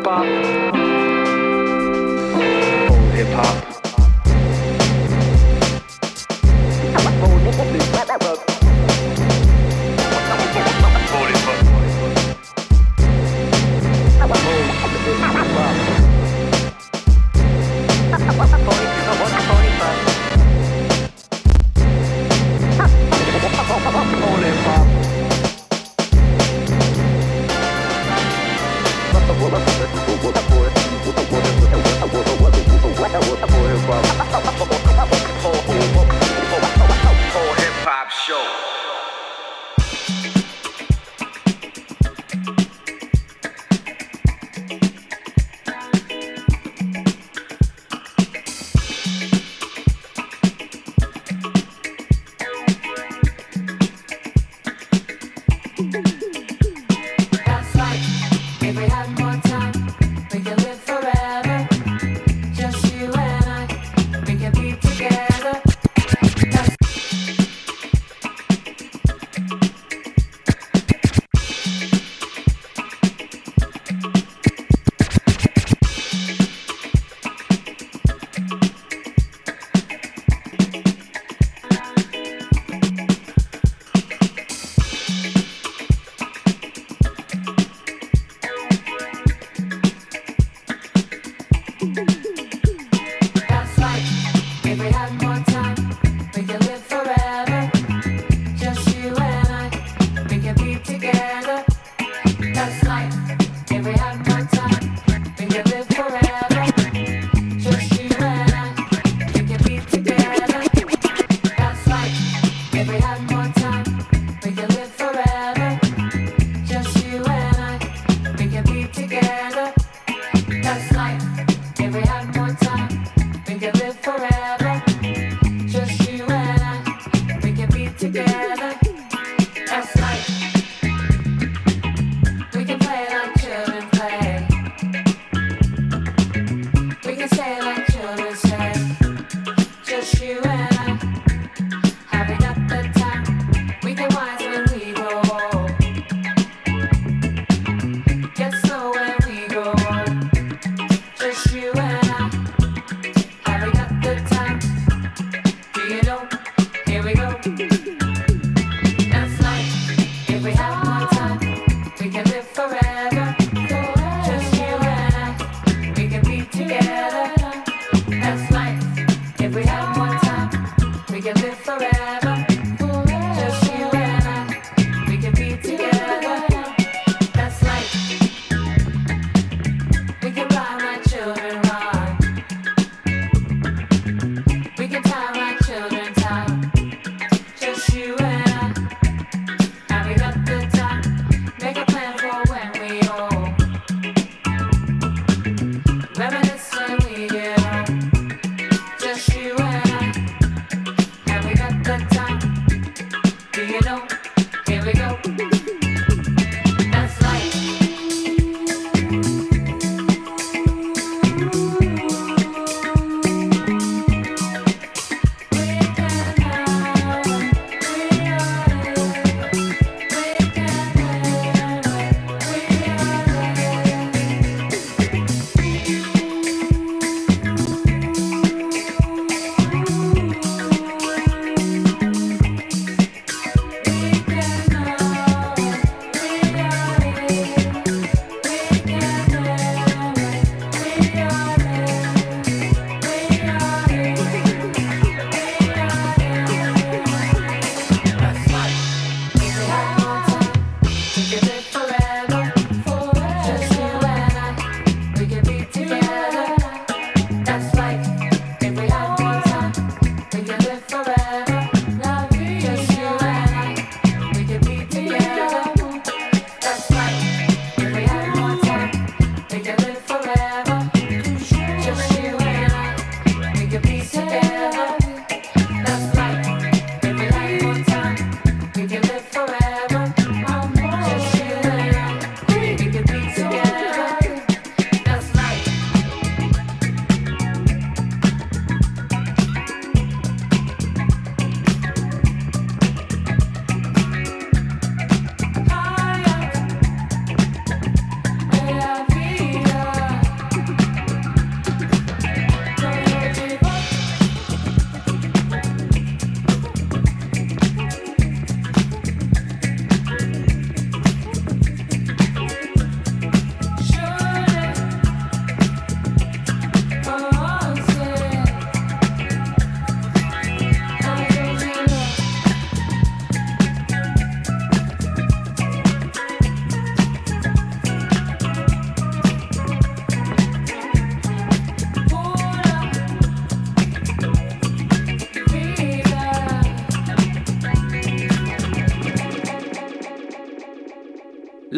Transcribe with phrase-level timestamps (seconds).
[0.00, 0.24] hip hop.
[2.90, 3.69] Old hip hop.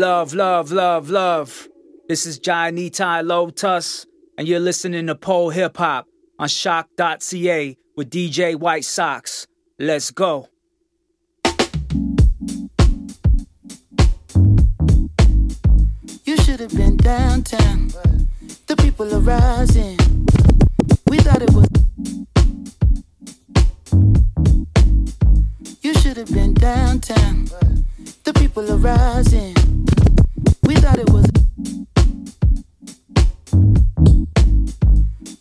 [0.02, 1.68] Love, love, love, love.
[2.08, 4.04] This is Jai Nitai Lotus,
[4.36, 6.08] and you're listening to Pole Hip Hop
[6.40, 9.46] on choc.ca with DJ White Sox.
[9.78, 10.48] Let's go.
[16.24, 17.92] You should have been downtown.
[18.66, 19.98] The people are rising.
[21.06, 21.68] We thought it was.
[25.80, 27.44] You should have been downtown.
[28.24, 29.81] The people are rising.
[30.72, 31.26] We thought it was.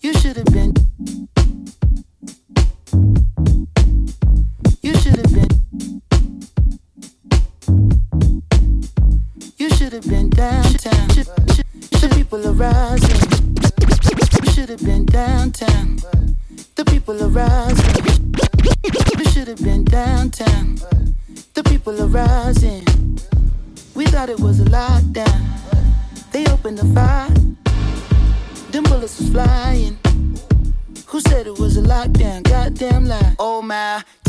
[0.02, 0.74] You should have been.
[4.82, 5.48] You should have been.
[9.58, 11.08] You should have been downtown.
[11.08, 13.22] The people are rising.
[14.44, 15.96] You should have been downtown.
[16.76, 18.36] The people are rising.
[19.18, 20.76] You should have been downtown.
[21.54, 23.01] The people are rising.
[24.02, 25.42] We thought it was a lockdown.
[26.32, 27.30] They opened the fire.
[28.72, 30.00] Them bullets was flying.
[31.06, 32.42] Who said it was a lockdown?
[32.42, 33.36] Goddamn lie.
[33.38, 34.04] Oh my,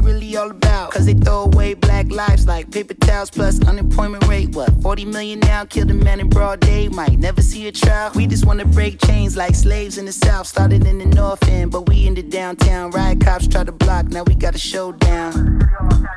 [0.00, 0.90] really all about?
[0.90, 4.54] Cause they throw away black lives like paper towels plus unemployment rate.
[4.54, 5.64] What, 40 million now?
[5.64, 8.10] Killed a man in broad day, might never see a trial.
[8.14, 10.46] We just wanna break chains like slaves in the south.
[10.46, 12.90] Started in the north end, but we in the downtown.
[12.90, 15.58] Riot cops try to block, now we got a showdown.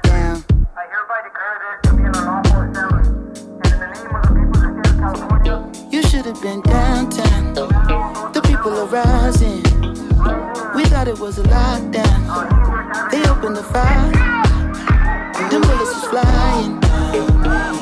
[0.03, 0.43] Down.
[5.91, 7.53] You should have been downtown.
[7.53, 9.72] The people are rising.
[10.75, 13.11] We thought it was a lockdown.
[13.11, 14.11] They opened the fire.
[15.49, 16.81] Them bullets was flying.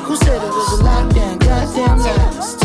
[0.05, 1.39] Who said it was a lockdown?
[1.39, 2.55] Goddamn lies.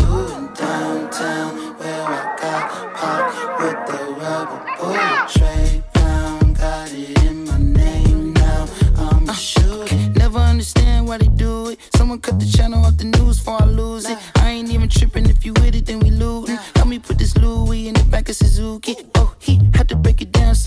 [0.56, 5.82] downtown where I got popped with the rubber bullet tray.
[5.94, 8.66] Found, got it in my name now.
[8.96, 9.94] I'm uh, a shooter.
[10.18, 11.80] Never understand why they do it.
[11.96, 14.16] Someone cut the channel off the news before I lose it.
[14.36, 16.45] I ain't even tripping if you with it, then we lootin'.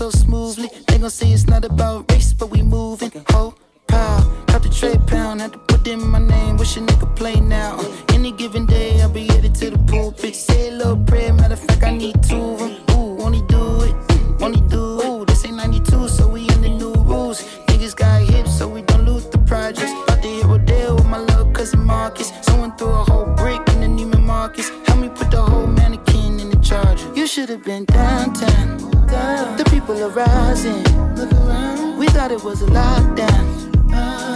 [0.00, 0.70] So smoothly.
[0.86, 3.12] They gon' say it's not about race, but we moving.
[3.32, 3.54] Ho,
[3.86, 5.42] pow, cut the tray pound.
[5.42, 6.56] Had to put in my name.
[6.56, 7.78] Wish a nigga play now.
[8.08, 10.34] Any given day, I'll be headed to the pulpit.
[10.34, 11.34] Say a little prayer.
[11.34, 12.76] Matter of fact, I need two of them.
[12.92, 13.94] Ooh, only do it,
[14.40, 15.06] only do it.
[15.06, 17.42] Ooh, this ain't 92, so we in the new rules.
[17.66, 19.92] Niggas got hips, so we don't lose the projects.
[20.04, 22.32] About to hit Rodeo with my little cousin Marcus.
[22.40, 24.70] Someone threw a whole brick in the Neiman Marcus.
[24.86, 27.06] Help me put the whole mannequin in the charger.
[27.14, 28.89] You should have been downtown.
[29.90, 30.84] People are rising.
[31.98, 33.44] We thought it was a lockdown.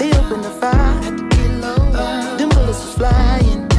[0.01, 1.01] They opened the fire.
[2.37, 3.71] Them bullets was flying.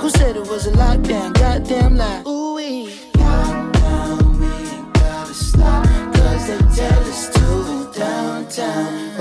[0.00, 1.34] Who said it was a lockdown?
[1.34, 2.22] Goddamn lie.
[2.28, 5.84] Ooh, we lockdown, we gotta stop.
[6.14, 9.17] Cause they tell us to downtown.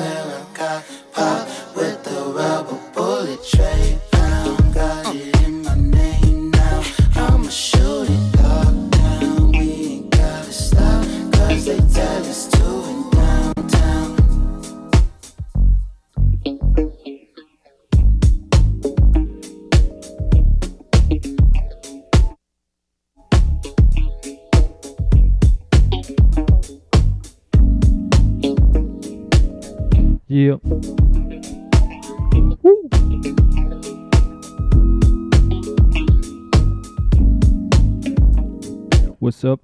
[39.19, 39.59] What's up?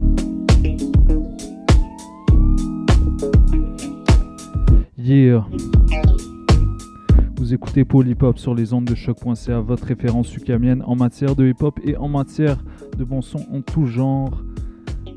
[4.97, 5.45] Yeah.
[7.37, 7.85] Vous écoutez
[8.21, 11.95] Hop sur les ondes de choc.ca, votre référence ukamienne en matière de hip hop et
[11.95, 12.57] en matière
[12.97, 14.43] de bon son en tout genre.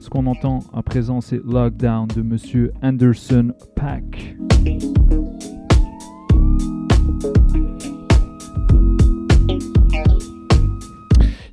[0.06, 4.36] Ce qu'on entend à présent, c'est Lockdown de Monsieur Anderson Pack.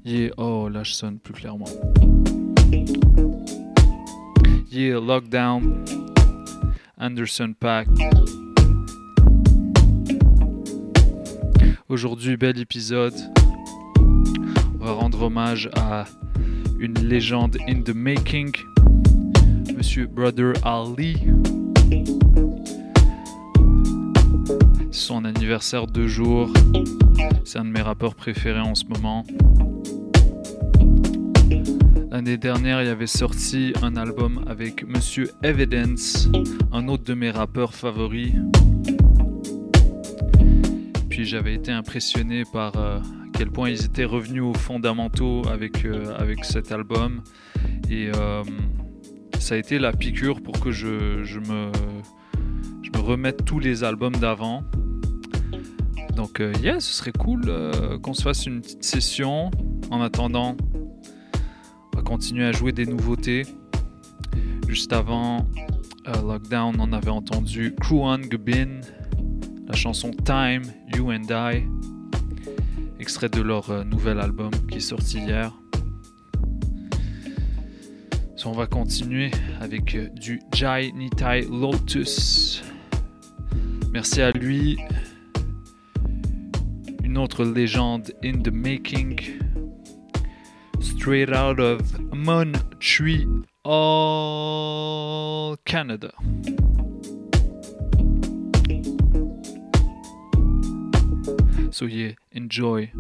[0.06, 1.66] Yeah, oh là je sonne plus clairement.
[4.72, 5.84] Yeah, Lockdown,
[7.00, 7.88] Anderson Pack.
[11.90, 13.16] Aujourd'hui, bel épisode.
[14.80, 16.06] On va rendre hommage à
[16.80, 18.52] une légende in the making,
[19.76, 21.18] Monsieur Brother Ali.
[24.92, 26.52] Son anniversaire deux jours.
[27.44, 29.26] C'est un de mes rappeurs préférés en ce moment.
[32.12, 36.30] L'année dernière, il avait sorti un album avec Monsieur Evidence,
[36.72, 38.34] un autre de mes rappeurs favoris.
[41.10, 43.00] Puis j'avais été impressionné par euh,
[43.34, 47.22] quel point ils étaient revenus aux fondamentaux avec, euh, avec cet album.
[47.90, 48.44] Et euh,
[49.40, 50.88] ça a été la piqûre pour que je,
[51.40, 51.72] me,
[52.82, 54.64] je me remette tous les albums d'avant.
[56.16, 57.42] Donc, yeah, ce serait cool
[58.04, 59.50] qu'on se fasse une petite session.
[59.90, 60.56] En attendant,
[61.92, 63.44] on va continuer à jouer des nouveautés.
[64.68, 65.46] Juste avant
[66.06, 68.82] Lockdown, on avait entendu Kruan Gubin,
[69.68, 70.64] la chanson Time,
[70.96, 71.66] You and I,
[73.04, 75.52] extrait de leur euh, nouvel album qui est sorti hier.
[78.46, 79.30] on va continuer
[79.60, 82.64] avec euh, du Jai Nitai Lotus.
[83.92, 84.78] Merci à lui.
[87.04, 89.20] Une autre légende in the making
[90.80, 91.82] straight out of
[92.14, 93.48] Montreal,
[95.66, 96.14] Canada.
[101.74, 102.92] So yeah, enjoy.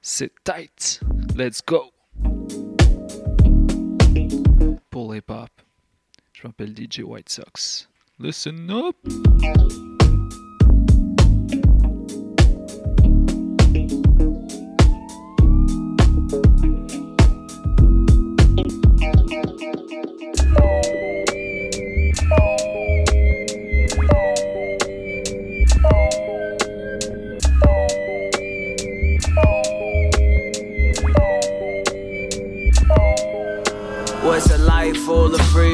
[0.00, 0.98] Sit tight.
[1.34, 1.90] Let's go.
[4.90, 5.50] Pour hip hop.
[6.32, 7.86] Je m'appelle DJ White Sox.
[8.18, 8.96] Listen up.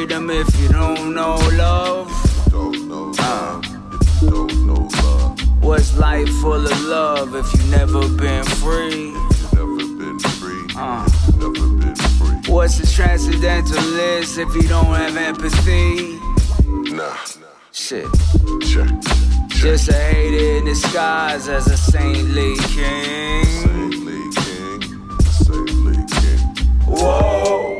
[0.07, 2.09] Freedom if you don't know love.
[2.51, 3.65] Don't know love.
[4.23, 5.65] You don't know love.
[5.65, 9.13] What's life full of love if you never been free?
[9.53, 10.65] Never been free.
[10.77, 11.09] Uh.
[11.39, 12.53] Never been free.
[12.53, 16.21] What's a transcendentalist if you don't have empathy?
[16.95, 17.17] Nah.
[17.73, 18.07] Shit.
[18.63, 18.89] Check.
[19.03, 19.49] Check.
[19.49, 23.45] Just a hater in disguise as a saintly king.
[23.45, 25.21] Saintly king.
[25.21, 26.39] Saintly king.
[26.87, 27.76] Whoa.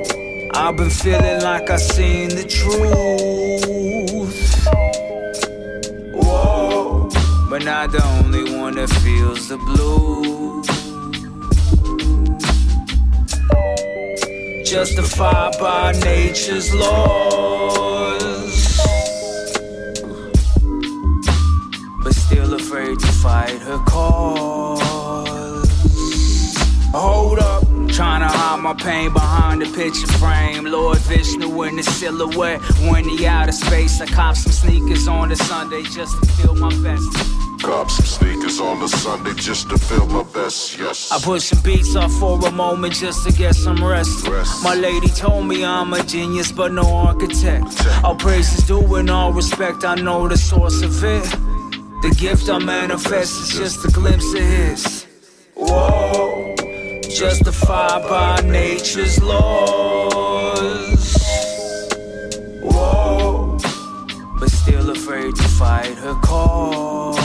[0.59, 2.89] I've been feeling like I seen the truth.
[6.15, 7.11] Whoa,
[7.51, 10.67] but not the only one that feels the blues.
[14.67, 18.79] Justified by nature's laws,
[22.03, 25.69] but still afraid to fight her cause.
[26.95, 27.56] Hold up.
[27.97, 30.67] Trying to hide my pain behind the picture frame.
[30.67, 32.61] Lord Vishnu in the silhouette.
[32.91, 36.55] When he out of space, I cop some sneakers on the Sunday just to feel
[36.57, 37.09] my best.
[37.63, 41.11] Cop some sneakers on the Sunday just to feel my best, yes.
[41.11, 44.29] I put some beats off for a moment just to get some rest.
[44.29, 44.63] rest.
[44.63, 47.65] My lady told me I'm a genius, but no architect.
[48.05, 51.25] All is due and all respect, I know the source of it.
[52.03, 55.07] The gift I manifest is just a glimpse of his.
[55.55, 56.46] Whoa
[57.19, 61.17] justified by nature's laws.
[62.61, 63.59] Whoa,
[64.39, 67.16] but still afraid to fight her cause.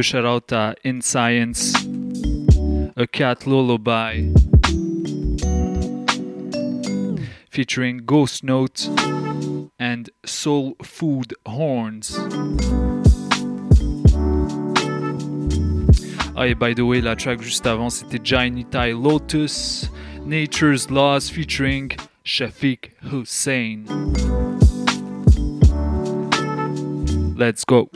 [0.00, 1.74] À In Science,
[2.96, 4.32] A Cat Lullaby,
[7.50, 8.88] featuring Ghost Note
[9.80, 12.16] and Soul Food Horns.
[16.36, 19.90] Ah, et by the way, la track juste avant, c'était Jai Nitai Lotus,
[20.24, 21.90] Nature's Laws featuring
[22.24, 23.84] Shafiq Husayn.
[27.36, 27.90] Let's go.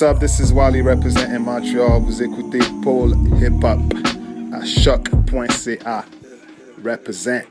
[0.00, 0.18] What's up?
[0.18, 2.00] This is Wally representing Montreal.
[2.00, 3.80] Vous écoutez Paul Hip Hop
[4.50, 6.06] à choc.ca.
[6.82, 7.49] Represent.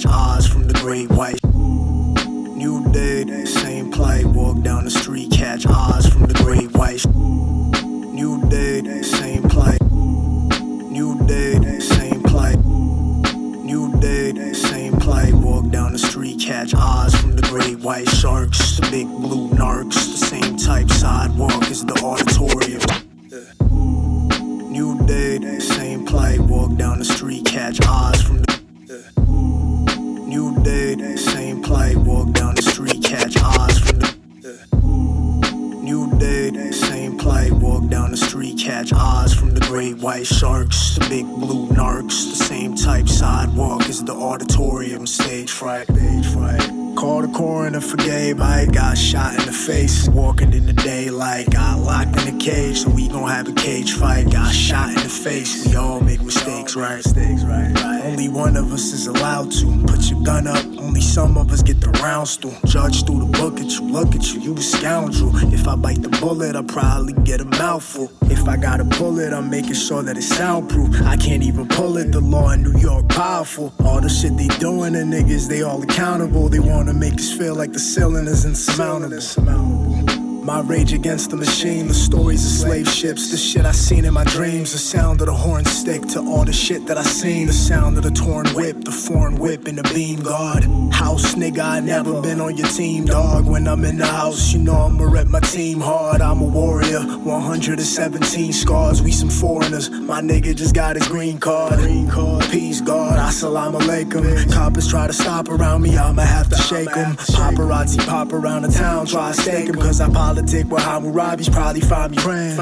[0.00, 1.42] Catch eyes from the great white.
[1.44, 4.24] New day, same plight.
[4.24, 5.99] Walk down the street, catch eyes
[69.90, 71.02] Sure that it's soundproof.
[71.02, 72.12] I can't even pull it.
[72.12, 73.72] The law in New York powerful.
[73.84, 76.48] All the shit they doing, the niggas they all accountable.
[76.48, 79.89] They wanna make us feel like the ceiling is insurmountable.
[80.50, 84.12] My rage against the machine, the stories of slave ships, the shit I seen in
[84.12, 87.46] my dreams, the sound of the horn stick to all the shit that I seen,
[87.46, 90.64] the sound of the torn whip, the foreign whip and the beam guard.
[90.92, 93.46] House nigga, I never been on your team, dog.
[93.46, 96.20] When I'm in the house, you know I'ma rep my team hard.
[96.20, 99.88] I'm a warrior, 117 scars, we some foreigners.
[99.88, 101.78] My nigga just got his green card.
[101.78, 102.44] Green card.
[102.50, 104.52] Peace, God, assalamu alaikum.
[104.52, 107.14] Coppers try to stop around me, I'ma have to shake 'em.
[107.38, 110.08] Paparazzi pop around the town, try to stake 'em, cause I
[110.40, 112.56] politic with Hammurabi's probably find me praying.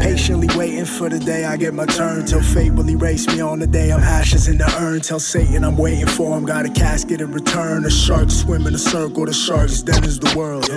[0.00, 2.26] Patiently waiting for the day I get my turn.
[2.26, 5.00] Till fate will erase me on the day I'm ashes in the urn.
[5.00, 6.44] Tell Satan I'm waiting for him.
[6.44, 7.82] Got a casket in return.
[7.82, 9.26] The sharks swim in a circle.
[9.26, 10.68] The sharks then is the world.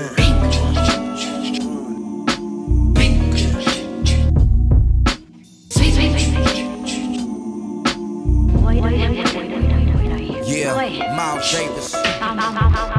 [10.47, 12.94] Yeah, Miles Davis.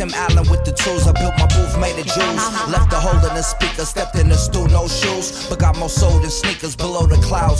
[0.00, 1.06] Tim Allen with the tools.
[1.06, 2.40] I built my booth made of jewels.
[2.72, 5.46] Left a hole in the speaker, stepped in the stool, no shoes.
[5.50, 6.49] But got more soul than below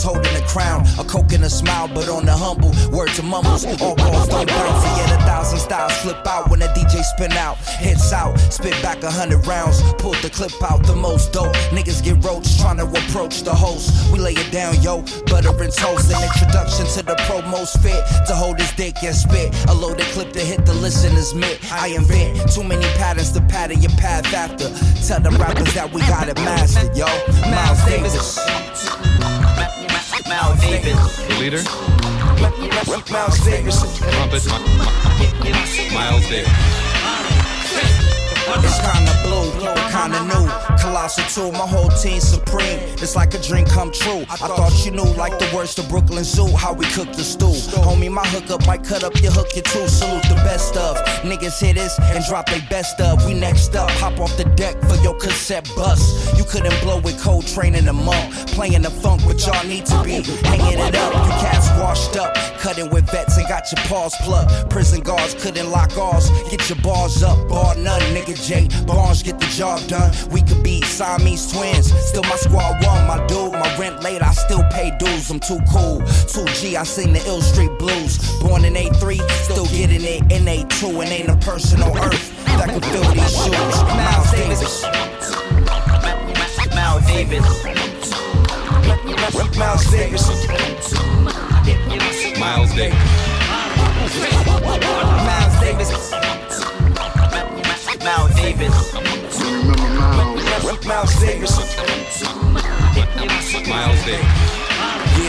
[0.02, 0.86] holding a crown.
[0.98, 2.72] A coke and a smile, but on the humble.
[2.96, 4.84] Word to mumbles, all balls don't bounce.
[4.98, 7.56] Yeah, a thousand styles flip out when a DJ spin out.
[7.78, 9.82] Hits out, spit back a hundred rounds.
[9.98, 11.54] Pull the clip out, the most dope.
[11.70, 14.12] Niggas get roached trying to approach the host.
[14.12, 15.02] We lay it down, yo.
[15.26, 16.12] Butter and toast.
[16.12, 19.54] An introduction to the pro most fit to hold his dick and spit.
[19.68, 21.58] A loaded clip to hit the listener's mitt.
[21.72, 24.68] I invent too many patterns to pattern your path after.
[25.06, 27.06] Tell the rappers that we got it mastered, yo.
[27.50, 29.59] Miles Davis.
[30.60, 31.16] Davis.
[31.26, 31.62] The leader,
[33.10, 33.98] Miles Davis.
[33.98, 34.46] trumpet,
[35.92, 36.89] Miles Davis.
[38.58, 39.50] It's kinda blue,
[39.90, 40.40] kinda new.
[40.80, 41.52] colossal too.
[41.52, 42.78] My whole team supreme.
[43.02, 44.24] It's like a dream come true.
[44.28, 47.54] I thought you knew, like the words to Brooklyn Zoo, how we cook the stew.
[47.86, 49.86] Homie, my hookup might cut up your hook, you too.
[49.88, 50.96] Salute the best of.
[51.22, 53.24] Niggas hit us and drop they best of.
[53.26, 56.00] We next up, hop off the deck for your cassette bus.
[56.38, 58.30] You couldn't blow with cold training them up.
[58.56, 61.12] Playing the funk, but y'all need to be hanging it up.
[61.12, 64.70] You cats washed up, cutting with vets and got your paws plucked.
[64.70, 66.30] Prison guards couldn't lock ours.
[66.50, 68.68] Get your bars up, bar none, nigga J.
[68.86, 70.12] Barnes get the job done.
[70.30, 71.92] We could be Siamese twins.
[72.08, 73.52] Still my squad one, my dude.
[73.52, 75.30] My rent late, I still pay dues.
[75.30, 76.00] I'm too cool.
[76.00, 78.18] 2G, I sing the Ill Street Blues.
[78.40, 81.02] Born in A3, still getting it in A2.
[81.02, 83.82] And ain't a person on earth that can fill these shoes.
[84.00, 84.84] Miles Davis.
[86.74, 87.44] Miles Davis.
[89.56, 90.26] Miles Davis.
[92.38, 93.10] Miles Davis.
[95.26, 96.39] Miles Davis.
[98.02, 98.92] Miles Davis.
[100.86, 101.58] Miles Davis.
[103.66, 104.59] Miles Davis.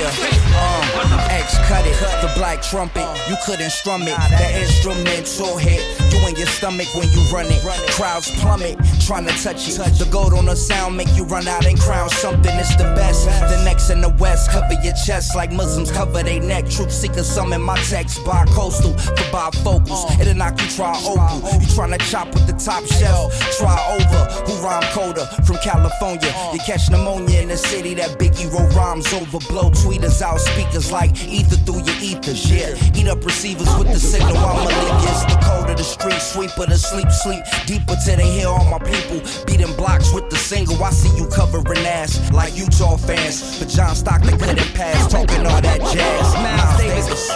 [0.02, 3.06] Um, X cut it, the black trumpet.
[3.30, 4.18] You couldn't strum it.
[4.30, 7.62] That instrumental hit you in your stomach when you run it.
[7.92, 9.78] Crowds plummet, trying to touch it.
[9.78, 12.52] The gold on the sound make you run out and crown something.
[12.56, 13.26] It's the best.
[13.26, 16.68] The next in the west, cover your chest like Muslims cover their neck.
[16.70, 18.26] Truth seekers summon my text.
[18.26, 20.20] Bi coastal for bifocals.
[20.20, 21.48] It'll knock you try opal.
[21.60, 23.38] You trying to chop with the top shelf.
[23.58, 24.22] Try over.
[24.50, 26.34] Who rhyme coder from California?
[26.54, 29.40] You catch pneumonia in the city that Biggie wrote rhymes over.
[29.48, 32.50] Blow tweeters out speakers like ether through your ethers.
[32.50, 34.32] Yeah, eat up receivers with the signal.
[34.32, 35.10] Leave you.
[35.10, 36.22] It's the code of the street.
[36.22, 40.38] Sweeper to sleep, sleep deeper till they hear all my people beating blocks with the
[40.38, 40.82] single.
[40.82, 45.62] I see you covering ass like Utah fans, but John Stockton couldn't pass talking all
[45.62, 46.34] that jazz.
[46.40, 47.30] Miles Davis.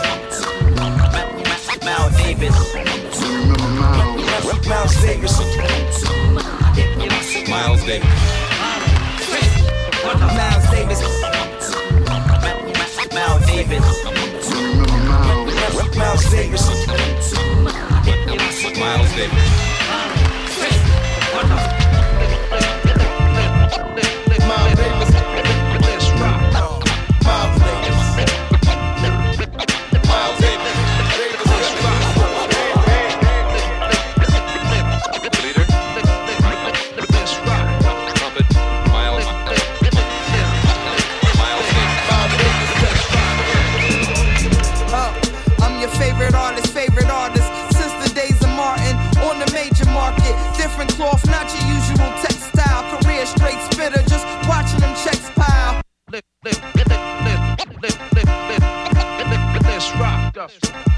[1.84, 2.56] Miles Davis.
[4.68, 5.40] Miles Davis.
[7.50, 8.10] Miles Davis.
[10.36, 11.35] Miles Davis.
[13.56, 14.04] Davis.
[15.96, 16.68] Miles Davis.
[18.78, 19.75] Miles Davis.
[60.48, 60.95] Trust me.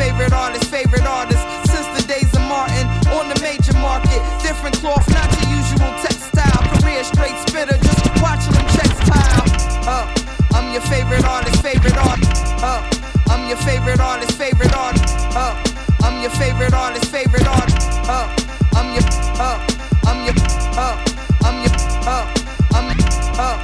[0.00, 1.44] Favorite artist, favorite artist.
[1.68, 4.20] Since the days of Martin on the major market.
[4.40, 6.62] Different cloth, not your usual textile.
[6.80, 9.44] Career straight spitter, just watching them checks pile.
[9.84, 10.08] Uh,
[10.56, 12.32] I'm your favorite artist, favorite artist.
[12.64, 12.80] Uh,
[13.28, 15.04] I'm your favorite artist, favorite artist.
[15.36, 15.52] Uh,
[16.00, 17.84] I'm your favorite artist, favorite artist.
[18.08, 18.24] Uh,
[18.72, 19.04] I'm your,
[19.36, 19.60] uh,
[20.08, 20.36] I'm your,
[20.80, 20.96] uh,
[21.44, 21.74] I'm your,
[22.08, 22.24] uh,
[22.72, 22.86] I'm,
[23.36, 23.56] uh,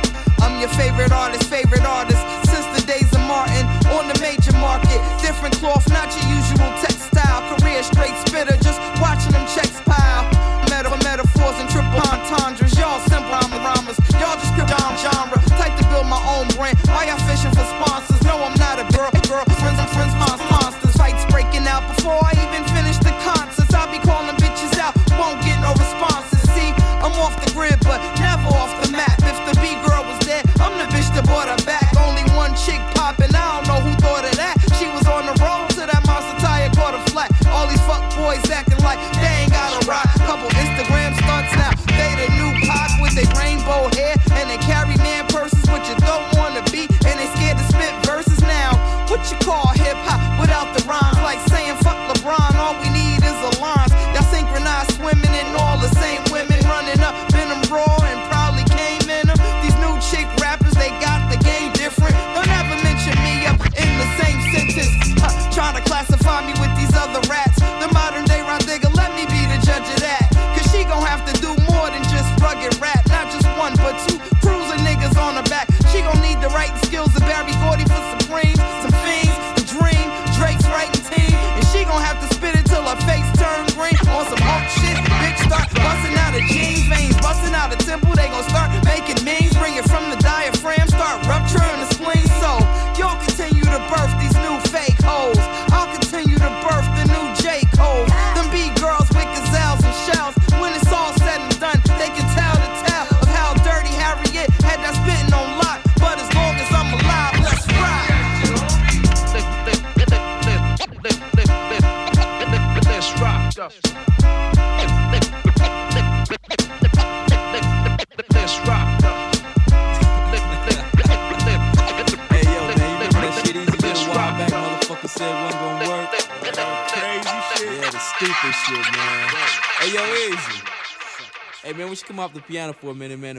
[0.44, 2.20] I'm your favorite artist, favorite artist.
[2.44, 5.00] Since the days of Martin on the major market.
[5.20, 6.25] Different cloth, not your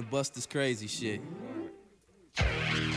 [0.10, 1.22] bust this crazy shit.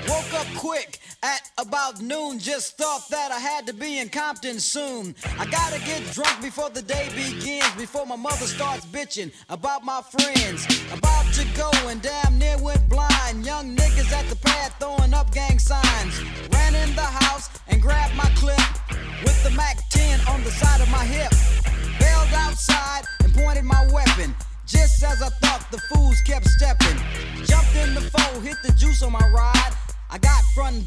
[0.08, 2.38] Woke up quick at about noon.
[2.38, 5.14] Just thought that I had to be in Compton soon.
[5.38, 7.70] I gotta get drunk before the day begins.
[7.76, 10.66] Before my mother starts bitching about my friends.
[10.92, 13.44] About to go and damn near went blind.
[13.44, 16.22] Young niggas at the pad throwing up gang signs.
[16.52, 18.29] Ran in the house and grabbed my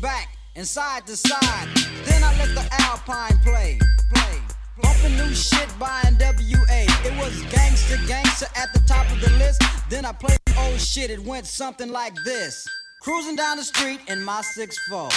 [0.03, 1.67] back and side to side.
[2.03, 3.79] Then I let the Alpine play,
[4.13, 4.37] play.
[4.81, 6.81] Bumping new shit by NWA.
[7.05, 9.63] It was gangster, gangster at the top of the list.
[9.89, 12.67] Then I played old shit, it went something like this.
[13.01, 15.09] Cruising down the street in my 6'4.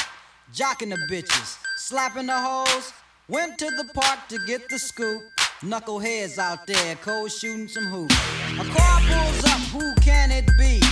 [0.54, 2.92] Jocking the bitches, slapping the hoes.
[3.28, 5.20] Went to the park to get the scoop.
[5.62, 8.14] Knuckleheads out there, cold shooting some hoops.
[8.60, 10.82] A car pulls up, who can it be?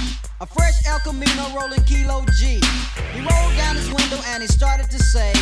[0.41, 2.61] A fresh El Camino rolling Kilo G.
[3.13, 5.35] He rolled down his window and he started to say,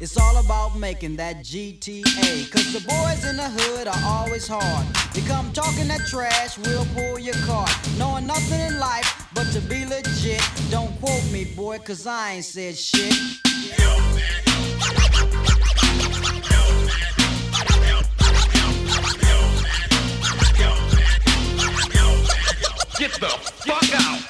[0.00, 2.50] It's all about making that GTA.
[2.50, 4.86] Cause the boys in the hood are always hard.
[5.14, 7.70] You come talking that trash, we'll pull your card.
[7.98, 10.42] Knowing nothing in life but to be legit.
[10.70, 13.12] Don't quote me, boy, cause I ain't said shit.
[23.00, 24.20] Get the fuck out.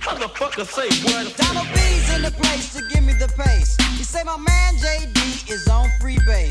[0.00, 1.36] Motherfucker say what?
[1.36, 3.76] Donald B's in the place to give me the pace.
[3.98, 5.19] He say my man JD
[5.50, 6.50] is on free base.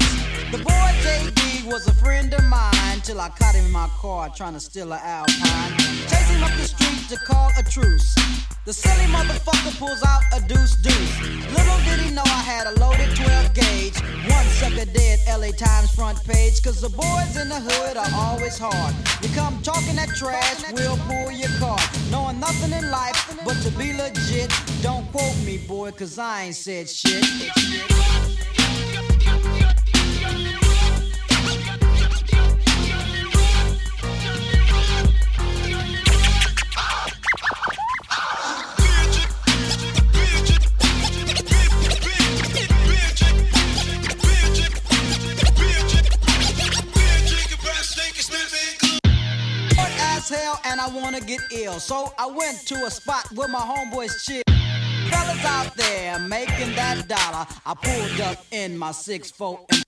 [0.52, 4.30] The boy JD was a friend of mine till I caught him in my car
[4.36, 5.78] trying to steal an Alpine.
[6.10, 8.16] Chase him up the street to call a truce.
[8.66, 11.22] The silly motherfucker pulls out a deuce deuce.
[11.56, 13.98] Little did he know I had a loaded 12 gauge.
[14.30, 16.62] One sucker dead, LA Times front page.
[16.62, 18.94] Cause the boys in the hood are always hard.
[19.24, 21.80] You come talking that trash, we'll pull your car.
[22.12, 24.52] Knowing nothing in life but to be legit.
[24.82, 27.26] Don't quote me, boy, cause I ain't said shit.
[50.66, 51.80] And I wanna get ill.
[51.80, 54.49] So I went to a spot where my homeboys chill.
[55.10, 57.46] Fellas out there making that dollar.
[57.66, 59.86] I pulled up in my 6'4 and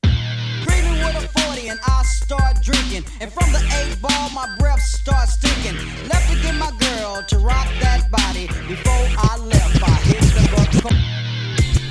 [0.66, 3.04] creaming with a 40 and I start drinking.
[3.20, 5.78] And from the eight ball, my breath starts stinking.
[6.08, 8.48] Left to get my girl to rock that body.
[8.68, 11.31] Before I left, I hit the buck.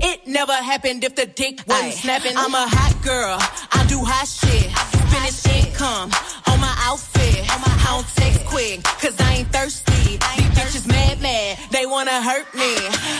[0.00, 2.36] It never happened if the dick wasn't snapping.
[2.36, 3.36] I'm a hot girl,
[3.72, 4.70] I do hot shit.
[5.10, 6.10] Finish income
[6.46, 7.44] on my outfit.
[7.50, 10.18] I don't text quick, cause I ain't thirsty.
[10.18, 12.76] These bitches mad, mad, they wanna hurt me.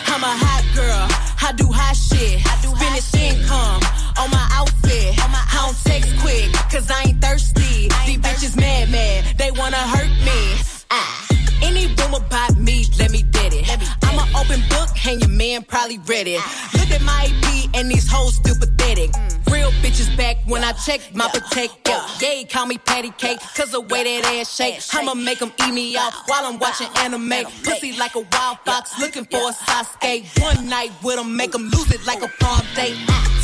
[0.06, 1.04] I'm a hot girl,
[1.42, 2.42] I do hot shit.
[2.78, 3.82] Finish income
[4.18, 5.18] on my outfit.
[5.18, 7.88] I don't text quick, cause I ain't thirsty.
[8.06, 10.60] These bitches mad, mad, they wanna hurt me.
[10.90, 11.27] Ah.
[11.62, 13.68] Any room about me, let me get it.
[14.04, 16.40] I'm an open book, and your man probably read it.
[16.74, 19.10] Look at my EP, and these hoes still pathetic.
[19.50, 21.98] Real bitches back when I check my protector.
[22.20, 24.80] Yeah, call me patty cake, cause the way that ass shake.
[24.92, 27.44] I'ma make them eat me out while I'm watching anime.
[27.64, 30.42] Pussy like a wild fox, looking for a Sasuke.
[30.42, 32.96] One night with them, make them lose it like a prom date.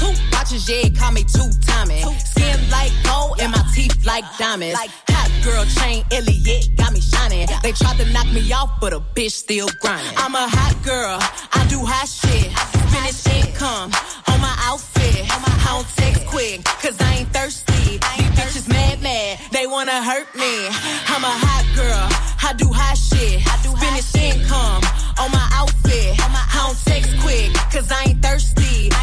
[0.04, 2.04] Two watches, yeah, call me two timing.
[2.18, 4.78] Skin like gold, and my teeth like diamonds.
[5.08, 7.48] Hot girl chain, Elliot, got me shining.
[7.62, 10.12] They tried to knock me off, but a bitch still grinding.
[10.18, 11.16] I'm a hot girl,
[11.52, 12.52] I do hot shit.
[12.92, 13.90] Finish income
[14.28, 15.24] on my outfit.
[15.30, 17.72] I don't text quick, cause I ain't thirsty.
[17.72, 20.66] These bitches mad, mad, they wanna hurt me.
[21.08, 22.04] I'm a hot girl,
[22.44, 23.40] I do hot shit.
[23.80, 24.82] Finish income
[25.18, 26.14] on my outfit.
[26.20, 28.93] I don't text quick, cause I ain't thirsty.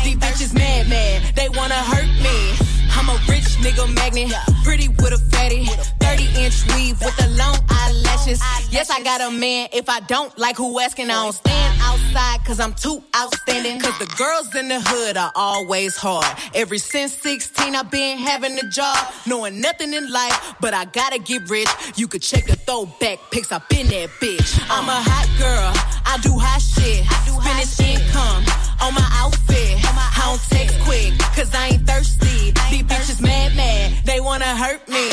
[3.62, 5.66] Nigga magnet, pretty with a fatty.
[6.00, 8.11] 30 inch weave with the long eyelashes.
[8.40, 8.74] Luscious.
[8.74, 9.70] Yes, I got a man.
[9.74, 13.80] If I don't like who asking, I don't stand outside cause I'm too outstanding.
[13.80, 16.26] Cause the girls in the hood are always hard.
[16.54, 21.20] Every since 16, I've been having a job, knowing nothing in life, but I gotta
[21.20, 21.70] get rich.
[21.96, 24.60] You could check the throwback pics up in that bitch.
[24.70, 25.72] I'm a hot girl,
[26.06, 27.06] I do hot shit.
[27.42, 28.46] Finish income
[28.82, 29.80] on my outfit.
[29.84, 32.52] I don't text quick, cause I ain't thirsty.
[32.70, 35.10] These bitches mad, mad, they wanna hurt me.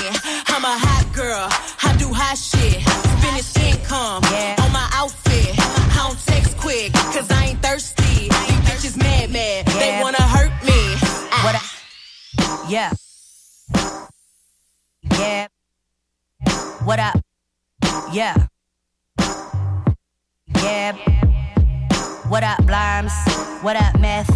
[0.49, 1.49] I'm a hot girl,
[1.83, 3.08] I do hot shit.
[3.23, 4.23] Finish income
[4.63, 5.55] on my outfit.
[5.59, 8.29] I don't text quick, cause I ain't thirsty.
[8.29, 10.97] These bitches mad, mad, they wanna hurt me.
[11.45, 11.63] What I,
[12.69, 12.93] yeah.
[15.19, 15.47] Yeah.
[16.85, 17.21] What up?
[18.13, 18.35] Yeah.
[20.63, 20.93] Yeah.
[22.29, 23.13] What up, Blimes?
[23.63, 24.29] What up, Meth?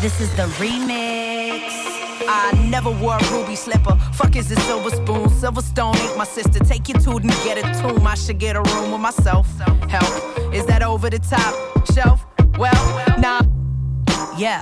[0.00, 1.97] This is the remix.
[2.30, 3.96] I never wore a ruby slipper.
[4.12, 5.28] Fuck is a silver spoon?
[5.28, 6.58] Silverstone ain't my sister.
[6.60, 8.06] Take your tooth and get a tomb.
[8.06, 9.48] I should get a room with myself.
[9.88, 10.54] Help.
[10.54, 11.54] Is that over the top
[11.94, 12.26] shelf?
[12.58, 13.40] Well, nah.
[14.36, 14.60] Yeah.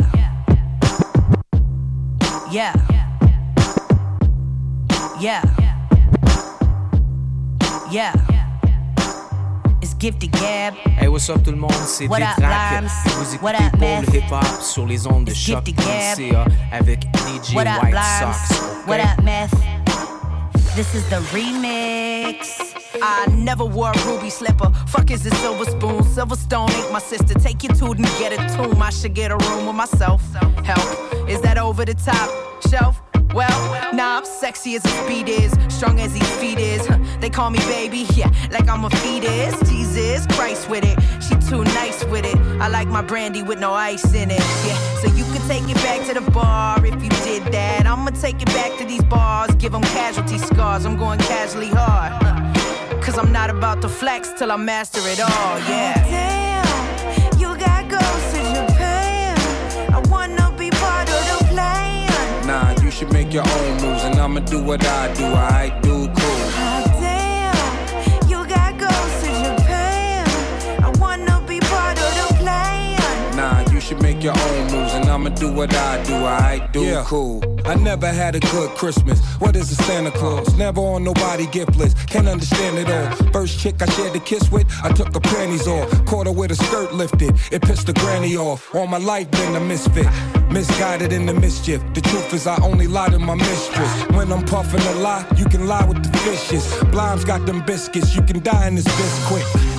[2.52, 2.72] Yeah.
[5.20, 5.42] Yeah.
[7.90, 8.14] Yeah.
[8.14, 8.35] It's
[9.98, 10.74] gifted gab.
[10.98, 12.82] Hey, what's up tout le monde, c'est What up, Détrac.
[12.82, 12.90] Limes?
[13.06, 17.54] Vous What écoutez up, Paul Hip Hop sur les ondes de It's choc.ca avec DJ
[17.54, 18.34] What up, White Blimes?
[18.34, 18.60] Sox.
[18.86, 19.50] What up, Meth?
[20.74, 22.74] This is the remix.
[23.02, 24.70] I never wore a ruby slipper.
[24.88, 26.02] Fuck is a silver spoon?
[26.02, 27.34] Silverstone ain't my sister.
[27.34, 28.80] Take your tooth and get a tomb.
[28.82, 30.22] I should get a room with myself.
[30.64, 31.28] Help.
[31.28, 32.30] Is that over the top
[32.68, 33.00] shelf?
[33.36, 36.88] Well, nah, I'm sexy as his speed is, strong as his feet is.
[37.20, 39.60] They call me baby, yeah, like I'm a fetus.
[39.68, 42.38] Jesus Christ with it, she too nice with it.
[42.62, 44.78] I like my brandy with no ice in it, yeah.
[45.02, 47.86] So you can take it back to the bar if you did that.
[47.86, 50.86] I'ma take it back to these bars, give them casualty scars.
[50.86, 52.14] I'm going casually hard.
[53.04, 56.35] Cause I'm not about to flex till I master it all, yeah.
[63.06, 65.24] Should make your own moves, and I'ma do what I do.
[65.24, 66.08] I do
[73.86, 76.14] should make your own moves, and I'ma do what I do.
[76.14, 77.40] I do cool.
[77.64, 79.20] I never had a good Christmas.
[79.38, 80.52] What is a Santa Claus?
[80.56, 81.96] Never on nobody gift list.
[82.08, 83.30] Can't understand it all.
[83.32, 85.88] First chick I shared a kiss with, I took her panties off.
[86.04, 87.38] Caught her with her skirt lifted.
[87.52, 88.74] It pissed the granny off.
[88.74, 90.08] All my life been a misfit.
[90.50, 91.80] Misguided in the mischief.
[91.94, 93.92] The truth is I only lie to my mistress.
[94.16, 96.66] When I'm puffing a lie, you can lie with the fishes.
[96.90, 98.16] Blimes got them biscuits.
[98.16, 99.75] You can die in this bitch quick.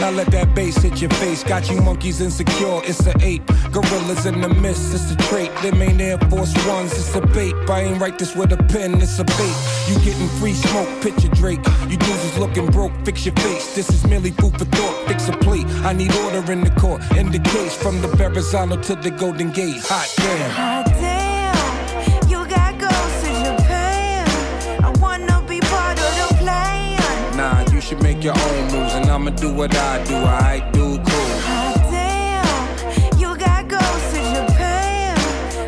[0.00, 1.42] Now let that bass hit your face.
[1.42, 3.44] Got you monkeys insecure, it's a ape.
[3.72, 5.50] Gorillas in the mist, it's a trait.
[5.62, 7.54] Them ain't Air Force Ones, it's a bait.
[7.68, 9.56] I ain't write this with a pen, it's a bait.
[9.88, 11.60] You getting free smoke, picture Drake.
[11.88, 13.74] You dudes looking broke, fix your face.
[13.74, 15.66] This is merely food for thought, fix a plate.
[15.84, 17.02] I need order in the court.
[17.16, 19.80] In the case, from the Verrazano to the Golden Gate.
[19.86, 20.77] Hot damn,
[27.88, 30.14] should make your own moves, and I'ma do what I do.
[30.14, 31.30] I do cool.
[31.48, 35.16] Hot damn, you got ghosts in Japan.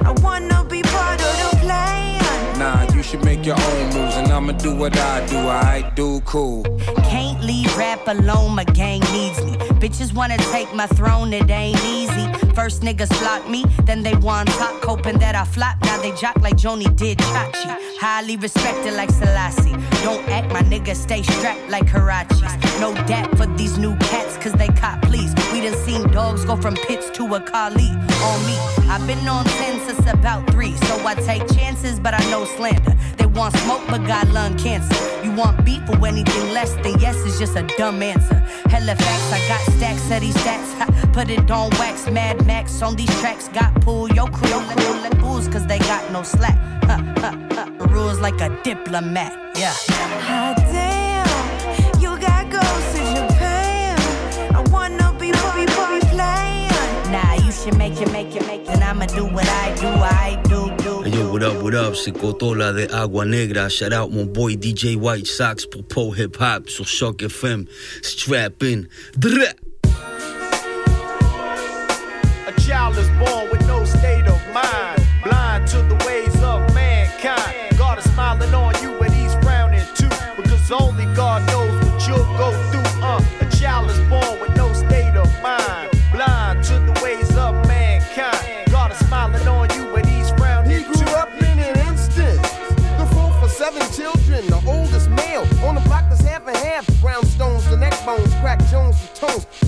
[0.04, 2.58] I wanna be part of the plan.
[2.58, 5.38] Nah, you should make your own moves, and I'ma do what I do.
[5.38, 6.62] I do cool.
[7.04, 9.52] Can't leave rap alone, my gang needs me.
[9.80, 12.26] Bitches wanna take my throne, it ain't easy.
[12.61, 15.80] First niggas flock me, then they want top, hoping that I flop.
[15.80, 17.74] Now they jock like Joanie did Chachi.
[17.98, 19.72] Highly respected like Selassie.
[20.04, 22.52] Don't act, my niggas stay strapped like Harachis.
[22.78, 25.32] No dap for these new cats, cause they cop please.
[25.54, 27.88] We done seen dogs go from pits to a Kali
[28.28, 28.56] on me.
[28.90, 32.94] I've been on 10 since about 3, so I take chances, but I know slander.
[33.16, 35.00] They want smoke, but got lung cancer.
[35.24, 38.39] You want beef for anything less than yes is just a dumb answer.
[38.70, 41.12] Hella facts, I got stacks of these stats.
[41.12, 43.48] Put it on wax, Mad Max on these tracks.
[43.48, 44.60] Got pull yo crew,
[45.02, 46.58] let fools, cause they got no slack.
[47.90, 49.74] Rules like a diplomat, yeah.
[50.28, 53.98] Hot damn, you got ghosts in Japan.
[54.54, 57.12] I wanna be part of the plan.
[57.12, 58.68] Nah, you should make it, make it, make it.
[58.68, 60.30] And I'ma do what I do, I
[61.31, 63.68] what up, what up, c'est Cotola de Agua Negra.
[63.68, 67.68] Shout out my boy DJ White Sox pour Pole Hip Hop so Shock FM.
[68.03, 68.89] Strap in.
[69.16, 69.69] Drrrr.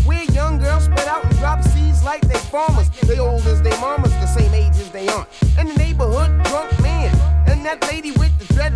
[0.06, 2.88] We're young girls spread out and drop seeds like they farmers.
[3.06, 5.28] They old as they mamas, the same age as they aren't.
[5.58, 7.14] In the neighborhood, drunk man,
[7.46, 8.72] and that lady with the dread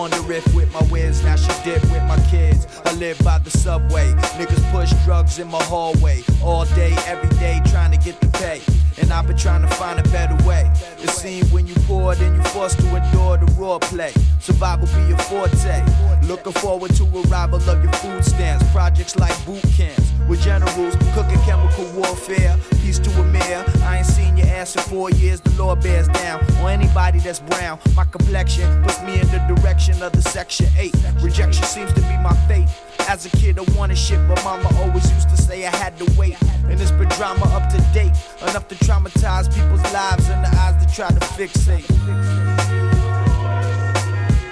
[0.00, 1.22] Spawned a riff with my whiz.
[1.22, 2.66] Now she dip with my kids.
[2.86, 4.12] I live by the subway.
[4.38, 6.22] Niggas push drugs in my hallway.
[6.42, 8.60] All day, every day, trying to get the pay.
[9.00, 10.70] And I've been trying to find a better way.
[10.98, 14.12] It seems when you poor, then you're forced to endure the raw play.
[14.40, 15.84] Survival be your forte.
[16.26, 18.64] Looking forward to arrival of your food stamps.
[18.72, 22.56] Projects like boot camps with generals cooking chemical warfare.
[22.82, 23.64] Peace to a mayor.
[23.82, 25.40] I ain't seen your ass in four years.
[25.40, 27.78] The law bears down on anybody that's brown.
[27.96, 30.94] My complexion puts me in the direction of the section 8.
[31.20, 32.68] Rejection seems to be my fate.
[33.10, 36.04] As a kid, I wanted shit, but mama always used to say I had to
[36.16, 36.40] wait.
[36.68, 40.78] And it's been drama up to date, enough to traumatize people's lives and the eyes
[40.78, 41.90] that try to fixate.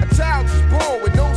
[0.00, 1.27] A child is born with no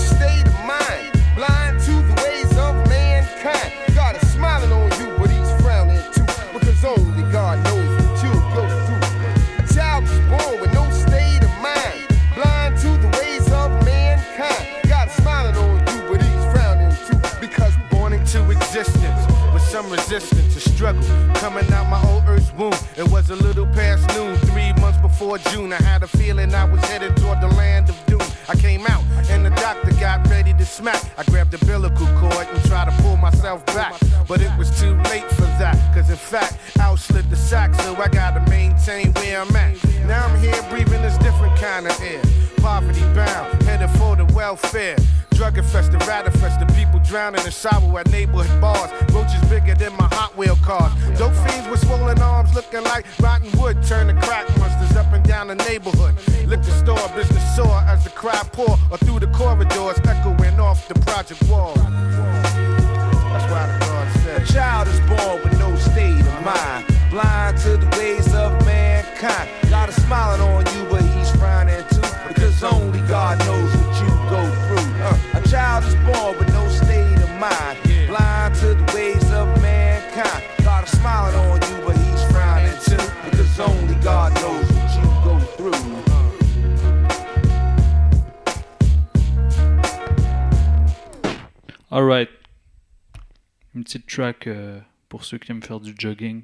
[95.32, 96.44] ceux qui aiment faire du jogging.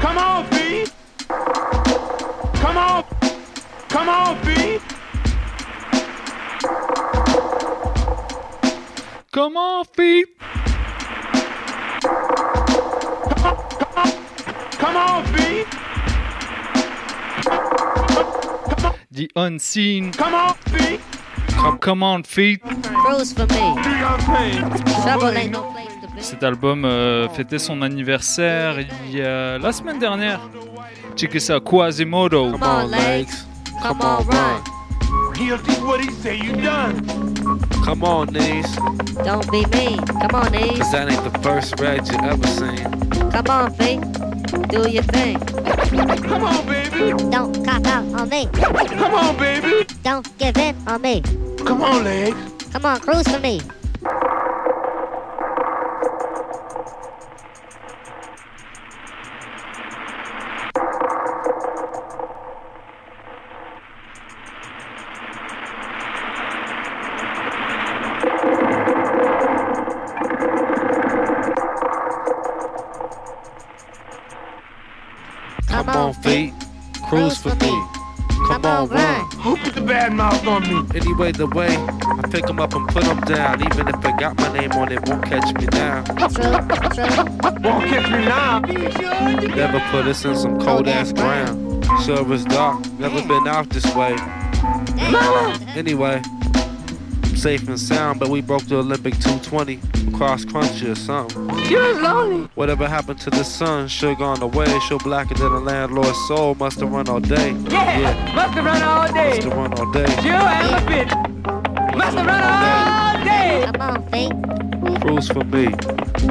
[0.00, 0.84] Come on, B.
[2.60, 3.04] Come on.
[3.88, 4.80] Come on, B.
[9.30, 10.26] Come on, feet.
[14.80, 15.64] Come on, B.
[19.12, 20.10] The unseen.
[20.10, 20.98] Come on, B.
[21.50, 22.60] Come, come on, feet.
[22.60, 23.76] Cruise for me.
[25.04, 25.71] Trouble
[26.32, 30.40] Cet album euh, fêtait son anniversaire il y a la semaine dernière.
[31.14, 32.52] Checkez ça, Quasimodo.
[32.52, 33.28] Come on, legs.
[33.82, 34.62] Come on, run.
[35.36, 37.04] He'll do what he say you done.
[37.84, 38.64] Come on, knees.
[39.22, 40.00] Don't be mean.
[40.06, 40.78] Come on, knees.
[40.78, 42.78] Cause that ain't the first red you ever seen.
[43.30, 44.00] Come on, feet.
[44.70, 45.38] Do your thing.
[45.38, 47.12] Come on, baby.
[47.30, 48.48] Don't cop out on me.
[48.54, 49.86] Come on, baby.
[50.02, 51.20] Don't give in on me.
[51.66, 52.38] Come on, legs.
[52.72, 53.60] Come on, cruise for me.
[80.94, 83.62] Anyway, the way I pick 'em up and put 'em down.
[83.62, 86.04] Even if I got my name on it, won't catch me now.
[87.62, 88.60] Won't catch me now.
[89.54, 91.86] Never put us in some cold ass ground.
[92.04, 94.16] Sure it's dark, never been out this way.
[95.76, 96.22] Anyway,
[97.24, 99.80] I'm safe and sound, but we broke the Olympic 220.
[100.12, 101.61] Cross country or something.
[101.72, 102.50] You're lonely.
[102.54, 103.88] Whatever happened to the sun?
[103.88, 104.66] Sure gone away.
[104.80, 106.54] Sure blacker than a landlord's soul.
[106.54, 107.52] Must have run all day.
[107.70, 108.34] Yeah.
[108.34, 109.30] Must have run all day.
[109.30, 110.04] Must have run all day.
[110.22, 111.08] You and a bit.
[111.96, 113.64] Must have run all day.
[113.72, 114.32] Come on, feet.
[115.00, 115.70] Cruise for me.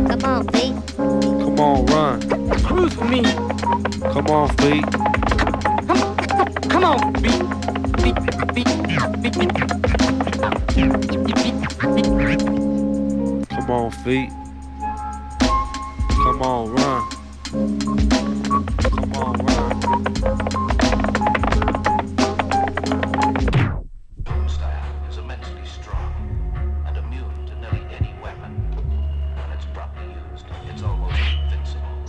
[0.09, 0.75] Come on, feet.
[0.95, 2.21] Come on, run.
[2.63, 3.23] Cruise for me.
[4.13, 4.85] Come on, feet.
[6.69, 7.41] Come on, beat.
[8.03, 8.15] Beat,
[8.53, 8.67] beat,
[9.23, 9.51] beat, beat.
[13.49, 14.29] Come on, feet.
[16.41, 17.07] Come on, run.
[17.51, 20.07] Come on, run.
[25.07, 26.11] Is immensely strong
[26.87, 28.51] and immune to nearly any weapon.
[29.35, 32.01] When it's properly used, it's almost invincible.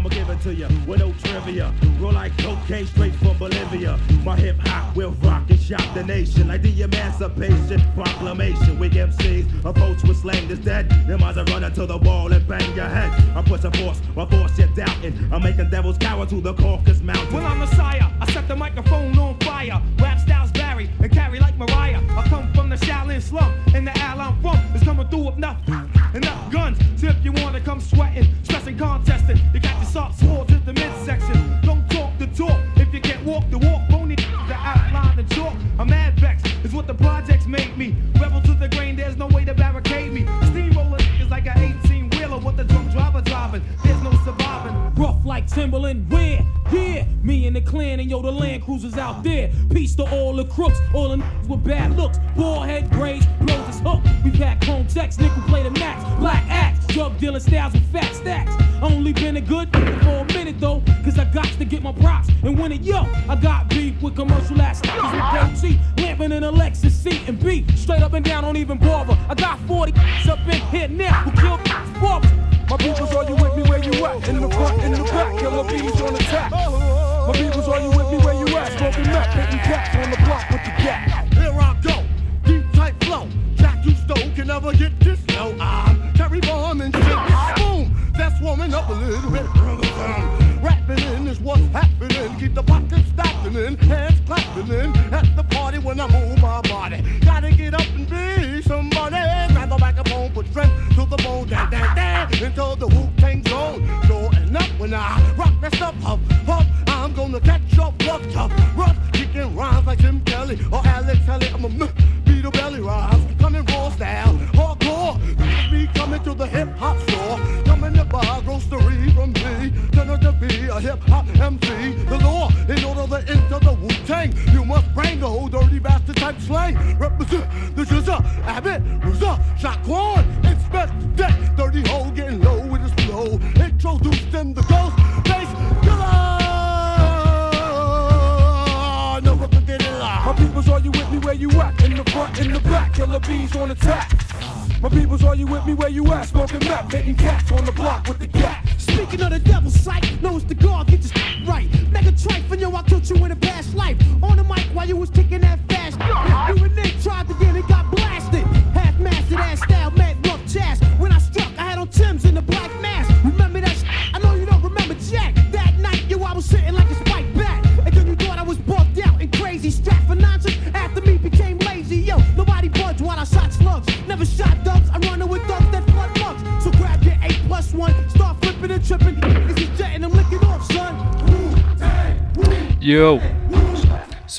[0.00, 1.72] I'ma give it to you with no trivia.
[1.98, 3.98] Roll like cocaine straight from Bolivia.
[4.22, 8.78] My hip hop will rock and shock the nation like the Emancipation Proclamation.
[8.78, 10.90] We MCs approach with slang Is dead.
[11.06, 12.19] Them eyes are running to the wall
[13.64, 15.28] a force, a force you're doubting.
[15.32, 16.79] I'm making devils cower to the core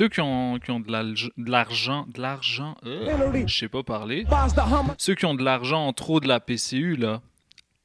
[0.01, 0.91] ceux qui ont, de
[1.51, 4.25] l'argent, de l'argent, euh, je sais pas parler,
[4.97, 7.21] ceux qui ont de l'argent en trop de la PCU, là,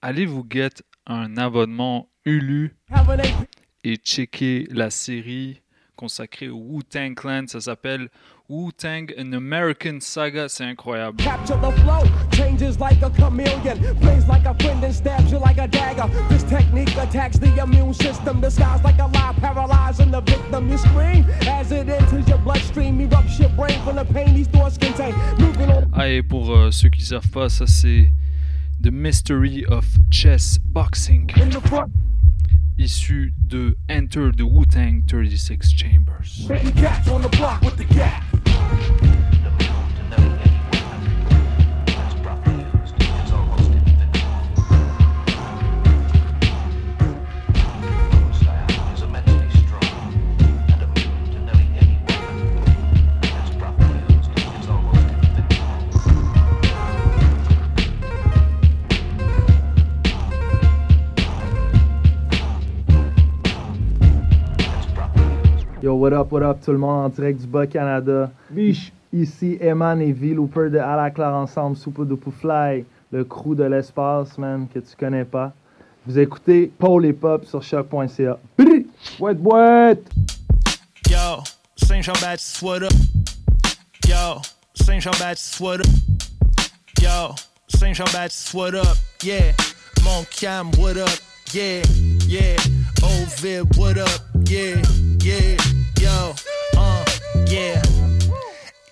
[0.01, 0.71] allez vous get
[1.07, 2.75] un abonnement Ulu
[3.85, 5.61] et checker la série
[5.95, 8.09] consacrée au Wu-Tang Clan, ça s'appelle
[8.49, 11.17] Wu-Tang, an American saga, c'est incroyable.
[11.23, 15.59] Capture the flow, changes like a chameleon, plays like a friend and stabs you like
[15.59, 16.09] a dagger.
[16.29, 20.69] This technique attacks the immune system, disguised like a lie, paralyzing the victim.
[25.93, 28.11] Ah, et pour euh, ceux qui savent pas, ça c'est
[28.83, 31.31] The Mystery of Chess Boxing,
[32.79, 36.47] issu de Enter the Wu-Tang 36 Chambers.
[66.17, 68.31] what up tout le monde en direct du Bas-Canada.
[68.51, 68.93] Biche!
[69.13, 74.37] Ici Eman et V, Looper de À Ensemble, Soupe de Fly, le crew de l'espace,
[74.39, 75.53] man, que tu connais pas.
[76.07, 78.39] Vous écoutez Paul et Pop sur choc.ca.
[79.19, 79.97] What what?
[81.09, 81.43] Yo,
[81.77, 82.93] Saint-Jean-Baptiste, what up?
[84.09, 84.41] Yo,
[84.75, 85.87] Saint-Jean-Baptiste, what up?
[87.01, 87.35] Yo,
[87.69, 88.97] Saint-Jean-Baptiste, what up?
[89.23, 89.53] Yeah,
[90.05, 91.09] Mon Cam, what up?
[91.53, 91.83] Yeah,
[92.27, 92.57] yeah,
[93.03, 94.21] Ovid, what up?
[94.49, 94.83] Yeah,
[95.23, 95.57] yeah
[96.07, 96.35] yo,
[96.79, 97.05] uh,
[97.49, 97.83] yeah.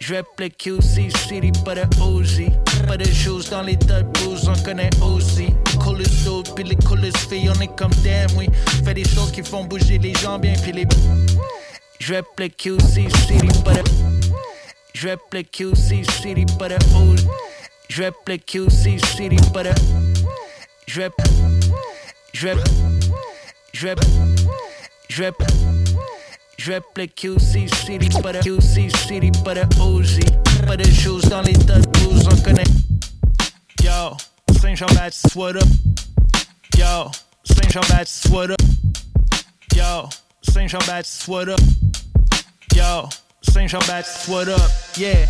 [0.01, 2.51] Je le QC, City, pas de Uzi.
[2.87, 5.49] Pas de choses dans les têtes blues, on connaît aussi.
[5.83, 8.49] Coolest dude, puis les coolest filles, on est comme damn, oui.
[8.85, 10.87] Fais des choses qui font bouger les gens bien, puis les.
[12.01, 13.83] Je le QC, City, pas de.
[14.93, 17.27] Je le QC, City, pas de Uzi.
[17.89, 19.71] Je le QC, City, pas de.
[20.87, 21.03] Je
[22.35, 22.49] Je
[23.73, 23.89] Je
[25.09, 25.25] Je
[26.65, 29.31] Je rappelais QC City, pas de QC City,
[29.79, 30.67] OG.
[30.67, 32.65] Pas de choses dans les tas de blues, on connaît.
[33.83, 34.17] Yo,
[34.63, 35.69] Saint-Jean-Baptiste, what up?
[36.79, 37.11] Yo,
[37.45, 38.63] Saint-Jean-Baptiste, what up?
[39.77, 40.09] Yo,
[40.41, 41.61] Saint-Jean-Baptiste, what up?
[42.75, 43.09] Yo,
[43.43, 44.71] Saint-Jean-Baptiste, what up?
[44.97, 45.27] Yeah,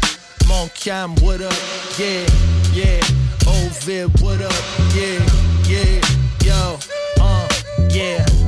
[0.46, 1.52] Montcalm, what up?
[1.98, 2.28] Yeah,
[2.72, 3.00] yeah,
[3.48, 4.52] Ovid, what up?
[4.94, 5.18] Yeah,
[5.66, 6.00] yeah,
[6.44, 6.78] yo,
[7.20, 7.48] uh,
[7.90, 8.43] yeah.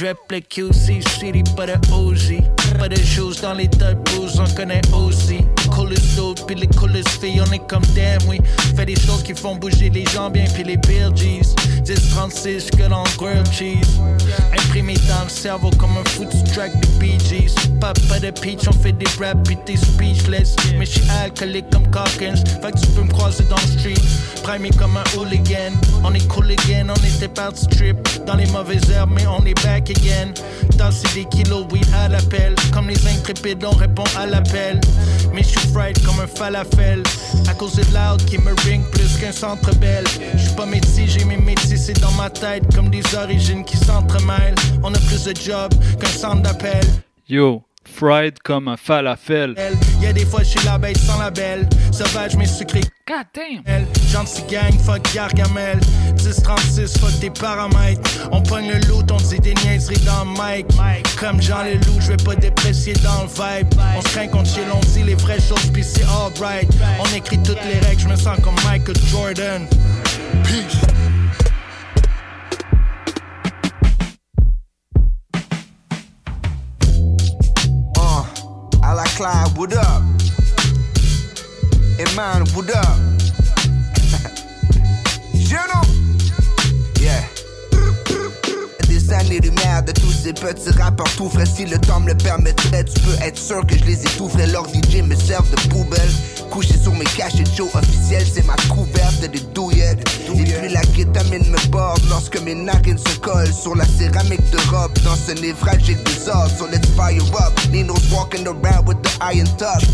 [0.00, 2.42] Je rappelais QC City, pas de OG.
[2.78, 5.44] Pas de choses dans les de blues, on connaît aussi.
[5.70, 8.40] Coolest dude, puis les coolest filles, on est comme damn, oui.
[8.76, 11.54] Fait des choses qui font bouger les gens bien, puis les pires G's.
[11.84, 14.00] 10-36 que dans le grilled cheese.
[14.52, 17.54] Imprimé dans le cerveau comme un foutu track de Bee Gees.
[17.78, 20.56] Pas, pas de pitch, on fait des rap, puis t'es speechless.
[20.78, 24.02] Mais j'suis alcoolique comme Calkins, fait que tu peux me croiser dans le street.
[24.42, 25.72] Primé comme un hooligan,
[26.02, 27.96] on est cool again, on était parti trip.
[28.26, 30.32] Dans les mauvaises herbes, mais on est back again.
[30.76, 32.54] Tasser des kilos, weed à l'appel.
[32.72, 34.80] Comme les intrépides, on répond à l'appel.
[35.32, 37.02] Mais j'suis fried comme un falafel.
[37.48, 40.04] À cause de loud qui me ring plus qu'un centre belle.
[40.36, 42.64] J'suis pas métier, j'ai mes métiers, c'est dans ma tête.
[42.74, 44.54] Comme des origines qui s'entremêlent.
[44.82, 46.84] On a plus de job qu'un centre d'appel.
[47.28, 49.54] Yo, fried comme un falafel.
[50.00, 51.68] Y'a des fois, j'suis la bête sans label.
[51.92, 52.80] Sauvage, mais sucré.
[53.06, 53.86] God damn.
[54.08, 55.78] Gentil gang, fuck Gargamel.
[56.16, 58.00] 10-36, fuck tes paramètres.
[58.30, 60.66] On pogne le loot, on dit des niaiseries dans le mic.
[61.18, 63.68] Comme Jean le loup, j'vais pas déprécier dans le vibe.
[63.96, 66.70] On se craint contre chill, on dit les vraies choses, pis c'est alright.
[67.00, 69.66] On écrit toutes les règles, j'me sens comme Michael Jordan.
[70.44, 70.89] Peace.
[79.00, 80.02] La Clyde, what up?
[82.54, 82.98] What up?
[87.00, 87.24] Yeah.
[88.88, 91.46] Des années-lumière de tous ces petits rappeurs tout frais.
[91.46, 94.46] Si le temps me le permettrait, tu peux être sûr que je les étoufferais.
[94.48, 96.10] Leurs DJ me servent de poubelle.
[96.50, 100.04] Couché sur mes cachets Joe officiels, c'est ma couverte des douillettes.
[100.34, 104.58] Et puis la kétamine me borde lorsque mes narines se collent sur la céramique de
[104.70, 104.92] robe.
[105.04, 107.52] Dans ce névralgique désordre, so let's fire up.
[107.70, 109.84] Nino's walking around with the iron touch.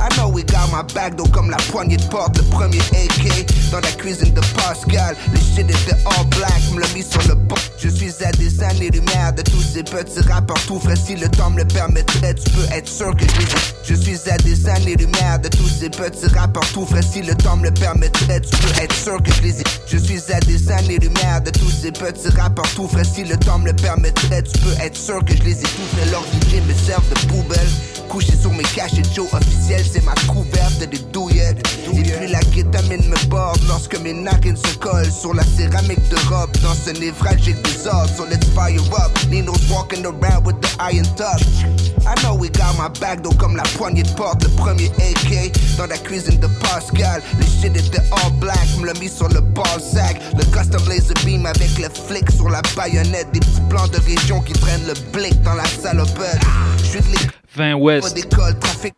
[0.00, 3.46] I know we got my back, donc comme la poignée de porte, le premier AK
[3.70, 5.16] dans la cuisine de Pascal.
[5.32, 7.56] Les shit étaient all black, me l'a mis sur le banc.
[7.78, 10.96] Je suis à des années-lumière de tous ces petits rappeurs tout frais.
[10.96, 13.94] Si le temps me le permettrait, tu peux être sûr que je.
[13.94, 17.02] Je suis à des années-lumière de tous ces petits rappeurs tout frais.
[17.02, 19.64] Si le temps me le permettrait, tu peux être sûr que je les ai.
[19.86, 23.04] Je suis à des années-lumière de tous ces petits rappeurs tout frais.
[23.04, 26.10] Si le temps me le permettrait, tu peux être sûr que je les ai étoufferais.
[26.10, 27.68] Leurs DJ me servent de poubelle.
[28.12, 31.66] Couché sur mes cachets Joe officiels, c'est ma couverte des douillettes.
[31.94, 36.16] Et puis la kétamine me borde lorsque mes narines se collent sur la céramique de
[36.28, 36.50] robe.
[36.62, 39.10] Dans ce névralgique désordre, so let's fire up.
[39.30, 41.64] Nino's walking around with the iron touch.
[42.06, 45.50] I know we got my back, donc comme la poignée de porte, le premier AK
[45.78, 47.22] dans la cuisine de Pascal.
[47.40, 50.20] Les shit étaient all black, me l'a mis sur le ball sack.
[50.36, 53.32] Le custom laser beam avec le flic sur la baïonnette.
[53.32, 56.40] Des petits plans de région qui traînent le blick dans la salopette.
[56.84, 58.16] J'suis de 20 West,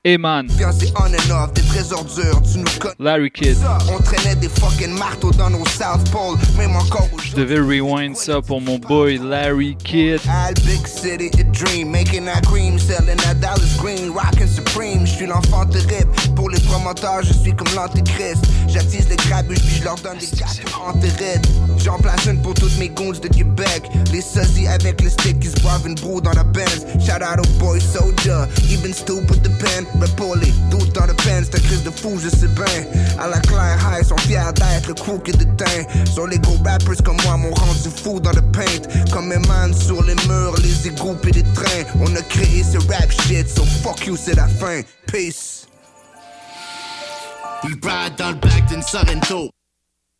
[0.04, 0.46] Eman,
[3.00, 3.56] Larry Kidd.
[7.24, 10.20] Je devais rewind ça pour mon boy Larry Kidd.
[15.04, 16.10] Je suis l'enfant terrible.
[16.36, 16.58] Pour les
[17.22, 18.44] je suis comme l'antéchrist.
[18.68, 20.60] J'attise les puis je leur donne des cartes.
[21.78, 23.90] J'en place une pour toutes mes goons de Québec.
[24.12, 26.86] Les sosies avec les sticks qui se boivent une broue dans la Benz.
[27.00, 28.43] Shout out aux boys soldiers.
[28.44, 29.86] Soldier, even stupid the pen.
[30.00, 32.64] Repoli, doute dans le pen, c'est un crise de fou, je sais bien.
[33.18, 35.84] À la Claire High, sont fiers d'être le crew qui déteint.
[36.12, 39.12] Sur les gros rappers comme moi m'ont rendu fou dans le paint.
[39.12, 41.84] Comme mes man sur les murs, les égouts et les trains.
[42.00, 44.82] On a créé ce rap shit, so fuck you, c'est la fin.
[45.06, 45.66] Peace.
[47.64, 49.50] We ride dans le back d'une Sorrento.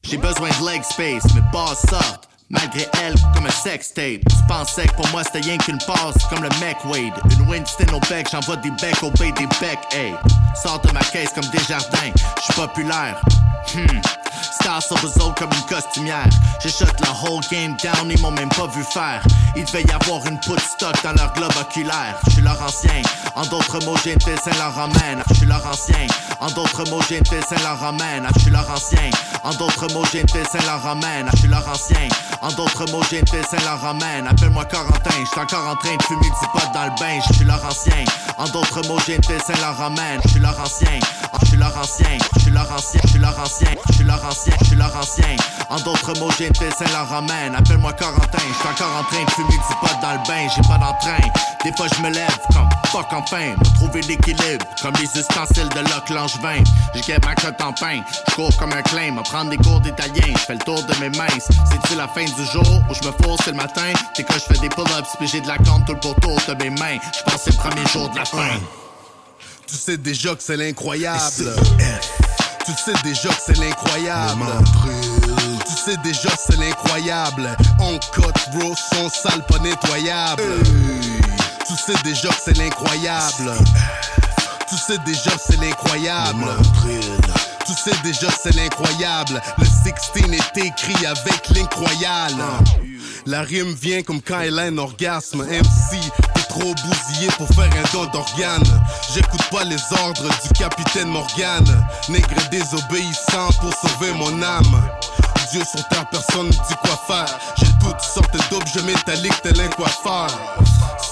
[0.03, 2.29] J'ai besoin de leg space, mes bars sortent.
[2.51, 4.21] Malgré elle, comme un sextape.
[4.29, 7.15] Tu pensais que pour moi c'était rien qu'une passe, comme le mec Wade.
[7.33, 10.15] Une Winston au bec, j'envoie des becs au bay des becs, hey.
[10.63, 13.21] Sors de ma caisse comme des jardins, je suis populaire.
[13.75, 14.01] Hmm.
[14.61, 16.29] Star sur eux autres comme une costumière.
[16.61, 19.23] J'ai shot la whole game down, ils m'ont même pas vu faire.
[19.57, 22.19] Il devait y avoir une put stock dans leur globe oculaire.
[22.27, 23.03] Je suis leur ancien,
[23.35, 24.89] en d'autres mots, j'ai une Saint-Laurent
[25.29, 26.07] Je suis leur ancien,
[26.41, 27.97] en d'autres mots, j'ai une Saint-Laurent
[28.37, 29.11] Je suis leur ancien,
[29.43, 31.01] en d'autres mots, j'ai une Saint-Laurent
[31.33, 32.09] Je suis leur ancien,
[32.43, 36.47] en d'autres mots, j'ai été Saint-Laurent, Appelle-moi Corentin, j'suis encore en train de fumer du
[36.53, 38.05] pot dans le bain, j'suis Laurentien.
[38.37, 41.01] En d'autres mots, j'ai été Saint-Laurent, j'suis Laurentien.
[41.43, 45.37] J'suis Laurentien, j'suis Laurentien, j'suis Laurentien, j'suis Laurentien, j'suis Laurentien.
[45.71, 47.27] En d'autres mots, j'ai été Saint-Laurent,
[47.57, 50.79] Appelle-moi Corentin, j'suis encore en train de fumer du pot dans le bain, j'ai pas
[50.79, 51.29] d'entrain.
[51.65, 53.57] Des fois, j'me lève comme fuck enfin.
[53.75, 56.63] Trouver l'équilibre, comme les ustensiles de Loc Langevin.
[56.95, 60.33] J'ai ma cote en pain, je cours comme un claim, me prendre des cours d'italien.
[60.33, 61.39] Je fais le tour de mes mains.
[61.41, 63.93] C'est-tu la fin du jour où je me force le matin?
[64.15, 66.55] C'est quand je fais des pull-ups, puis j'ai de la compte tout le pourtour de
[66.63, 66.99] mes mains.
[67.13, 68.61] Je pense c'est le premier jour de la fin.
[69.67, 71.53] Tu sais déjà que c'est l'incroyable.
[72.65, 74.47] Tu sais déjà que c'est l'incroyable.
[75.67, 77.57] Tu sais déjà c'est l'incroyable.
[77.81, 80.43] On cote, bro, son sale pas nettoyable.
[81.67, 83.53] Tu sais déjà que c'est l'incroyable.
[84.69, 86.45] Tu sais déjà c'est l'incroyable.
[87.67, 89.41] Tu sais déjà c'est l'incroyable.
[89.57, 92.43] Le 16 est écrit avec l'incroyable.
[93.25, 95.43] La rime vient comme quand elle a un orgasme.
[95.45, 95.99] MC,
[96.35, 98.83] t'es trop bousillé pour faire un don d'organe.
[99.15, 101.65] J'écoute pas les ordres du capitaine Morgan.
[102.11, 104.83] Nègre désobéissant pour sauver mon âme.
[105.51, 107.39] Dieu sur terre, personne ne dit quoi faire.
[107.57, 110.29] J'ai toutes sortes d'objets métalliques tel un coiffeur.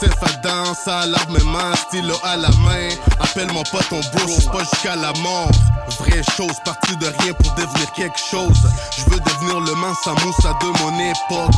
[0.03, 2.89] C'est fa danse à l'armement, stylo à la main.
[3.21, 5.53] Appelle-moi pas ton bro, pas jusqu'à la mort.
[6.01, 8.59] Vraie chose, partie de rien pour devenir quelque chose.
[8.99, 11.55] Je veux devenir le Mansa Moussa de mon époque.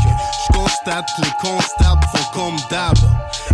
[0.47, 2.95] Je constate les constables font comme d'hab.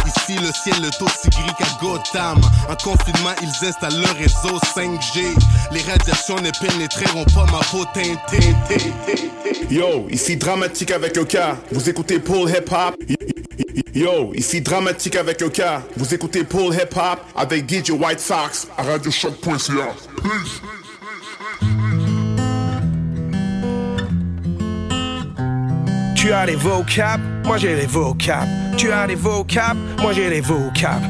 [0.06, 2.40] Ici, le ciel est aussi gris qu'à Gotham.
[2.68, 5.36] En confinement, ils installent le réseau 5G.
[5.70, 8.56] Les radiations ne pénétreront pas ma peau teintée.
[9.70, 11.56] Yo, ici dramatique avec le cas.
[11.70, 12.96] Vous écoutez Paul Hip Hop.
[13.94, 15.82] Yo, ici dramatique avec le cas.
[15.96, 19.94] Vous écoutez Paul Hip Hop avec DJ White Sox à radiochoc.ca.
[20.22, 20.62] Peace.
[26.20, 28.46] Tu as les vocab, moi j'ai les vocab.
[28.76, 31.00] Tu as les vocab, moi j'ai les vocab.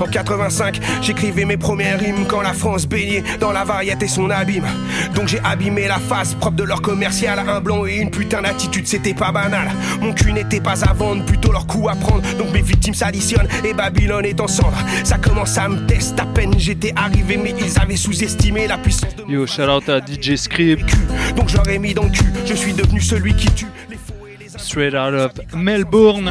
[0.00, 4.28] En 85, j'écrivais mes premières rimes quand la France baignait dans la variété et son
[4.30, 4.66] abîme.
[5.14, 7.38] Donc j'ai abîmé la face propre de leur commercial.
[7.38, 9.70] Un blanc et une putain d'attitude, c'était pas banal.
[10.00, 12.22] Mon cul n'était pas à vendre, plutôt leur coup à prendre.
[12.36, 14.76] Donc mes victimes s'additionnent et Babylone est en cendre.
[15.04, 19.14] Ça commence à me tester à peine j'étais arrivé, mais ils avaient sous-estimé la puissance
[19.14, 20.84] de Yo, shout out à DJ Script.
[21.36, 23.66] Donc j'aurais mis dans le cul, je suis devenu celui qui tue.
[24.58, 26.30] Straight out of Melbourne.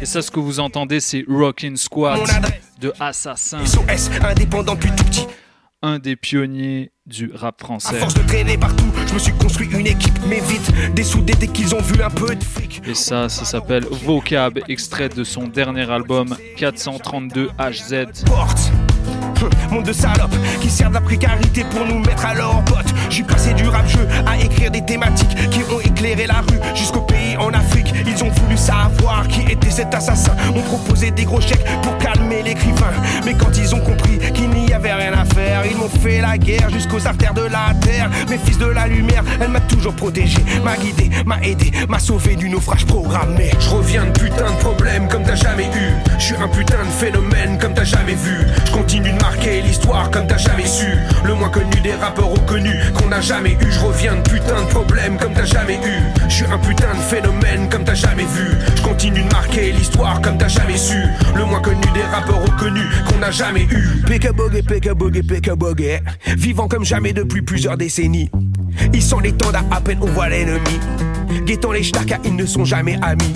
[0.00, 2.20] Et ça, ce que vous entendez, c'est Rockin' Squad
[2.80, 3.64] de Assassin.
[3.64, 5.26] SOS, indépendant depuis tout petit.
[5.80, 7.96] Un des pionniers du rap français.
[7.96, 11.46] À force de traîner partout, je me suis construit une équipe, mais vite, dessoudés dès
[11.46, 12.82] qu'ils ont vu un peu de fric.
[12.84, 18.24] Et ça, ça s'appelle Vocab, extrait de son dernier album 432 HZ.
[18.26, 18.72] Porte.
[19.70, 22.86] Monde de salopes qui servent la précarité pour nous mettre à leur pote.
[23.10, 27.36] J'ai passé du rap-jeu à écrire des thématiques qui ont éclairé la rue jusqu'au pays
[27.36, 27.92] en Afrique.
[28.06, 30.32] Ils ont voulu savoir qui était cet assassin.
[30.54, 32.92] On proposé des gros chèques pour calmer l'écrivain.
[33.24, 36.36] Mais quand ils ont compris qu'il n'y avait rien à faire, ils m'ont fait la
[36.36, 38.10] guerre jusqu'aux artères de la terre.
[38.28, 42.36] Mes fils de la lumière, elle m'a toujours protégé, m'a guidé, m'a aidé, m'a sauvé
[42.36, 43.50] du naufrage programmé.
[43.58, 45.92] Je reviens de putain de problèmes comme t'as jamais eu.
[46.18, 48.36] Je suis un putain de phénomène comme t'as jamais vu.
[48.66, 50.86] Je continue de marquer l'histoire comme t'as jamais su.
[51.24, 53.70] Le moins connu des rappeurs reconnus qu'on n'a jamais eu.
[53.70, 56.28] Je reviens de putain de problèmes comme t'as jamais eu.
[56.28, 58.48] Je suis un putain de phénomène comme t'as jamais vu.
[58.76, 61.02] Je continue de marquer l'histoire comme t'as jamais su.
[61.34, 64.02] Le moins connu des rappeurs reconnus qu'on n'a jamais eu.
[64.06, 64.32] Péka
[64.62, 66.00] péka bogue.
[66.36, 68.30] Vivant comme jamais depuis plusieurs décennies.
[68.92, 70.80] Ils sont les temps à peine on voit l'ennemi.
[71.44, 73.34] Guettant les stacks, ils ne sont jamais amis.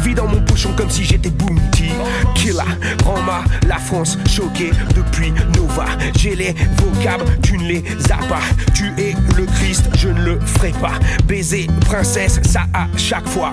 [0.00, 1.90] Vis dans mon pochon comme si j'étais Bounty.
[2.34, 2.64] Killa,
[3.04, 5.86] Rama, la France choquée depuis Nova.
[6.16, 8.40] J'ai les vocables, tu ne les as pas.
[8.74, 10.98] Tu es le Christ, je ne le ferai pas.
[11.26, 13.52] Baiser, princesse, ça à chaque fois.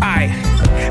[0.00, 0.30] Aïe,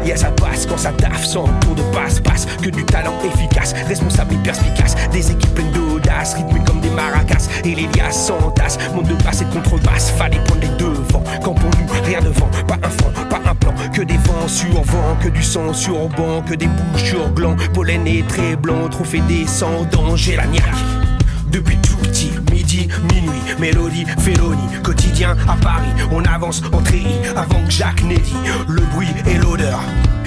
[0.05, 2.45] yeah, ça passe quand ça taffe sans tour de passe-passe.
[2.61, 4.95] Que du talent efficace, responsable et perspicace.
[5.11, 7.47] Des équipes pleines d'audace, rythmées comme des maracas.
[7.63, 10.11] Et les liasses s'entassent, monde de basse et de contrebasse.
[10.11, 11.23] Fallait prendre les devants.
[11.43, 13.73] Quand pour nous, rien devant, pas un fond, pas un plan.
[13.93, 17.55] Que des vents sur vent, que du sang sur banc, que des bouches sur gland.
[17.73, 21.00] Pollen et très blanc, trop fait descendant, j'ai la niaque.
[21.51, 22.31] Depuis tout petit.
[22.51, 24.61] Midi, minuit, mélodie, félonie.
[24.83, 28.35] Quotidien à Paris, on avance en treillis avant que Jacques n'ait dit
[28.67, 29.79] le bruit et l'odeur.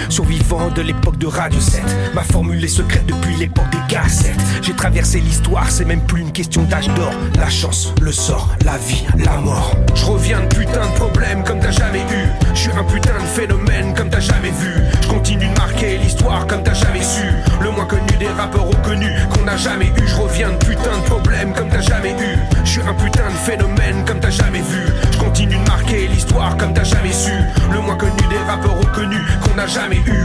[0.09, 1.83] Survivant de l'époque de Radio 7,
[2.15, 4.41] ma formule est secrète depuis l'époque des cassettes.
[4.63, 7.13] J'ai traversé l'histoire, c'est même plus une question d'âge d'or.
[7.37, 9.75] La chance, le sort, la vie, la mort.
[9.95, 12.29] Je reviens de putain de problèmes comme t'as jamais eu.
[12.55, 14.73] Je suis un putain de phénomène comme t'as jamais vu.
[15.03, 17.25] Je continue de marquer l'histoire comme t'as jamais su.
[17.63, 20.07] Le moins connu des rappeurs reconnus qu'on n'a jamais eu.
[20.07, 22.37] Je reviens de putain de problèmes comme t'as jamais eu.
[22.65, 24.83] Je suis un putain de phénomène comme t'as jamais vu.
[25.13, 27.33] Je continue de marquer l'histoire comme t'as jamais su.
[27.73, 30.25] Le moins connu des rappeurs reconnus qu'on n'a jamais eu.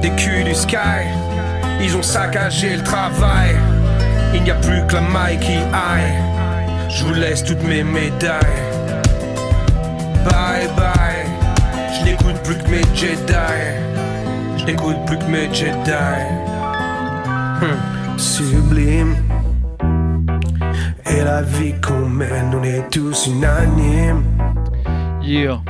[0.00, 1.02] Des culs du sky,
[1.82, 3.56] ils ont saccagé le travail.
[4.34, 5.56] Il n'y a plus que la maille qui
[5.90, 6.16] aille.
[6.88, 8.62] Je vous laisse toutes mes médailles.
[10.24, 11.26] Bye bye.
[11.94, 13.32] Je n'écoute plus que mes Jedi.
[14.56, 15.92] Je n'écoute plus que mes Jedi.
[17.62, 19.25] Hum, Sublime.
[21.08, 24.24] Et la vie qu'on mène, on est tous unanimes.
[25.22, 25.62] Yeah.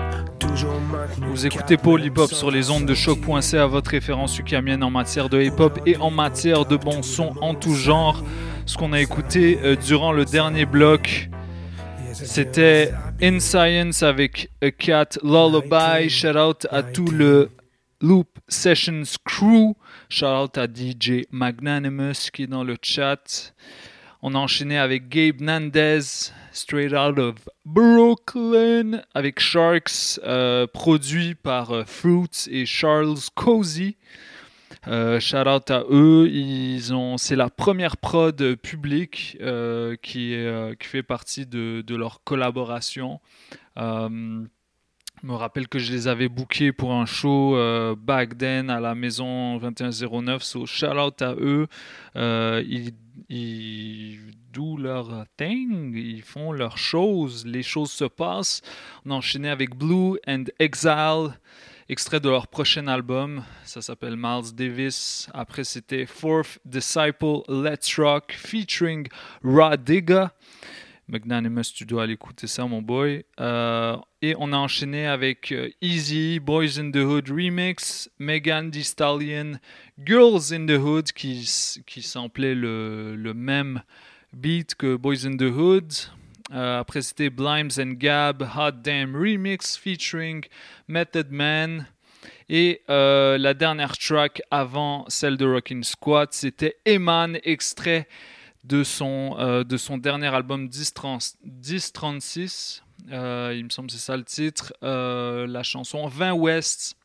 [1.30, 5.28] Vous écoutez Paul Hip Hop sur les ondes de choc.ca, votre référence ukamienne en matière
[5.28, 8.24] de hip hop et en matière de bon son en tout genre.
[8.64, 11.28] Ce qu'on a écouté euh, durant le dernier bloc,
[12.12, 16.08] c'était In Science avec A Cat Lullaby.
[16.08, 17.50] Shout out à tout le
[18.00, 19.74] Loop Sessions crew.
[20.08, 23.52] Shout out à DJ Magnanimous qui est dans le chat.
[24.22, 27.34] On a enchaîné avec Gabe Nandez, straight out of
[27.66, 33.96] Brooklyn, avec Sharks, euh, produit par euh, Fruits et Charles Cozy.
[34.88, 39.36] Euh, shout out à eux, ils ont, c'est la première prod publique
[40.02, 40.46] qui,
[40.80, 43.20] fait partie de, leur collaboration.
[43.76, 47.56] Je me rappelle que je les avais bookés pour un show
[47.96, 50.42] back then à la maison 2109.
[50.42, 51.66] So shout out à eux.
[53.28, 54.20] Ils
[54.52, 58.62] do leur thing, ils font leurs choses, les choses se passent.
[59.04, 61.38] On a enchaîné avec Blue and Exile,
[61.88, 63.44] extrait de leur prochain album.
[63.64, 65.28] Ça s'appelle Miles Davis.
[65.34, 69.08] Après, c'était Fourth Disciple Let's Rock featuring
[69.44, 70.32] Raw Digga.
[71.08, 73.24] Magnanimous, tu dois aller écouter ça, mon boy.
[73.38, 78.82] Euh, et on a enchaîné avec euh, Easy, Boys in the Hood Remix, Megan Thee
[78.82, 79.60] Stallion,
[80.04, 81.48] Girls in the Hood, qui,
[81.86, 83.82] qui le, le même
[84.32, 85.92] beat que Boys in the Hood.
[86.52, 90.44] Euh, après, c'était Blimes and Gab, Hot Damn Remix featuring
[90.88, 91.86] Method Man.
[92.48, 98.08] Et la dernière track avant celle de Rockin' Squad, c'était Eman, extrait
[98.66, 102.82] de son, euh, de son dernier album 1030 1036.
[103.10, 104.72] Euh, il me semble que c'est ça le titre.
[104.82, 106.96] Euh, la chanson 20 West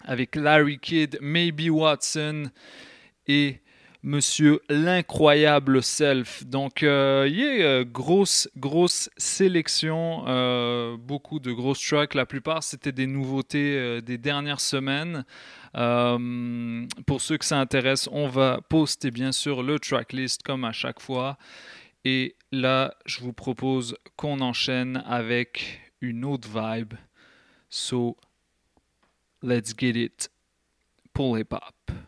[0.00, 2.50] avec Larry Kidd, Maybe Watson
[3.26, 3.60] et
[4.04, 6.46] Monsieur l'incroyable self.
[6.46, 12.14] Donc, euh, yeah, euh, grosse, grosse sélection, euh, beaucoup de grosses tracks.
[12.14, 15.24] La plupart, c'était des nouveautés euh, des dernières semaines.
[17.06, 21.00] Pour ceux que ça intéresse, on va poster bien sûr le tracklist comme à chaque
[21.00, 21.36] fois.
[22.04, 26.94] Et là, je vous propose qu'on enchaîne avec une autre vibe.
[27.68, 28.16] So,
[29.42, 30.30] let's get it.
[31.12, 32.07] Pull hip hop.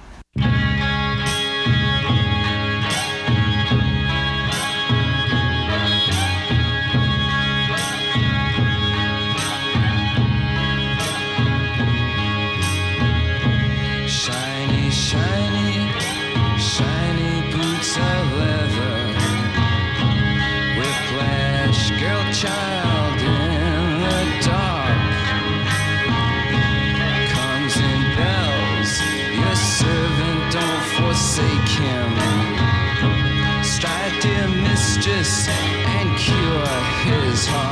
[37.41, 37.70] His heart.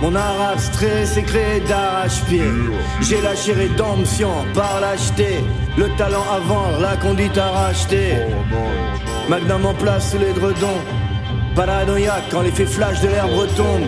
[0.00, 2.42] Mon art abstrait s'est créé d'arrache-pied.
[3.02, 5.44] J'ai lâché rédemption par l'acheter.
[5.76, 8.14] Le talent avant, la conduite à racheter.
[9.28, 10.80] Magnum en place sous les dredons.
[11.54, 13.84] Paranoïaque quand l'effet flash de l'herbe retombe.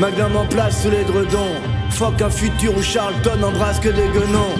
[0.00, 1.54] Magnum en place sous les dredons.
[1.90, 4.56] Fuck un futur où Charlton embrasse que des guenons.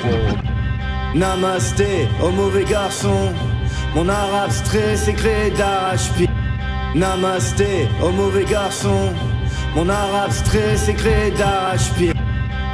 [1.16, 3.32] Namasté, au mauvais garçon.
[3.96, 6.28] Mon art abstrait s'est créé d'arrache-pied.
[6.94, 9.12] Namasté, au mauvais garçon.
[9.74, 12.12] Mon art abstrait créé d'arrache-pied.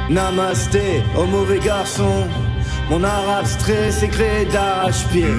[0.09, 2.27] Namasté, au mauvais garçon.
[2.89, 5.31] Mon art abstrait créé d'arrache-pied.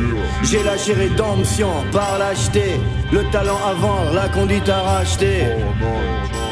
[0.43, 2.81] J'ai lâché rédemption par l'acheter.
[3.13, 5.49] Le talent avant, la conduite à racheter.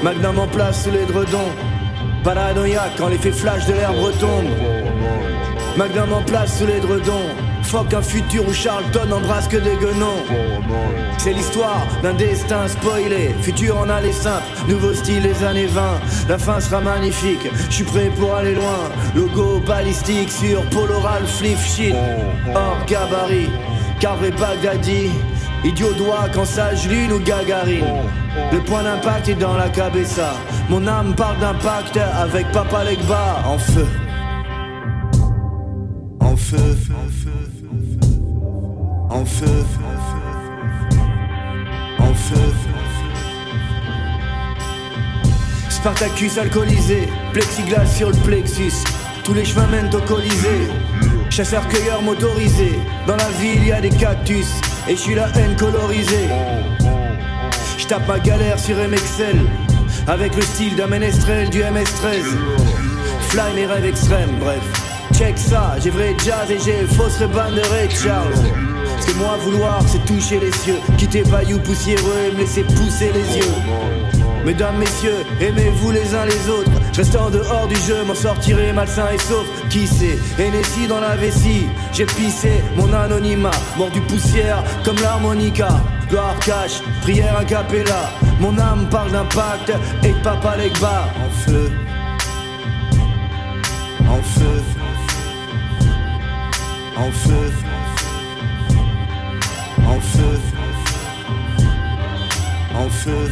[0.02, 1.52] Magnum en place sous les dredons.
[2.22, 4.50] Paranoïaque quand l'effet flash de l'herbe retombe.
[5.76, 7.47] Magnum en place sous les dredons.
[7.68, 10.24] Fuck un futur où Charlton embrasse que des guenons.
[11.18, 13.34] C'est l'histoire d'un destin spoilé.
[13.42, 15.82] Futur en aller simple, nouveau style les années 20.
[16.30, 18.88] La fin sera magnifique, je suis prêt pour aller loin.
[19.14, 21.94] Logo balistique sur Poloral Flip Shit.
[22.54, 23.50] Hors gabarit,
[24.00, 25.10] carré Bagdadi.
[25.62, 27.84] Idiot doigt quand sage lune ou gagarine.
[28.50, 30.32] Le point d'impact est dans la cabessa.
[30.70, 33.86] Mon âme parle d'impact avec Papa Legba en feu.
[36.20, 36.56] En feu.
[36.56, 37.57] En feu.
[39.18, 39.64] En feu.
[45.68, 48.84] Spartacus alcoolisé, plexiglas sur le plexus.
[49.24, 50.68] Tous les chemins mènent au Colisée.
[51.30, 52.78] Chasseur-cueilleur motorisé.
[53.08, 54.46] Dans la ville, y a des cactus.
[54.88, 56.28] Et je suis la haine colorisée.
[57.76, 59.40] Je ma galère sur MXL.
[60.06, 62.22] Avec le style d'un ménestrel du MS-13.
[63.30, 64.62] Fly mes rêves extrêmes, bref.
[65.12, 68.77] Check ça, j'ai vrai jazz et j'ai fausse bande de Ray Charles.
[69.08, 73.38] Que moi vouloir c'est toucher les cieux Quitter Bayou poussiéreux et me laisser pousser les
[73.38, 73.54] yeux.
[74.44, 76.70] Mesdames, messieurs, aimez-vous les uns les autres.
[76.92, 79.46] Je reste en dehors du jeu, m'en sortirai malsain et sauf.
[79.70, 81.66] Qui sait, Hennessy dans la vessie.
[81.92, 85.68] J'ai pissé mon anonymat Mort du poussière comme l'harmonica.
[86.10, 91.08] Gloire cache, prière a cappella Mon âme parle d'impact et de Papa Legba.
[91.16, 91.70] En feu.
[94.06, 94.62] En feu.
[96.96, 97.67] En feu
[99.98, 100.38] en feu,
[102.74, 103.30] en feu,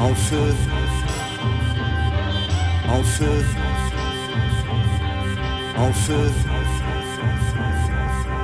[0.00, 0.54] en feu,
[2.88, 3.44] en feu,
[5.76, 6.32] en feu.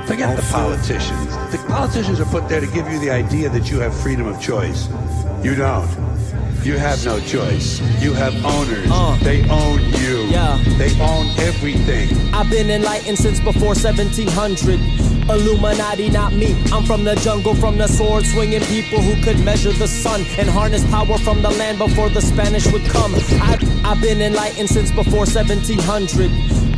[0.05, 1.37] Forget the politicians.
[1.51, 4.39] The politicians are put there to give you the idea that you have freedom of
[4.39, 4.87] choice.
[5.43, 5.89] You don't.
[6.63, 7.81] You have no choice.
[8.01, 8.87] You have owners.
[8.89, 9.17] Uh.
[9.23, 10.27] They own you.
[10.27, 10.57] Yeah.
[10.77, 12.09] They own everything.
[12.33, 15.10] I've been enlightened since before 1700.
[15.29, 16.55] Illuminati, not me.
[16.71, 20.49] I'm from the jungle, from the sword swinging people who could measure the sun and
[20.49, 23.13] harness power from the land before the Spanish would come.
[23.41, 26.31] I, I've been enlightened since before 1700.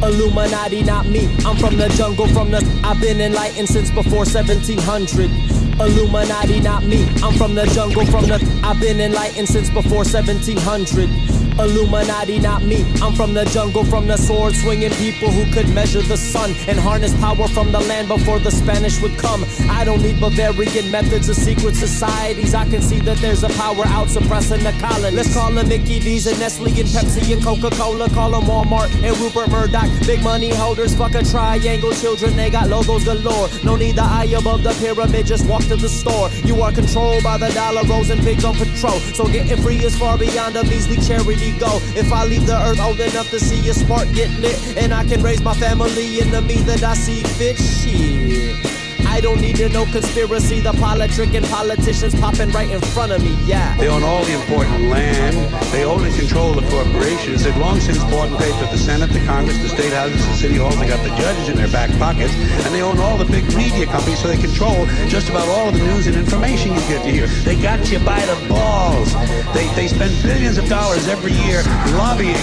[0.04, 1.26] Illuminati, not me.
[1.46, 2.60] I'm from the jungle, from the.
[2.84, 5.32] I've been enlightened since before 1700.
[5.80, 7.08] Illuminati, not me.
[7.24, 8.62] I'm from the jungle, from the.
[8.64, 11.43] I've been enlightened since before 1700.
[11.60, 12.86] Illuminati, not me.
[13.02, 16.80] I'm from the jungle, from the sword swinging people who could measure the sun and
[16.80, 19.46] harness power from the land before the Spanish would come.
[19.70, 22.54] I don't need Bavarian methods or secret societies.
[22.54, 25.14] I can see that there's a power out suppressing the colonies.
[25.14, 28.10] Let's call them Mickey D's and Nestle and Pepsi and Coca Cola.
[28.10, 29.90] Call them Walmart and Rupert Murdoch.
[30.08, 31.92] Big money holders, fuck a triangle.
[31.94, 33.50] Children, they got logos galore.
[33.64, 36.30] No need the eye above the pyramid, just walk to the store.
[36.44, 39.00] You are controlled by the dollar rolls and pigs on patrol.
[39.14, 41.80] So getting free is far beyond a measly charity go.
[41.96, 45.04] If I leave the earth old enough to see a spark get lit, and I
[45.06, 48.83] can raise my family in the means that I see fit, shit.
[49.14, 50.60] I don't need to know conspiracy.
[50.60, 53.38] The politic and politicians popping right in front of me.
[53.46, 53.78] Yeah.
[53.78, 55.38] They own all the important land.
[55.72, 57.44] They own and control the corporations.
[57.44, 60.34] They've long since bought and paid for the Senate, the Congress, the state houses, the
[60.34, 60.80] city halls.
[60.80, 62.34] They got the judges in their back pockets.
[62.66, 65.76] And they own all the big media companies, so they control just about all of
[65.78, 67.28] the news and information you get to hear.
[67.46, 69.14] They got you by the balls.
[69.54, 71.62] They, they spend billions of dollars every year
[71.94, 72.34] lobbying,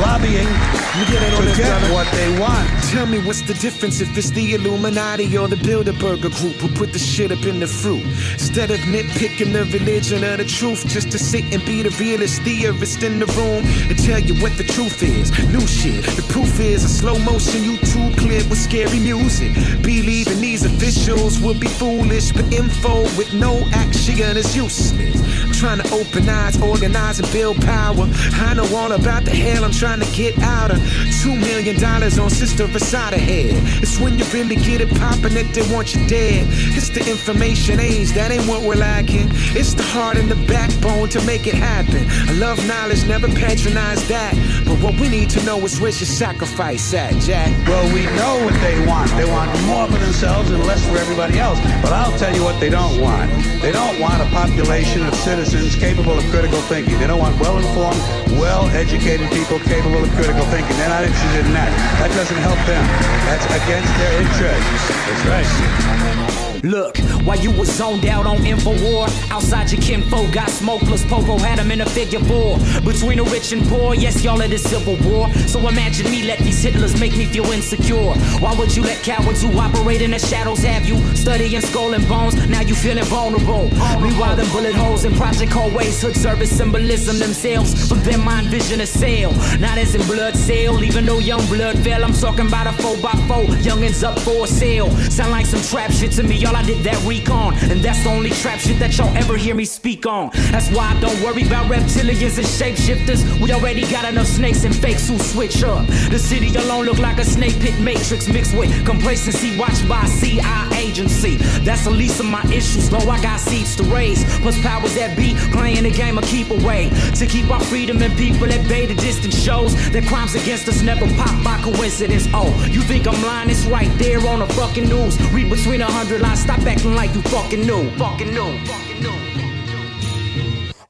[0.00, 0.48] lobbying
[0.96, 2.68] You get it on to get what they want.
[2.90, 6.92] Tell me what's the difference if it's the Illuminati or the Bilderberger group who put
[6.92, 8.04] the shit up in the fruit?
[8.32, 12.42] Instead of nitpicking the religion or the truth, just to sit and be the realest
[12.42, 15.30] theorist in the room and tell you what the truth is.
[15.48, 16.04] New shit.
[16.16, 19.52] The proof is a slow motion YouTube clip with scary music.
[19.82, 25.51] Believe in these officials would be foolish, but info with no action is useless.
[25.62, 28.08] Trying to open eyes, organize, and build power.
[28.42, 30.78] I know all about the hell I'm trying to get out of.
[31.22, 33.54] Two million dollars on Sister Assata head.
[33.80, 36.48] It's when you really get it poppin' that they want you dead.
[36.74, 39.28] It's the information age, that ain't what we're lacking.
[39.54, 42.10] It's the heart and the backbone to make it happen.
[42.28, 44.34] I love knowledge, never patronize that.
[44.66, 47.54] But what we need to know is where's your sacrifice at, Jack?
[47.68, 49.12] Well, we know what they want.
[49.12, 51.60] They want more for themselves and less for everybody else.
[51.80, 53.30] But I'll tell you what they don't want.
[53.62, 56.98] They don't want a population of citizens capable of critical thinking.
[56.98, 58.00] They don't want well-informed,
[58.40, 60.76] well-educated people capable of critical thinking.
[60.78, 61.68] They're not interested in that.
[62.00, 62.84] That doesn't help them.
[63.28, 64.88] That's against their interests.
[65.06, 66.31] That's right.
[66.62, 71.04] Look, while you was zoned out on InfoWar, outside your kinfolk got smokeless.
[71.04, 72.56] Popo had him in a figure four.
[72.84, 75.28] Between the rich and poor, yes, y'all in the civil war.
[75.48, 78.14] So imagine me let these Hitlers make me feel insecure.
[78.38, 82.06] Why would you let cowards who operate in the shadows have you studying skull and
[82.06, 82.36] bones?
[82.48, 83.68] Now you feeling vulnerable.
[84.00, 87.88] Meanwhile, them bullet holes in project hallways, hood service symbolism themselves.
[87.88, 89.32] From them, mind vision a sale.
[89.58, 92.04] Not as in blood sale, even though young blood fell.
[92.04, 94.90] I'm talking about a 4x4, youngins up for sale.
[95.10, 96.51] Sound like some trap shit to me, y'all.
[96.54, 99.64] I did that recon, and that's the only trap shit that y'all ever hear me
[99.64, 100.30] speak on.
[100.50, 103.40] That's why I don't worry about reptilians and shapeshifters.
[103.40, 105.86] We already got enough snakes and fakes who switch up.
[106.10, 110.08] The city alone look like a snake pit matrix mixed with complacency watched by a
[110.20, 111.36] CI agency.
[111.64, 114.24] That's the least of my issues, though I got seats to raise.
[114.40, 116.90] Plus powers that be playing the game of keep away.
[117.16, 120.82] To keep our freedom and people at bay, the distance shows that crimes against us
[120.82, 122.28] never pop by coincidence.
[122.34, 123.50] Oh, you think I'm lying?
[123.50, 125.20] It's right there on the fucking news.
[125.32, 127.88] Read between a hundred lines, stop acting like you fucking knew.
[127.96, 128.58] Fucking knew.
[128.66, 129.12] Fucking knew.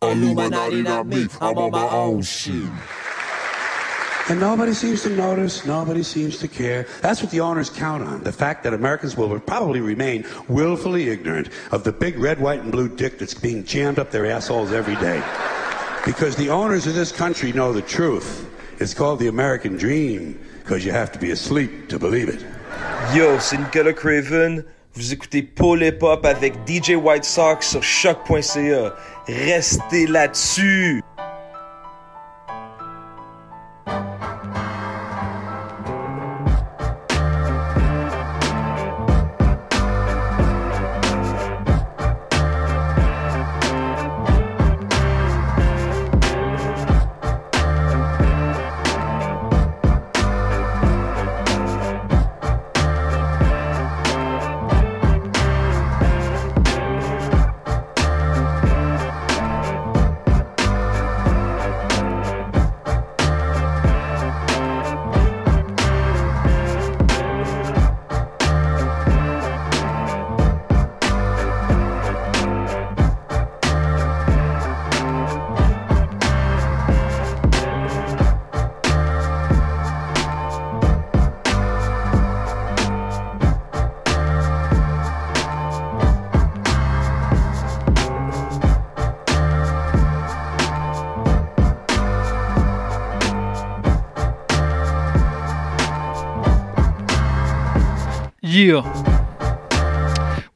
[0.00, 1.28] Illuminati, not me.
[1.42, 2.70] I'm on my own shit.
[4.30, 6.86] And nobody seems to notice, nobody seems to care.
[7.02, 8.22] That's what the owners count on.
[8.22, 12.72] The fact that Americans will probably remain willfully ignorant of the big red, white, and
[12.72, 15.22] blue dick that's being jammed up their assholes every day.
[16.06, 18.48] Because the owners of this country know the truth.
[18.80, 22.42] It's called the American dream, because you have to be asleep to believe it.
[23.14, 24.64] Yo, c'est Nicolas Craven.
[24.94, 28.94] Vous écoutez Paul Hip Hop avec DJ White Sox sur choc.ca.
[29.26, 31.02] Restez là-dessus.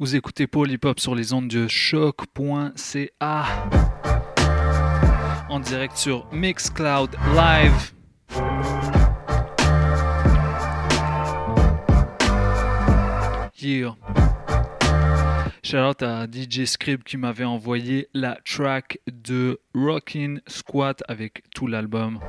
[0.06, 0.46] Vous écoutez
[0.84, 3.44] Hop sur les ondes de choc.ca
[5.48, 7.92] en direct sur Mixcloud Live.
[13.60, 13.96] Yeah.
[15.64, 21.66] Shout out à DJ Scrib qui m'avait envoyé la track de Rockin' Squat avec tout
[21.66, 22.20] l'album.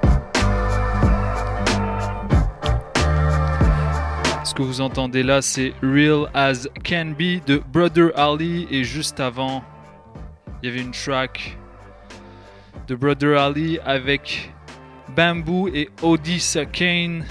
[4.47, 8.65] Ce que vous entendez là, c'est Real as Can Be de Brother Ali.
[8.71, 9.61] Et juste avant,
[10.63, 11.57] il y avait une track
[12.87, 14.53] de Brother Ali avec
[15.13, 17.25] Bamboo et Odessa Kane.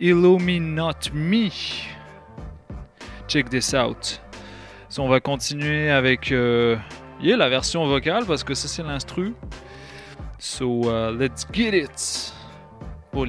[0.00, 1.48] Illuminate Me.
[3.28, 4.20] Check this out.
[4.88, 6.76] So, on va continuer avec euh,
[7.22, 9.32] la version vocale parce que ça c'est l'instru.
[10.40, 12.34] So uh, let's get it
[13.12, 13.26] pour.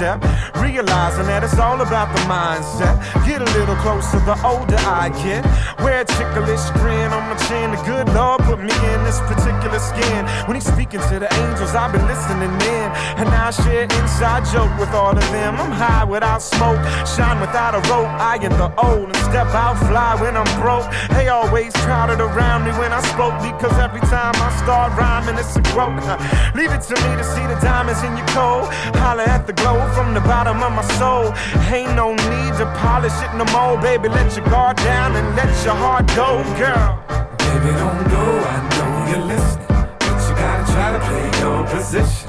[0.00, 2.96] Realizing that it's all about the mindset.
[3.26, 5.44] Get a little closer the older I get.
[5.84, 7.72] Wear a ticklish grin on my chin.
[7.72, 10.24] The good Lord put me in this particular skin.
[10.46, 12.86] When he's speaking to the angels, I've been listening in.
[13.20, 15.56] And I share inside joke with all of them.
[15.56, 18.08] I'm high without smoke, shine without a rope.
[18.16, 20.86] I am the old and step out fly when I'm broke.
[21.10, 25.54] They always crowded around me when I spoke because every time I start rhyming, it's
[25.54, 25.94] a quote.
[26.58, 28.66] Leave it to me to see the diamonds in your coat.
[28.98, 31.32] Holler at the glow from the bottom of my soul.
[31.70, 34.08] Ain't no need to polish it no more, baby.
[34.08, 36.98] Let your guard down and let your heart go, girl.
[37.38, 38.26] Baby, don't go.
[38.54, 39.66] I know you're listening,
[40.02, 42.19] but you gotta try to play your position.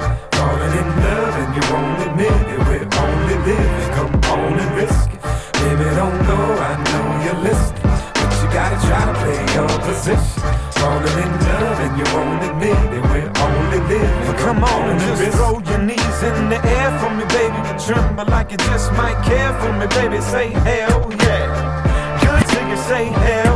[17.86, 20.22] Tremble like you just might care for me, baby.
[20.22, 22.22] Say hell yeah.
[22.22, 23.51] Good till you say hell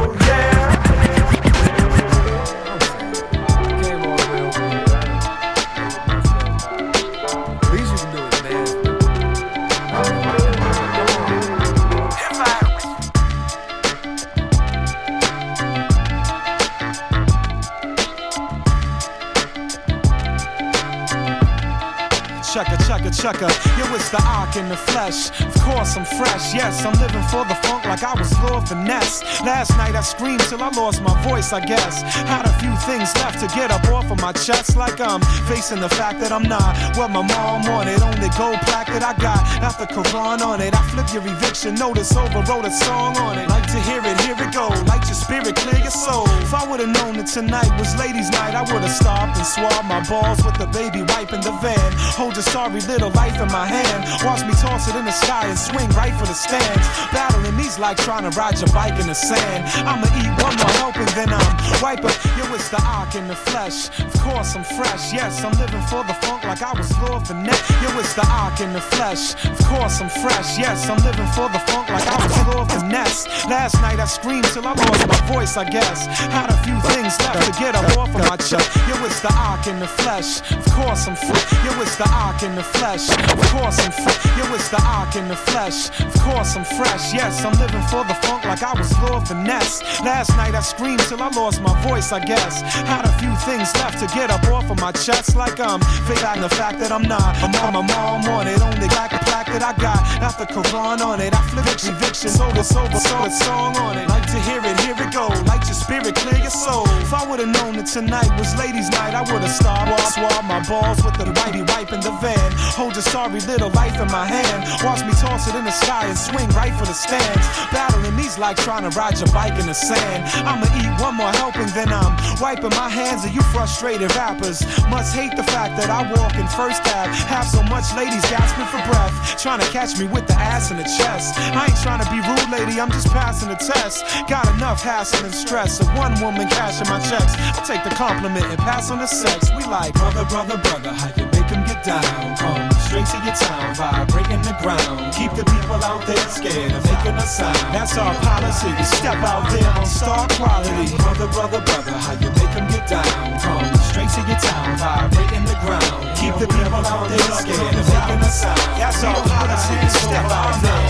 [23.26, 23.50] Chucka.
[23.80, 25.32] Yo, it's the arc in the flesh.
[25.42, 26.54] Of course, I'm fresh.
[26.54, 29.24] Yes, I'm living for the funk like I was Lord Finesse.
[29.42, 32.04] Last night I screamed till I lost my voice, I guess.
[32.30, 35.80] Had a few things left to get up off of my chest, like I'm facing
[35.80, 38.00] the fact that I'm not what my mom wanted.
[38.04, 39.42] Only gold plaque that I got,
[39.80, 40.76] the Quran on it.
[40.76, 43.50] I flipped your eviction notice over, wrote a song on it.
[43.50, 44.68] Like to hear it, here it go.
[44.86, 46.28] Light your spirit, clear your soul.
[46.56, 50.40] I would've known that tonight was ladies' night, I would've stopped and swabbed my balls
[50.40, 51.92] with the baby wipe in the van.
[52.16, 54.08] Hold your sorry little life in my hand.
[54.24, 56.88] Watch me toss it in the sky and swing right for the stands.
[57.12, 59.68] Battling these like trying to ride your bike in the sand.
[59.84, 62.16] I'ma eat one more helping, then I'm wipe up.
[62.40, 63.92] Yo, it's the arc in the flesh.
[64.00, 65.12] Of course, I'm fresh.
[65.12, 67.64] Yes, I'm living for the funk like I was Lord Finesse.
[67.84, 69.36] Yo, it's the arc in the flesh.
[69.44, 70.58] Of course, I'm fresh.
[70.58, 73.28] Yes, I'm living for the funk like I was Lord Finesse.
[73.46, 76.08] Last night I screamed till I lost my voice, I guess.
[76.46, 78.70] Had a few things left to get up off of my chest.
[78.86, 80.46] Yo, it's the arc in the flesh.
[80.54, 81.42] Of course, I'm free.
[81.66, 83.10] Yo, it's the arc in the flesh.
[83.10, 84.14] Of course, I'm free.
[84.38, 85.90] Yo, it's the arc in the flesh.
[86.06, 87.16] Of course, I'm fresh.
[87.16, 89.82] Yes, I'm living for the funk like I was Lord Finesse.
[90.06, 92.62] Last night I screamed till I lost my voice, I guess.
[92.62, 96.06] Had a few things left to get up off of my chest, like um, I'm
[96.06, 97.42] faking the fact that I'm not.
[97.42, 98.62] I'm on my mom wanted.
[98.62, 101.34] Only black plaque that I got, not the Quran on it.
[101.34, 104.08] I flip it, eviction, sober, sober, so song on it.
[104.10, 105.30] Like to hear it, here it go.
[105.50, 106.86] Light your spirit, clear your soul.
[107.06, 109.46] If I would've known that tonight was ladies' night, I would've.
[109.66, 112.52] While swab my balls with the whitey wipe in the van.
[112.74, 114.66] Hold your sorry little life in my hand.
[114.84, 117.46] Watch me toss it in the sky and swing right for the stands.
[117.72, 120.26] Battling these like trying to ride your bike in the sand.
[120.48, 124.66] I'ma eat one more helping, then I'm wiping my hands of you frustrated rappers.
[124.90, 127.14] Must hate the fact that I walk in first half.
[127.30, 129.14] Have so much ladies gasping for breath.
[129.38, 131.38] Trying to catch me with the ass in the chest.
[131.54, 134.04] I ain't trying to be rude, lady, I'm just passing the test.
[134.28, 137.34] Got enough hassle and stress of one woman cashing my checks.
[137.36, 139.50] I take the compliment and pass on the sex.
[139.56, 142.38] We like brother, brother, brother, how you make them get down?
[142.38, 145.14] Come straight to your town, vibrating the ground.
[145.14, 147.58] Keep the people out there scared of making a sound.
[147.74, 148.72] That's our policy.
[148.84, 150.96] Step out there on star quality.
[150.98, 153.40] Brother, brother, brother, how you make them get down?
[153.40, 156.02] Come straight to your town, vibrating the ground.
[156.16, 158.60] Keep the people out there scared of making a sound.
[158.80, 159.78] That's our policy.
[160.06, 160.86] Step out there.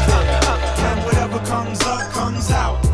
[0.89, 2.84] And whatever comes up, comes out.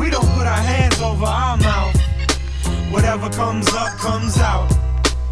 [0.00, 1.94] We don't put our hands over our mouth.
[2.90, 4.70] Whatever comes up, comes out.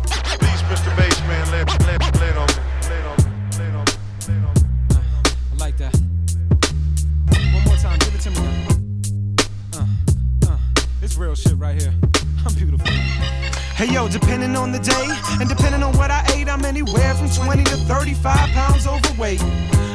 [0.05, 0.95] Please, Mr.
[0.95, 2.61] Bassman, lay, lay, lay on me.
[2.91, 3.29] Lay on me.
[3.59, 3.95] Lay on me.
[4.29, 4.61] Lay on me.
[4.91, 5.97] Uh, I like that.
[7.55, 8.37] One more time, give it to me.
[9.75, 9.87] Uh,
[10.51, 10.59] uh,
[11.01, 11.95] it's real shit right here.
[12.47, 12.87] I'm beautiful
[14.79, 15.09] the day.
[15.41, 19.43] And depending on what I ate, I'm anywhere from 20 to 35 pounds overweight.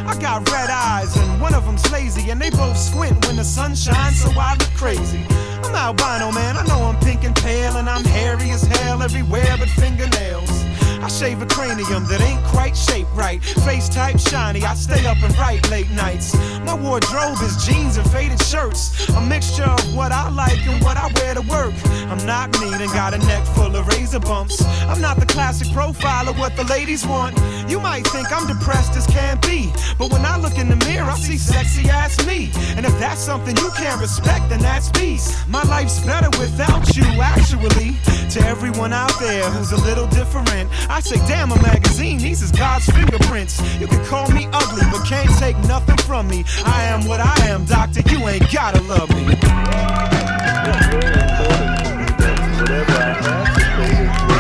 [0.05, 3.43] I got red eyes and one of them's lazy, and they both squint when the
[3.43, 5.25] sun shines, so I look crazy.
[5.63, 6.57] I'm albino, man.
[6.57, 10.63] I know I'm pink and pale, and I'm hairy as hell everywhere but fingernails.
[11.03, 13.43] I shave a cranium that ain't quite shaped right.
[13.43, 16.33] Face type shiny, I stay up and write late nights.
[16.63, 19.09] My wardrobe is jeans and faded shirts.
[19.09, 21.73] A mixture of what I like and what I wear to work.
[22.07, 24.63] I'm not neat and got a neck full of razor bumps.
[24.87, 27.37] I'm not the classic profile of what the ladies want.
[27.69, 31.09] You might think I'm depressed as can be, but when I look in the mirror,
[31.09, 32.51] I see sexy ass me.
[32.75, 35.45] And if that's something you can't respect, then that's peace.
[35.47, 37.95] My life's better without you, actually.
[38.31, 42.51] To everyone out there who's a little different, I say, damn, a magazine, these is
[42.51, 43.61] God's fingerprints.
[43.79, 46.43] You can call me ugly, but can't take nothing from me.
[46.65, 49.35] I am what I am, doctor, you ain't gotta love me.
[52.75, 54.32] If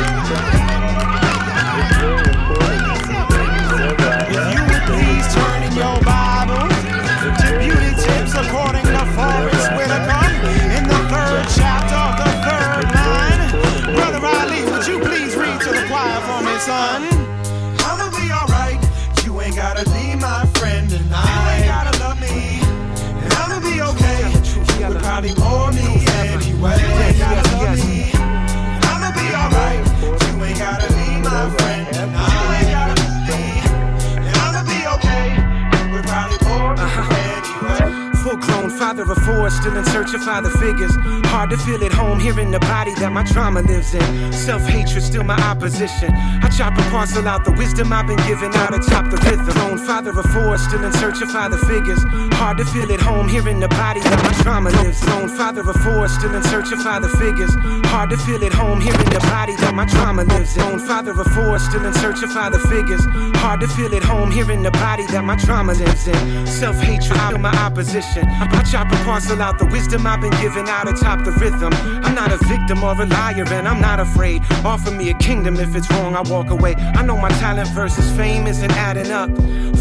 [39.43, 40.95] four, still in search of father figures.
[41.27, 44.31] Hard to feel at home here in the body that my trauma lives in.
[44.31, 46.11] Self hatred, still my opposition.
[46.13, 49.45] I chop and parcel out the wisdom I've been given out atop the rhythm.
[49.45, 52.03] Grown father of four, still in search of father figures.
[52.39, 55.09] Hard to feel at home here in the body that my trauma lives in.
[55.09, 57.53] Grown father of four, still in search of father figures.
[57.91, 60.63] Hard to feel at home here in the body that my trauma lives in.
[60.63, 63.03] Grown father of four, still in search of father figures.
[63.43, 66.47] Hard to feel at home here in the body that my trauma lives in.
[66.47, 68.23] Self hatred, still my opposition.
[68.27, 71.73] I chop and parcel out the wisdom I've been given out atop the rhythm.
[72.03, 74.41] I'm not a victim or a liar, and I'm not afraid.
[74.65, 76.75] Offer me a kingdom if it's wrong, I walk away.
[76.75, 79.29] I know my talent versus fame isn't adding up.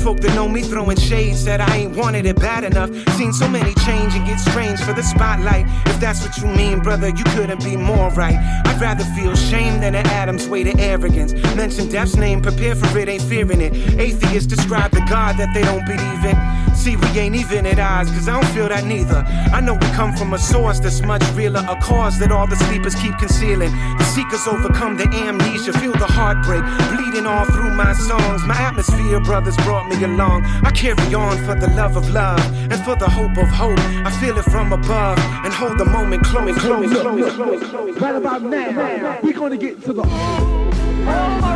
[0.02, 2.90] Folk that know me throwing shades said I ain't wanted it bad enough.
[3.16, 5.66] Seen so many change and get strange for the spotlight.
[5.86, 8.36] If that's what you mean, brother, you couldn't be more right.
[8.66, 11.32] I'd rather feel shame than an Adam's way to arrogance.
[11.54, 13.72] Mention death's name, prepare for it, ain't fearing it.
[13.98, 16.74] Atheists describe the God that they don't believe in.
[16.74, 19.24] See, we ain't even at odds, cause I don't feel that neither.
[19.52, 22.56] I know we come from a source that's much realer, a cause that all the
[22.56, 23.72] sleepers keep concealing.
[23.98, 28.42] The seekers overcome the amnesia, feel the heartbreak, bleeding all through my songs.
[28.44, 30.44] My atmosphere, brothers, brought me along.
[30.62, 32.40] I carry on for the love of love
[32.70, 33.78] and for the hope of hope.
[34.06, 38.00] I feel it from above and hold the moment close, close, close, close, close.
[38.00, 40.02] Right about now, we're gonna get to the.
[40.04, 40.70] Oh,
[41.06, 41.51] oh,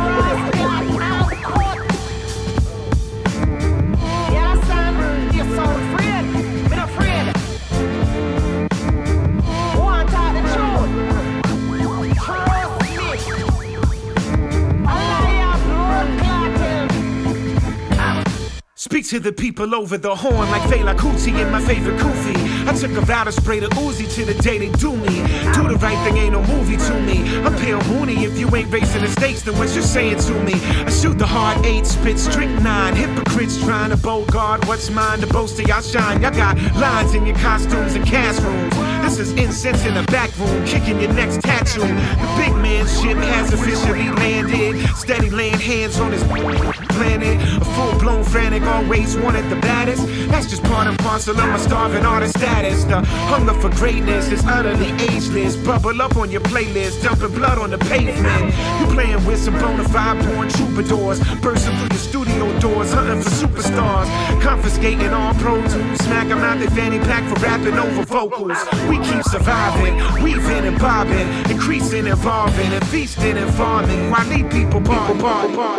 [18.79, 22.67] Speak to the people over the horn like Fela Kuti in my favorite Kufi.
[22.67, 25.15] I took a vow to spray the Uzi to the day they do me.
[25.55, 27.39] Do the right thing, ain't no movie to me.
[27.39, 30.53] I'm pale moony if you ain't racing the stakes, then what you saying to me?
[30.53, 32.95] I shoot the hard eight, spit strict nine.
[32.95, 36.21] Hypocrites trying to bow bogart what's mine to boast of y'all shine.
[36.21, 38.96] Y'all got lines in your costumes and cast rooms.
[39.07, 41.79] This is incense in the back room, kicking your next tattoo.
[41.79, 44.85] The big man ship has officially landed.
[44.97, 47.41] Steady laying hands on his planet.
[47.61, 50.05] A full blown frantic, always wanted the baddest.
[50.27, 52.83] That's just part and parcel of my starving artist status.
[52.83, 52.99] The
[53.31, 55.55] hunger for greatness is utterly ageless.
[55.55, 58.53] Bubble up on your playlist, dumping blood on the pavement.
[58.81, 63.29] You playing with some bona fide born troubadours, bursting through your studio doors, hunting for
[63.29, 64.09] superstars.
[64.41, 68.57] Confiscating all pro tools, smack 'em out their fanny pack for rapping over vocals.
[68.89, 74.09] We keep surviving, weaving and bobbing, increasing, evolving, and feasting and farming.
[74.09, 75.77] While these people bar, bar, bar.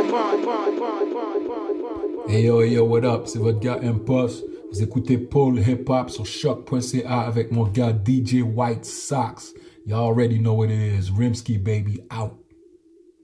[2.28, 3.26] Hey yo, hey yo, what up?
[3.26, 4.44] C'est votre gars Impost.
[4.70, 9.54] Vous écoutez Paul Hip Hop sur choc.ca avec mon gars DJ White Sox.
[9.86, 11.10] You already know what it is.
[11.10, 12.36] Rimsky baby out.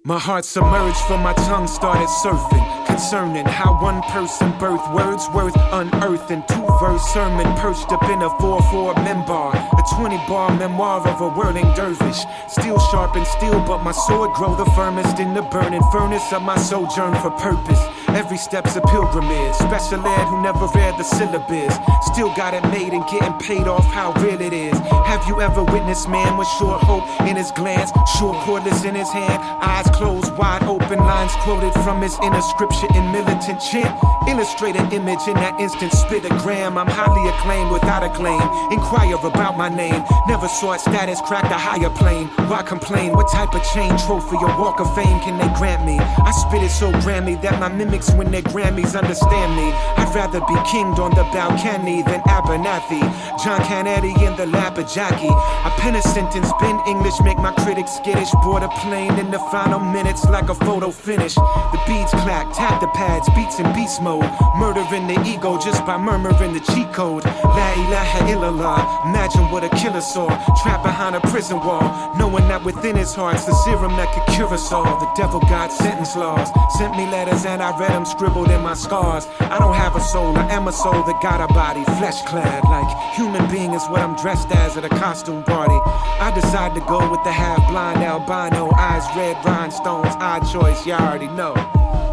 [0.07, 5.57] My heart submerged from my tongue started surfing, concerning how one person birthed words worth
[5.73, 6.43] unearthing.
[6.49, 11.29] Two verse sermon perched up in a 4-4 member, a 20 bar memoir of a
[11.29, 12.25] whirling dervish.
[12.49, 16.43] Steel sharp and steel, but my sword grow the firmest in the burning furnace of
[16.43, 18.04] my sojourn for purpose.
[18.15, 19.55] Every step's a pilgrimage.
[19.55, 21.75] Special ed who never read the syllabus.
[22.13, 24.79] Still got it made and getting paid off how real it is.
[25.05, 27.91] Have you ever witnessed man with short hope in his glance?
[28.19, 32.87] Short cordless in his hand, eyes closed, wide open, lines quoted from his inner scripture
[32.95, 33.91] in militant chant.
[34.29, 36.79] Illustrate an image in that instant, spit a gram.
[36.79, 38.41] I'm highly acclaimed without a claim.
[38.71, 40.05] Inquire about my name.
[40.29, 42.29] Never sought status, cracked a higher plane.
[42.49, 43.13] Why complain?
[43.13, 45.99] What type of chain, trophy, or walk of fame can they grant me?
[45.99, 49.73] I spit it so grandly that my mimics win their Grammys understand me.
[49.97, 53.03] I'd rather be kinged on the balcony than Abernathy.
[53.43, 55.31] John Kennedy in the lap of Jackie.
[55.31, 58.31] I pen a sentence, bend English, make my critics skittish.
[58.43, 61.35] Board a plane in the final minutes like a photo finish.
[61.35, 64.29] The beats clack, tap the pads, beats in beast mode.
[64.57, 67.25] Murdering the ego just by murmuring the cheat code.
[67.25, 69.07] La ilaha illallah.
[69.09, 70.29] Imagine what a killer saw.
[70.63, 72.15] Trapped behind a prison wall.
[72.19, 74.85] Knowing that within his heart's the serum that could cure us all.
[74.85, 76.51] The devil got sentence laws.
[76.79, 79.25] Sent me letters and I read them scribbled in my scars.
[79.39, 82.65] I don't have a soul, I am a soul that got a body, flesh clad.
[82.65, 85.79] Like human being is what I'm dressed as at a costume party.
[86.19, 90.93] I decide to go with the half blind albino, eyes red rhinestones, odd choice, you
[90.93, 91.55] already know.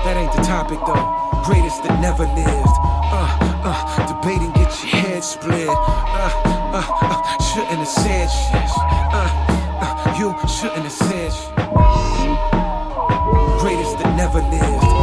[0.05, 1.05] That ain't the topic though.
[1.49, 2.75] Greatest that never lived.
[3.09, 3.29] Uh,
[3.65, 5.67] uh, debating, get your head split.
[5.67, 6.29] Uh,
[6.77, 8.69] uh, uh, shouldn't have said shit.
[9.17, 9.29] Uh,
[9.81, 11.49] uh, you shouldn't have said shit.
[13.65, 15.00] Greatest that never lived.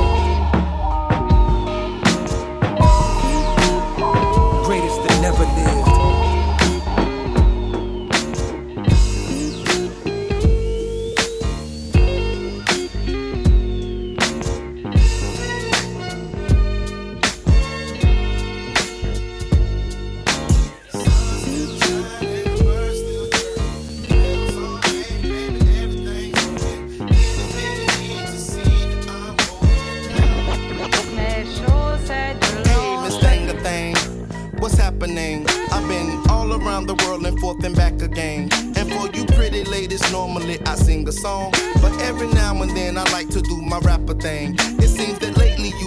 [36.89, 38.49] The world and forth and back again.
[38.77, 41.53] And for you pretty ladies, normally I sing a song.
[41.83, 44.57] But every now and then I like to do my rapper thing.
[44.79, 45.37] It seems that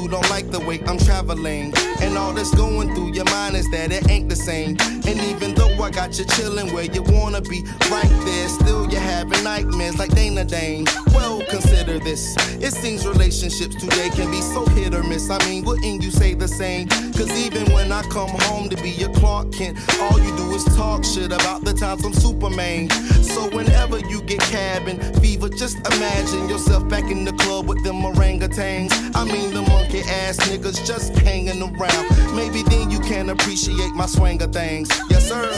[0.01, 1.73] you don't like the way I'm traveling.
[2.01, 4.77] And all that's going through your mind is that it ain't the same.
[5.05, 8.99] And even though I got you chilling where you wanna be, right there, still you're
[8.99, 10.85] having nightmares like Dana Dane.
[11.13, 12.35] Well, consider this.
[12.61, 15.29] It seems relationships today can be so hit or miss.
[15.29, 16.87] I mean, wouldn't you say the same?
[16.87, 20.63] Cause even when I come home to be your Clark Kent, all you do is
[20.75, 22.89] talk shit about the times I'm Superman.
[23.21, 28.01] So whenever you get cabin fever, just imagine yourself back in the club with them
[28.01, 28.91] orangutans.
[29.15, 32.35] I mean, the monkey ass niggas just hanging around.
[32.35, 34.89] Maybe then you can appreciate my swing of things.
[35.09, 35.51] Yes, sir.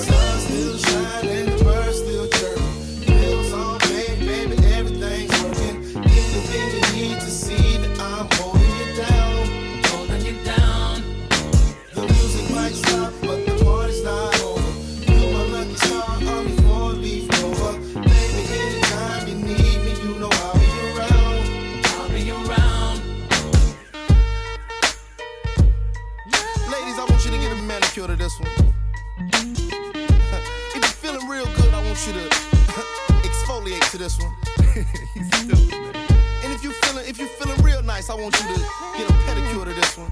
[33.94, 34.34] To this one.
[34.76, 38.60] and if you feeling if you feeling real nice, I want you to
[38.98, 40.12] get a pedicure to this one.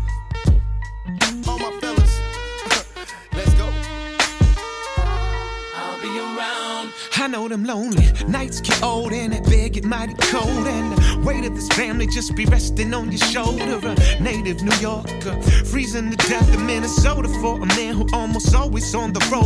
[7.21, 11.23] I know them lonely nights get old and that bed get mighty cold and the
[11.23, 13.79] weight of this family just be resting on your shoulder.
[13.83, 18.95] A native New Yorker, freezing to death in Minnesota for a man who almost always
[18.95, 19.45] on the road.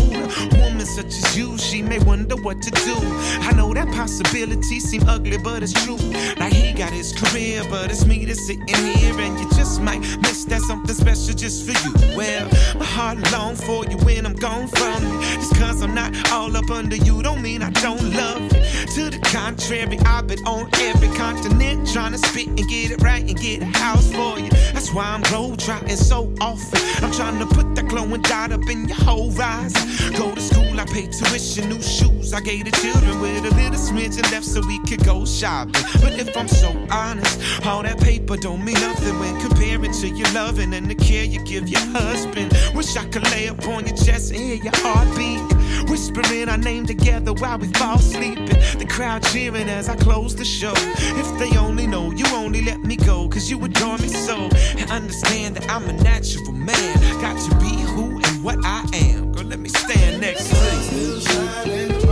[0.54, 2.96] A woman such as you, she may wonder what to do.
[3.42, 5.98] I know that possibility seem ugly, but it's true.
[6.38, 10.00] Like he got his career, but it's me that's sitting here and you just might
[10.22, 12.16] miss that something special just for you.
[12.16, 12.48] Well,
[12.78, 15.20] my heart long for you when I'm gone from you.
[15.36, 18.62] Just cause I'm not all up under you don't mean I don't love you.
[18.96, 23.28] To the contrary, I've been on every continent trying to spit and get it right
[23.28, 24.52] and get a house for you.
[24.72, 26.80] That's why I'm glow trotting so often.
[27.04, 29.74] I'm trying to put that glowing dot up in your whole eyes.
[30.12, 32.34] Go to school, I pay tuition, new shoes.
[32.36, 35.74] I gave the children with a little smidgen left so we could go shopping.
[36.02, 40.32] But if I'm so honest, all that paper don't mean nothing when comparing to your
[40.34, 42.54] loving and the care you give your husband.
[42.76, 45.42] Wish I could lay up on your chest and hear your heartbeat.
[45.88, 48.46] Whispering our name together while we fall sleeping.
[48.46, 50.74] The crowd cheering as I close the show.
[50.76, 54.50] If they only know you only let me go, cause you adore me so.
[54.78, 57.22] And understand that I'm a natural man.
[57.22, 59.32] Got to be who and what I am.
[59.32, 62.05] Girl, let me stand next to you.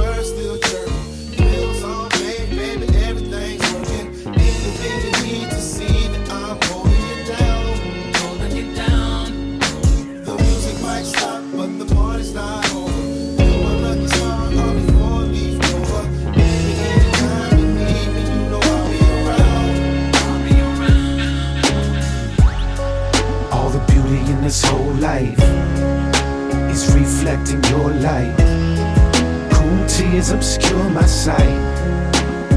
[25.03, 25.37] Life
[26.71, 28.33] is reflecting your light.
[29.51, 31.59] Cool tears obscure my sight.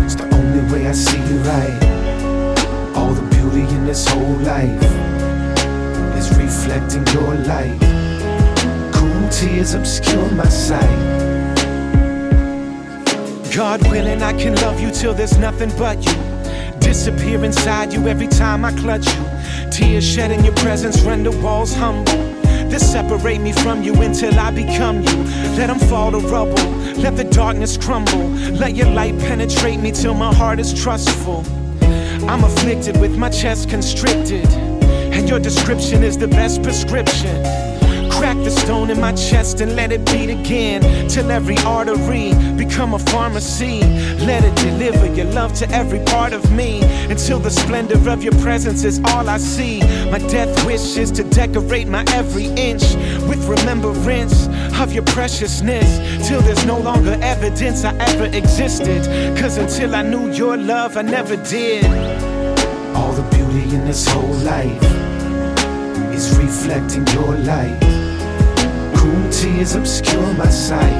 [0.04, 1.82] It's the only way I see you right.
[2.94, 4.80] All the beauty in this whole life
[6.16, 7.80] is reflecting your light.
[8.94, 11.00] Cool tears obscure my sight.
[13.56, 16.14] God willing, I can love you till there's nothing but you.
[16.78, 19.24] Disappear inside you every time I clutch you.
[19.72, 22.25] Tears shed in your presence render walls humble.
[22.68, 25.16] This separate me from you until I become you.
[25.56, 26.70] Let them fall to rubble.
[27.00, 28.28] Let the darkness crumble.
[28.52, 31.44] Let your light penetrate me till my heart is trustful.
[32.28, 34.46] I'm afflicted with my chest constricted.
[35.12, 37.75] And your description is the best prescription.
[38.18, 42.94] Crack the stone in my chest and let it beat again till every artery become
[42.94, 43.80] a pharmacy.
[44.24, 46.80] Let it deliver your love to every part of me
[47.10, 49.80] until the splendor of your presence is all I see.
[50.10, 52.84] My death wish is to decorate my every inch
[53.28, 54.48] with remembrance
[54.80, 59.04] of your preciousness till there's no longer evidence I ever existed.
[59.36, 61.84] Cause until I knew your love, I never did.
[62.96, 64.82] All the beauty in this whole life
[66.12, 67.95] is reflecting your light.
[69.06, 70.90] Cool tears obscure my sight.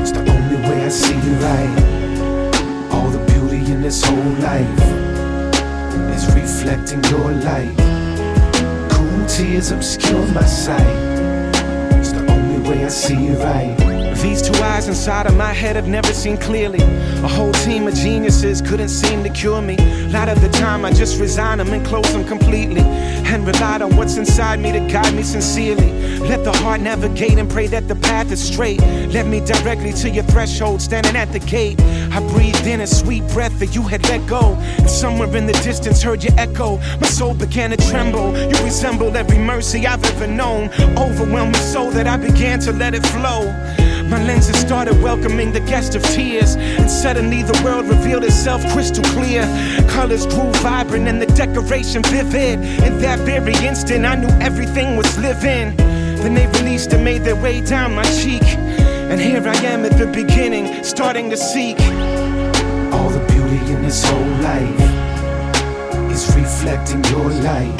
[0.00, 2.92] It's the only way I see you right.
[2.92, 4.78] All the beauty in this whole life
[6.14, 7.74] is reflecting your light.
[8.88, 10.86] Cool tears obscure my sight.
[11.98, 13.91] It's the only way I see you right.
[14.22, 16.80] These two eyes inside of my head have never seen clearly.
[17.24, 19.76] A whole team of geniuses couldn't seem to cure me.
[19.78, 22.82] A lot of the time I just resign them and close them completely.
[22.82, 25.90] And relied on what's inside me to guide me sincerely.
[26.20, 28.80] Let the heart navigate and pray that the path is straight.
[29.10, 31.80] Let me directly to your threshold, standing at the gate.
[32.12, 34.54] I breathed in a sweet breath that you had let go.
[34.78, 36.76] And somewhere in the distance heard your echo.
[37.00, 38.38] My soul began to tremble.
[38.38, 40.68] You resembled every mercy I've ever known.
[40.96, 43.50] Overwhelmed me so that I began to let it flow.
[44.12, 49.02] My lenses started welcoming the guest of tears, and suddenly the world revealed itself crystal
[49.04, 49.42] clear.
[49.88, 52.60] Colors grew vibrant and the decoration vivid.
[52.84, 55.74] In that very instant, I knew everything was living.
[55.78, 58.42] Then they released and made their way down my cheek.
[58.44, 61.80] And here I am at the beginning, starting to seek
[62.92, 64.80] all the beauty in this whole life
[66.12, 67.74] is reflecting your light.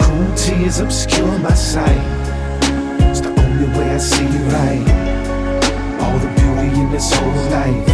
[0.00, 2.19] Cool tears obscure my sight.
[3.76, 4.86] Way I see you right.
[6.02, 7.88] All the beauty in this whole life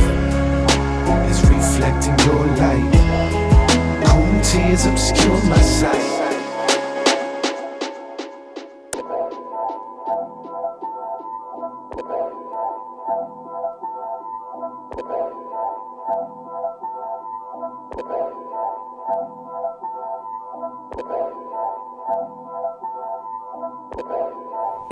[1.31, 2.93] is reflecting your light.
[4.05, 6.16] Cool tears obscure my sight.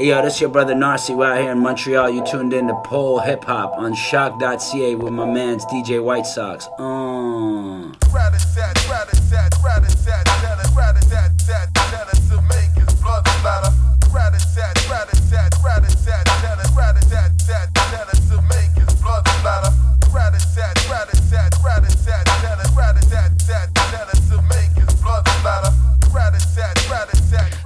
[0.05, 2.10] Yo, this your brother Narcy right here in Montreal.
[2.10, 6.68] You tuned in to Pole Hip Hop on choc.ca with my man's DJ White Sox.
[6.78, 7.90] Uh.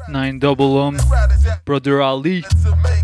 [0.09, 0.97] Nine double um,
[1.69, 2.41] brother Ali.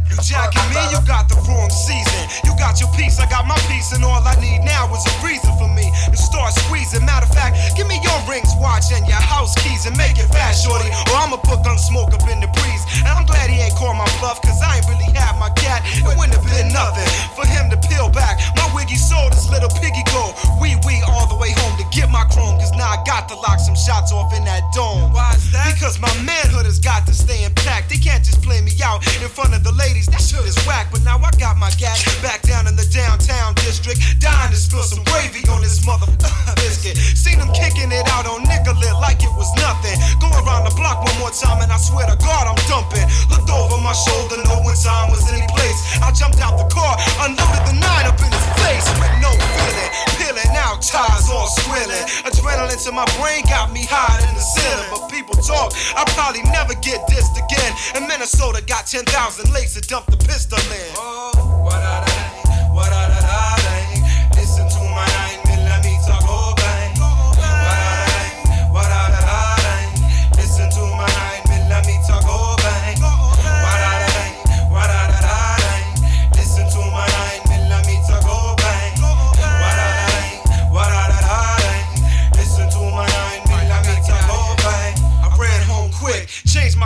[0.08, 2.22] You jacking me, you got the wrong season.
[2.48, 5.14] You got your piece, I got my piece, and all I need now is a
[5.20, 7.04] reason for me to start squeezing.
[7.04, 10.32] Matter of fact, give me your rings, watch, and your house keys, and make it
[10.32, 12.84] fast, shorty, or I'ma put gun smoke up in the breeze.
[13.04, 15.84] And I'm glad he ain't my bluff, cause I ain't really had my cat.
[15.84, 17.04] It wouldn't have been nothing
[17.36, 18.40] for him to peel back.
[18.56, 20.32] My wiggy sold his little piggy go.
[22.24, 25.12] My chrome, cause now I got to lock some shots off in that dome.
[25.12, 25.76] Why is that?
[25.76, 27.92] Because my manhood has got to stay intact.
[27.92, 30.08] They can't just play me out in front of the ladies.
[30.08, 33.52] That shit is whack, but now I got my gat back down in the downtown
[33.60, 34.00] district.
[34.24, 36.08] Dying to spill some gravy on this mother
[36.64, 36.96] biscuit.
[36.96, 40.00] Seen them kicking it out on Nicollet like it was nothing.
[40.16, 43.04] Go around the block one more time and I swear to God I'm dumping.
[43.28, 45.76] Looked over my shoulder, no one time was any place.
[46.00, 49.28] I jumped out the car, unloaded the nine up in his face with no
[49.60, 49.90] feeling.
[50.16, 52.06] Peeling out, tires all squilling.
[52.24, 54.88] Adrenaline to my brain got me higher than the ceiling.
[54.90, 57.72] But people talk, I probably never get dissed again.
[57.94, 60.88] And Minnesota got 10,000 lakes to dump the pistol in.
[60.96, 61.32] Oh,
[61.64, 63.13] what a day, what a day.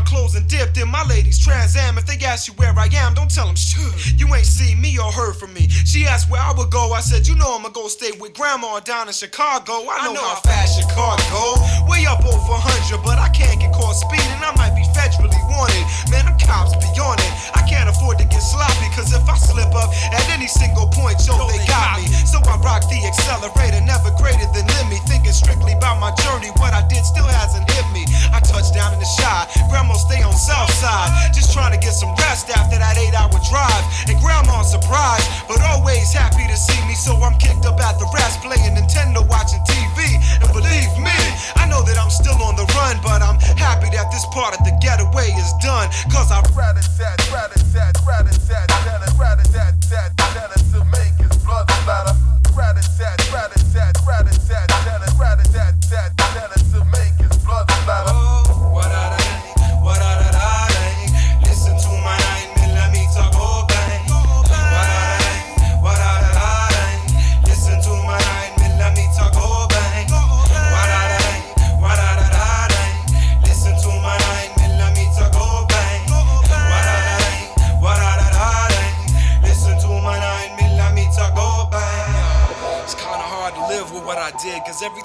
[0.09, 1.99] Clothes and dipped in my lady's Trans Am.
[1.99, 4.17] If they ask you where I am, don't tell them shit.
[4.17, 5.69] You ain't seen me or heard from me.
[5.69, 6.93] She asked where I would go.
[6.97, 9.85] I said, you know I'ma go stay with grandma down in Chicago.
[9.85, 11.61] I know, how fast your car go.
[11.85, 14.41] Way up over 100, but I can't get caught speeding.
[14.41, 15.85] I might be federally wanted.
[16.09, 17.33] Man, them cops be on it.
[17.53, 21.21] I can't afford to get sloppy, cause if I slip up at any single point,
[21.29, 22.09] yo, they got me.
[22.25, 24.97] So I rock the accelerator, never greater than Lemmy.
[25.05, 28.09] Thinking strictly about my journey, what I did still hasn't hit me.
[28.33, 31.11] I touched down in the shot, grandma stay on south side.
[31.35, 33.85] Just trying to get some rest after that eight hour drive.
[34.07, 36.95] And grandma surprised, but always happy to see me.
[36.95, 40.17] So I'm kicked up at the rest, playing Nintendo, watching TV.
[40.39, 41.19] And believe me,
[41.59, 44.63] I know that I'm still on the run, but I'm happy that this part of
[44.63, 45.91] the getaway is done.
[46.15, 48.71] Cause I'd rather set, rather set, rather set,
[49.19, 51.39] rather set, set, set, to make his.
[52.59, 53.28] Rather set,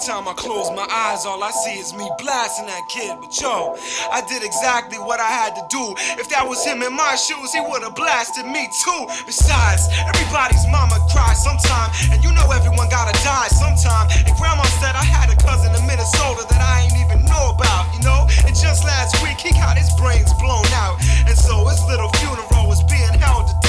[0.03, 3.15] time I close my eyes, all I see is me blasting that kid.
[3.23, 3.71] But yo,
[4.11, 5.95] I did exactly what I had to do.
[6.19, 9.01] If that was him in my shoes, he would've blasted me too.
[9.23, 14.11] Besides, everybody's mama cries sometime, and you know everyone gotta die sometime.
[14.27, 17.87] And grandma said I had a cousin in Minnesota that I ain't even know about,
[17.95, 18.27] you know?
[18.43, 20.99] And just last week, he got his brains blown out.
[21.31, 23.62] And so his little funeral was being held today.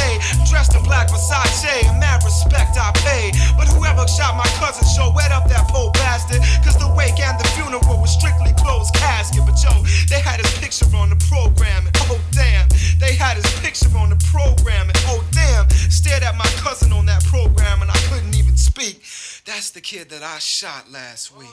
[0.51, 3.33] Dressed in black Versace, and mad respect I pay.
[3.57, 6.41] But whoever shot my cousin sure wet up that poor bastard.
[6.65, 9.43] Cause the wake and the funeral was strictly closed casket.
[9.47, 9.73] But yo,
[10.09, 11.87] they had his picture on the program.
[11.87, 12.69] And oh damn,
[12.99, 14.89] they had his picture on the program.
[14.89, 19.03] And oh damn, stared at my cousin on that program and I couldn't even speak.
[19.45, 21.49] That's the kid that I shot last week.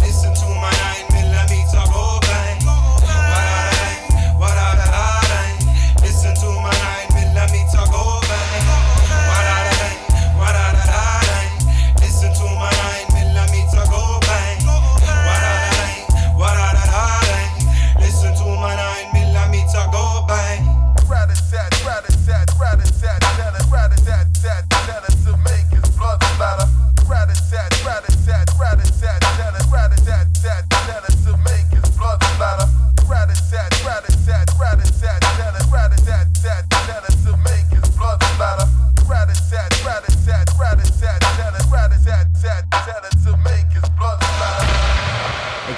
[0.00, 1.11] Listen to my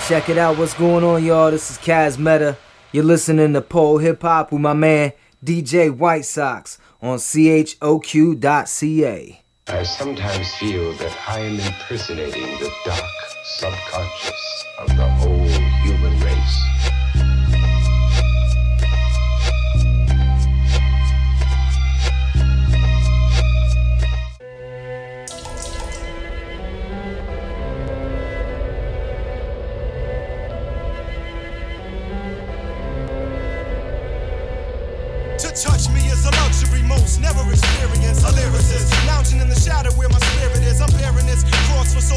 [0.08, 0.58] check it out.
[0.58, 1.50] What's going on, y'all?
[1.50, 2.58] This is Kaz Meta.
[2.92, 5.12] You're listening to Pole Hip Hop with my man
[5.42, 7.80] DJ White Sox on CHOQ.ca.
[9.66, 13.00] I sometimes feel that I am impersonating the dark
[13.44, 15.33] subconscious of the whole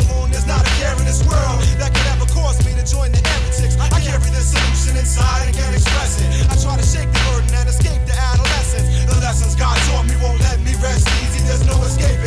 [0.03, 0.29] so long.
[0.31, 3.21] There's not a care in this world that could ever cause me to join the
[3.21, 3.77] heretics.
[3.79, 6.29] I carry this solution inside and can't express it.
[6.51, 8.87] I try to shake the burden and escape the adolescence.
[9.05, 11.43] The lessons God taught me won't let me rest easy.
[11.45, 12.26] There's no escaping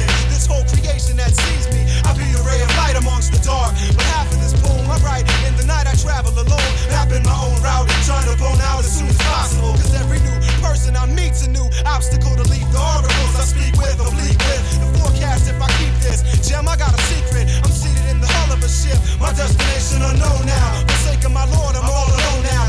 [0.91, 1.87] creation that sees me.
[2.03, 3.71] I be a ray of light amongst the dark.
[3.95, 7.37] But half of this poem I write in the night I travel alone, mapping my
[7.47, 9.73] own route, trying to bone out as soon as possible.
[9.79, 12.67] Cause every new person I meet's a new obstacle to leap.
[12.75, 14.63] The oracles I speak with, oblique with.
[14.83, 17.47] The forecast if I keep this gem, I got a secret.
[17.63, 18.99] I'm seated in the hull of a ship.
[19.21, 20.69] My destination unknown now.
[20.91, 22.60] Forsaken my Lord, I'm all alone now.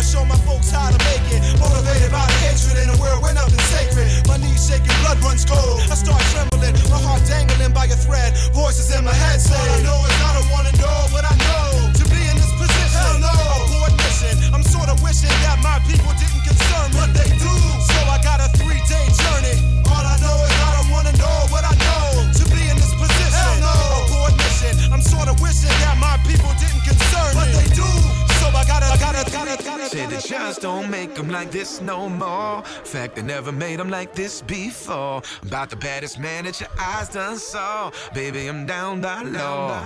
[0.00, 1.44] To show my folks how to make it.
[1.60, 4.08] Motivated by the hatred in a world where nothing's sacred.
[4.24, 5.76] My knees shaking, blood runs cold.
[5.92, 8.32] I start trembling, my heart dangling by a thread.
[8.56, 11.34] Voices in my head say, All I know is I don't wanna know what I
[11.36, 11.92] know.
[12.00, 13.34] To be in this position, hell no.
[13.60, 14.36] Abort mission.
[14.56, 17.52] I'm sort of wishing that my people didn't concern but they do.
[17.92, 19.84] So I got a three-day journey.
[19.84, 22.24] All I know is I don't wanna know what I know.
[22.40, 23.76] To be in this position, hell no.
[24.08, 24.72] Abort mission.
[24.96, 28.19] I'm sort of wishing that my people didn't concern but they do.
[28.60, 29.84] So I gotta, I gotta, gotta, gotta.
[29.86, 32.62] Say the just don't make them like this no more.
[32.62, 35.22] Fact, they never made them like this before.
[35.42, 37.90] About the baddest man that your eyes done saw.
[38.12, 39.82] Baby, I'm down by law.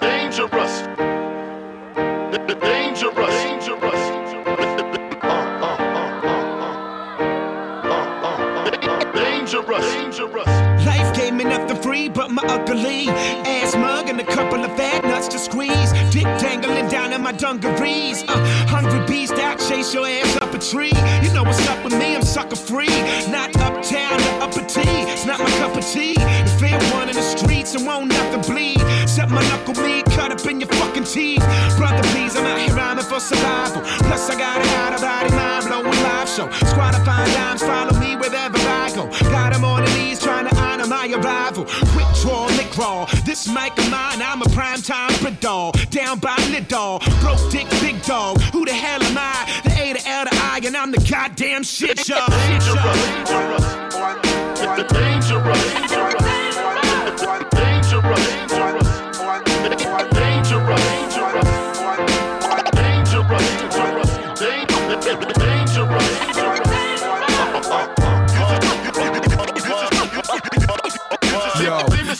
[0.00, 0.82] Dangerous.
[2.60, 3.32] Dangerous.
[3.40, 3.94] Dangerous.
[9.14, 9.94] Dangerous.
[9.94, 10.67] Dangerous.
[11.18, 15.26] Gave me nothing free but my ugly ass mug and a couple of fat nuts
[15.28, 15.90] to squeeze.
[16.12, 18.22] Dick dangling down in my dungarees.
[18.28, 18.38] Uh,
[18.68, 20.92] hungry beast out, chase your ass up a tree.
[21.20, 22.96] You know what's up with me, I'm sucker free.
[23.32, 24.80] Not uptown or upper T.
[25.10, 26.14] It's not my cup of tea.
[26.14, 28.80] You fear one in the streets and won't nothing bleed.
[29.08, 31.44] Set my knuckle me cut up in your fucking teeth.
[31.78, 33.82] Brother, please, I'm out here rhyming for survival.
[34.06, 36.50] Plus, I got an out of body mind blowing live show.
[36.70, 39.06] Squad of fine dimes follow me wherever I go.
[39.30, 39.47] Got
[41.08, 41.64] my arrival.
[41.64, 43.06] Quick draw, Nick raw.
[43.24, 45.76] This mic of mine, I'm a prime time dog.
[45.90, 47.02] Down by lid dog.
[47.20, 48.40] Broke dick, big dog.
[48.52, 49.60] Who the hell am I?
[49.64, 52.26] The A, the L, the I, and I'm the goddamn shit show.
[52.48, 52.74] Shit show.
[54.92, 55.68] Dangerous.
[55.88, 56.27] Dangerous.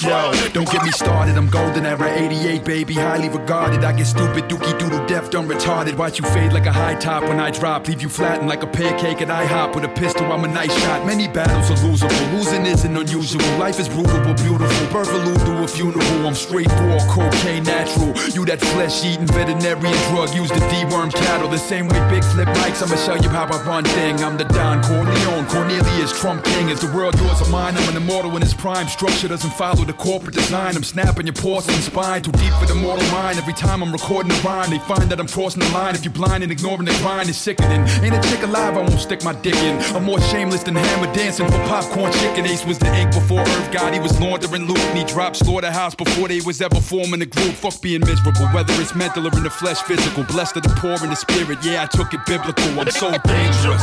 [0.08, 1.36] Yo, don't get me started.
[1.36, 2.94] I'm golden era 88, baby.
[2.94, 3.84] Highly regarded.
[3.84, 5.98] I get stupid, dookie doodle deaf, dumb retarded.
[5.98, 7.86] Watch you fade like a high top when I drop.
[7.88, 9.74] Leave you flattened like a pancake at IHOP.
[9.74, 11.04] With a pistol, I'm a nice shot.
[11.04, 12.32] Many battles are losable.
[12.32, 13.44] Losing isn't unusual.
[13.58, 14.86] Life is brutal but beautiful.
[14.90, 16.26] Birth allude to a funeral.
[16.26, 18.16] I'm straight raw, cocaine natural.
[18.32, 21.50] You that flesh eating veterinarian drug used to deworm cattle.
[21.50, 22.82] The same way big flip mics.
[22.82, 24.24] I'ma show you how I run thing.
[24.24, 25.44] I'm the Don Corleone.
[25.48, 26.70] Cornelius Trump King.
[26.70, 27.76] Is the world yours or mine?
[27.76, 28.88] I'm an immortal in his prime.
[28.88, 30.76] Structure doesn't follow the corporate design.
[30.76, 32.22] I'm snapping your porcelain spine.
[32.22, 33.38] Too deep for the mortal mind.
[33.38, 35.94] Every time I'm recording a rhyme, they find that I'm crossing the line.
[35.94, 37.82] If you're blind and ignoring the grind, it's sickening.
[38.02, 39.78] Ain't a chick alive, I won't stick my dick in.
[39.94, 42.46] I'm more shameless than hammer dancing for popcorn chicken.
[42.46, 43.92] Ace was the ink before Earth God.
[43.92, 47.54] He was laundering loot and he dropped slaughterhouse before they was ever forming a group.
[47.54, 50.24] Fuck being miserable, whether it's mental or in the flesh, physical.
[50.24, 51.58] Blessed are the poor in the spirit.
[51.62, 52.80] Yeah, I took it biblical.
[52.80, 53.82] I'm so dangerous.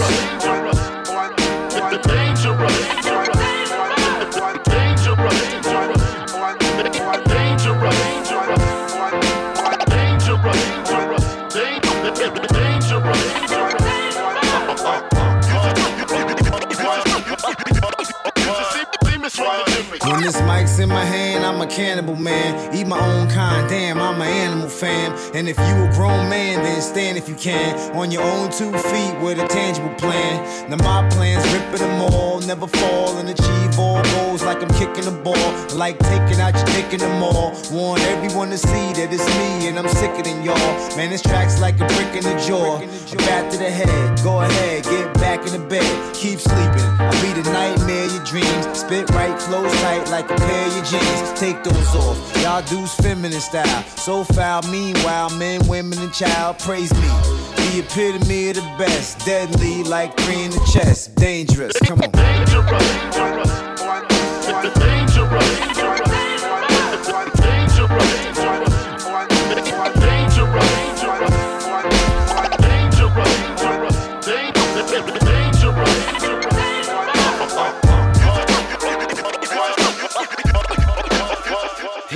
[20.25, 22.73] This mic's in my hand, I'm a cannibal man.
[22.73, 25.13] Eat my own kind, damn, I'm an animal fam.
[25.35, 27.95] And if you a grown man, then stand if you can.
[27.95, 30.69] On your own two feet with a tangible plan.
[30.69, 35.05] Now my plans, rip them all, never fall and achieve all goals like I'm kicking
[35.05, 35.35] the ball.
[35.77, 37.53] Like taking out your dick in the mall.
[37.71, 40.97] Want everyone to see that it's me and I'm sicker than y'all.
[40.97, 42.81] Man, this track's like a brick in the jaw.
[42.81, 45.85] A bat to the head, go ahead, get back in the bed.
[46.15, 48.79] Keep sleeping, I'll be the nightmare your dreams.
[48.79, 51.39] Spit right, flows tight like a pair of your jeans.
[51.39, 52.41] Take those off.
[52.41, 53.83] Y'all dudes feminine style.
[53.97, 57.09] So foul, meanwhile, men, women, and child praise me.
[57.57, 59.25] The epitome of the best.
[59.25, 61.15] Deadly like three in the chest.
[61.15, 61.75] Dangerous.
[61.81, 62.15] Come on.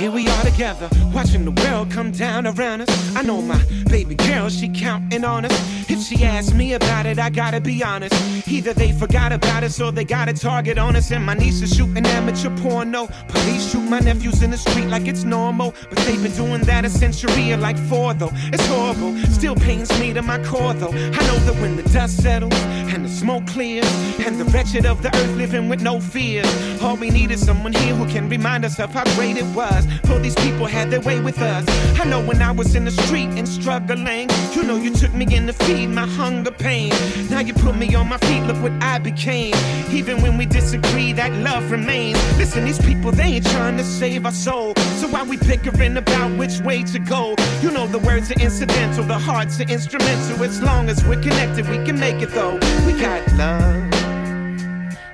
[0.00, 0.88] Here we are together,
[1.20, 3.14] watching the world come down around us.
[3.14, 5.52] I know my baby girl, she counting on us.
[5.90, 8.14] If she asks me about it, I gotta be honest.
[8.48, 11.10] Either they forgot about us or they got a target on us.
[11.10, 13.06] And my niece is shooting amateur porno.
[13.28, 15.74] Police shoot my nephews in the street like it's normal.
[15.90, 18.32] But they've been doing that a century or like four though.
[18.52, 20.92] It's horrible, still pains me to my core though.
[20.92, 22.58] I know that when the dust settles
[22.92, 23.86] and the smoke clears,
[24.26, 26.48] and the wretched of the earth living with no fears,
[26.82, 29.86] all we need is someone here who can remind us of how great it was.
[30.06, 31.64] For these people had their with us.
[31.98, 35.26] I know when I was in the street and struggling, you know you took me
[35.34, 36.92] in to feed my hunger pain.
[37.28, 39.54] Now you put me on my feet, look what I became.
[39.90, 42.18] Even when we disagree, that love remains.
[42.38, 44.74] Listen, these people, they ain't trying to save our soul.
[45.00, 47.34] So why we bickering about which way to go?
[47.62, 50.44] You know the words are incidental, the hearts are instrumental.
[50.44, 52.54] As long as we're connected, we can make it though.
[52.86, 53.90] We got love.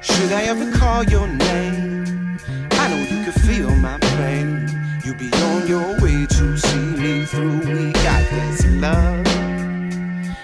[0.02, 2.38] Should I ever call your name?
[2.72, 4.45] I know you can feel my pain.
[5.06, 7.60] You be on your way to see me through.
[7.60, 9.24] We got this love.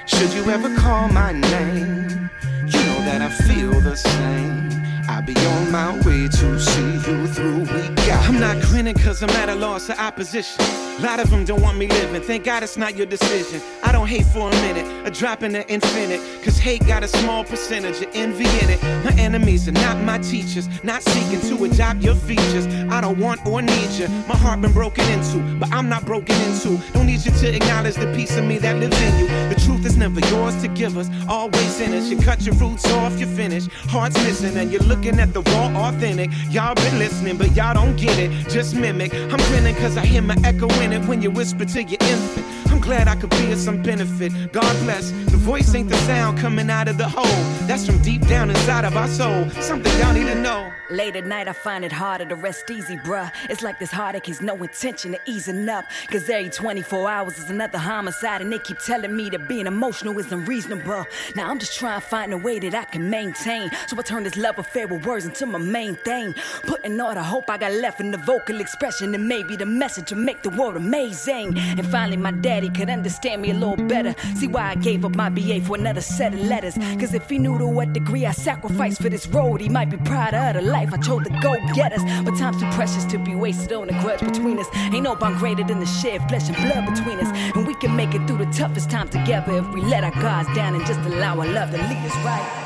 [0.07, 2.31] Should you ever call my name,
[2.67, 4.92] you know that I feel the same.
[5.13, 7.61] I'll be on my way to see you through.
[7.61, 10.65] We got I'm not grinning cause I'm at a loss of opposition.
[10.65, 12.23] A lot of them don't want me living.
[12.23, 13.61] Thank God it's not your decision.
[13.83, 16.21] I don't hate for a minute, a drop in the infinite.
[16.43, 18.83] Cause hate got a small percentage of envy in it.
[19.05, 22.67] My enemies are not my teachers, not seeking to adopt your features.
[22.91, 24.09] I don't want or need you.
[24.27, 26.79] My heart been broken into, but I'm not broken into.
[26.95, 29.27] Don't need you to acknowledge the piece of me that lives in you.
[29.27, 32.09] The truth is never yours to give us, always in us.
[32.09, 33.67] You cut your roots off, you finish.
[33.89, 36.31] Heart's missing, and you're looking at the raw, authentic.
[36.51, 38.31] Y'all been listening, but y'all don't get it.
[38.49, 39.13] Just mimic.
[39.15, 42.62] I'm grinning cause I hear my echo in it when you whisper to your infant.
[42.83, 44.33] Glad I could be of some benefit.
[44.53, 45.13] God bless.
[45.13, 47.25] The voice ain't the sound coming out of the hole.
[47.69, 49.49] That's from deep down inside of our soul.
[49.51, 50.73] Something y'all need to know.
[50.91, 53.33] Late at night, I find it harder to rest easy, bruh.
[53.49, 55.87] It's like this heartache has no intention of easing up.
[56.11, 60.19] Cause every 24 hours is another homicide, and they keep telling me that being emotional
[60.19, 61.07] is unreasonable.
[61.35, 63.71] Now I'm just trying to find a way that I can maintain.
[63.87, 66.35] So I turn this love affair with words into my main thing.
[66.65, 70.09] Putting all the hope I got left in the vocal expression, and maybe the message
[70.09, 71.57] to make the world amazing.
[71.57, 74.15] And finally, my daddy could understand me a little better.
[74.37, 76.75] See why I gave up my BA for another set of letters.
[76.99, 79.97] Cause if he knew to what degree I sacrificed for this road, he might be
[79.99, 82.03] proud of the life I chose to go get us.
[82.25, 84.67] But time's too precious to be wasted on a grudge between us.
[84.75, 87.29] Ain't no bond greater than the shared flesh and blood between us.
[87.55, 90.53] And we can make it through the toughest times together if we let our guards
[90.55, 92.63] down and just allow our love to lead us right.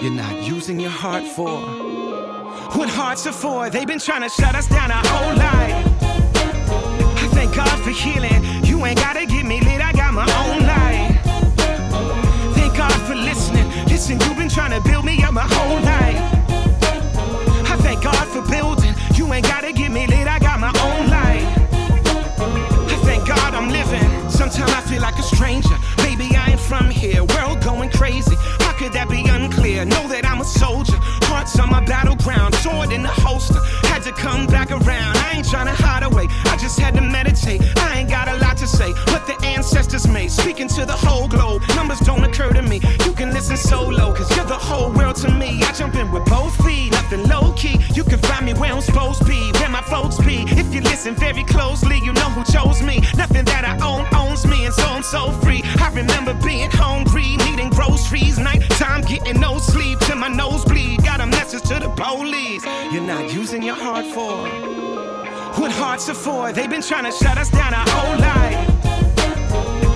[0.00, 2.01] You're not using your heart for
[2.74, 3.70] what hearts are for.
[3.70, 5.74] They've been trying to shut us down our whole life.
[7.22, 8.40] I thank God for healing.
[8.64, 11.22] You ain't gotta get me lit, I got my own life.
[12.56, 13.66] Thank God for listening.
[13.86, 16.20] Listen, you've been trying to build me up my whole life.
[17.72, 18.94] I thank God for building.
[19.14, 21.46] You ain't gotta get me lit, I got my own life.
[22.92, 24.08] I thank God I'm living.
[24.30, 25.76] Sometimes I feel like a stranger.
[25.98, 27.24] Baby, I ain't from here.
[27.24, 28.36] World going crazy.
[28.60, 29.84] How could that be unclear?
[29.84, 30.31] Know that soldier.
[31.42, 32.54] Hearts on my battleground.
[32.54, 33.58] Sword in the holster.
[33.88, 35.16] Had to come back around.
[35.16, 36.28] I ain't trying to hide away.
[36.44, 37.60] I just had to meditate.
[37.78, 38.92] I ain't got a lot to say.
[39.06, 40.30] but the ancestors made.
[40.30, 41.62] Speaking to the whole globe.
[41.74, 42.80] Numbers don't occur to me.
[43.04, 44.14] You can listen solo.
[44.14, 45.60] Cause you're the whole world to me.
[45.64, 46.92] I jump in with both feet.
[46.92, 47.76] Nothing low key.
[47.92, 49.50] You can find me where I'm supposed to be.
[49.58, 50.44] Where my folks be.
[50.46, 53.00] If you listen very closely, you know who chose me.
[53.16, 54.64] Nothing that I own owns me.
[54.66, 55.62] And so I'm so free.
[55.80, 58.38] I remember being hungry, needing groceries.
[58.38, 61.02] Nighttime getting no sleep till my nose bleed.
[61.02, 62.64] Got a message to the police.
[62.92, 64.46] You're not using your heart for
[65.60, 66.52] what hearts are for.
[66.52, 68.56] They've been trying to shut us down our whole life.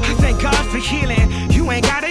[0.04, 1.50] I thank God for healing.
[1.50, 2.05] You ain't gotta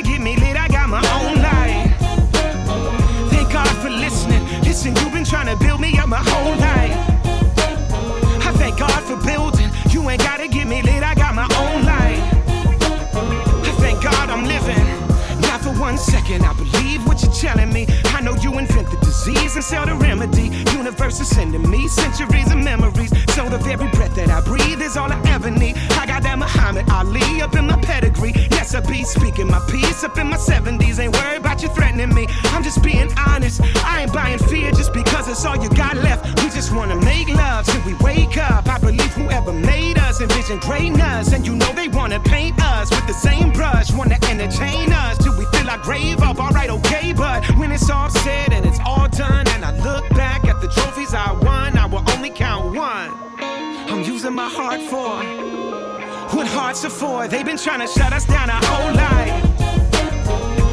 [57.65, 59.43] trying to shut us down our whole life.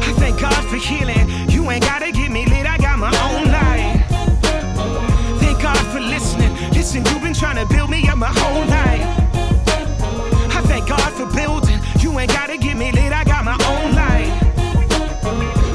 [0.07, 1.27] I thank God for healing.
[1.49, 4.07] You ain't gotta get me lit, I got my own life.
[5.41, 6.53] Thank God for listening.
[6.73, 9.07] Listen, you've been trying to build me up my whole life.
[10.55, 11.81] I thank God for building.
[12.01, 14.43] You ain't gotta get me lit, I got my own life.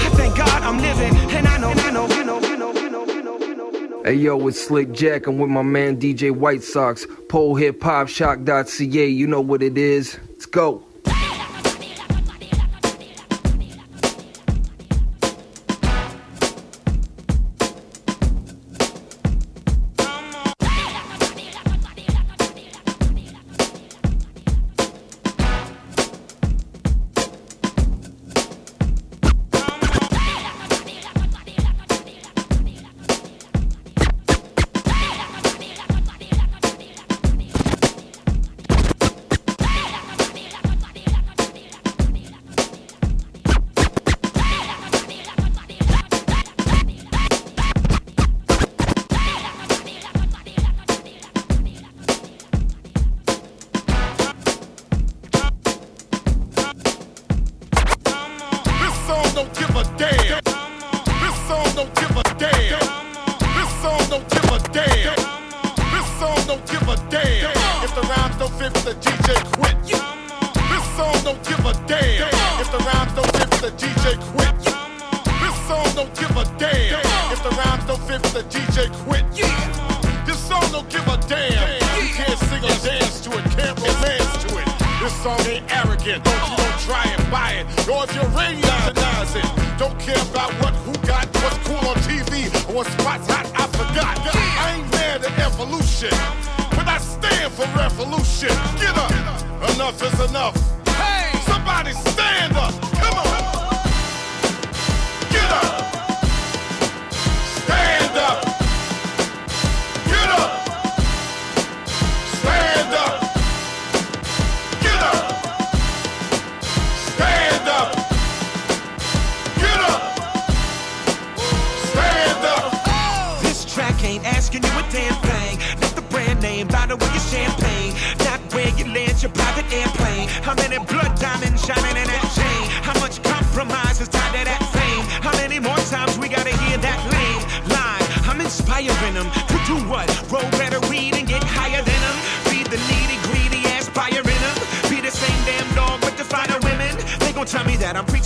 [0.05, 4.03] I thank God I'm living, and I know, know, I know, I know.
[4.05, 5.25] Hey yo, it's Slick Jack.
[5.25, 7.07] I'm with my man DJ White Sox.
[7.27, 9.07] Pole Hip Hop choc.ca.
[9.07, 10.19] You know what it is.
[10.29, 10.86] Let's go.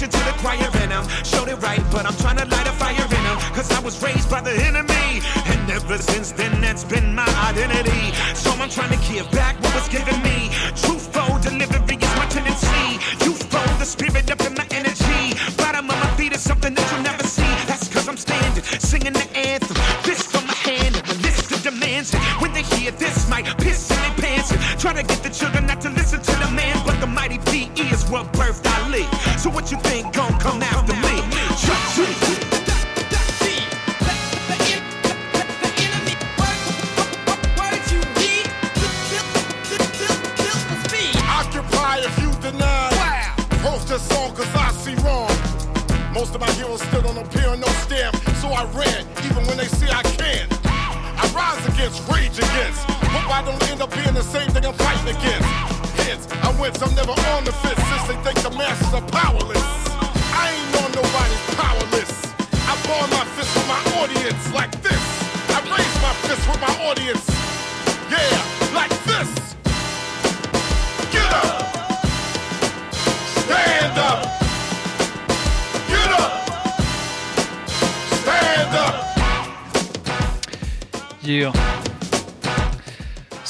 [0.08, 3.04] To the choir and I'm showed it right, but I'm trying to light a fire
[3.04, 3.38] in them.
[3.54, 5.22] Cause I was raised by the enemy.
[5.46, 8.16] And ever since then, that's been my identity.
[8.34, 9.61] So I'm trying to give back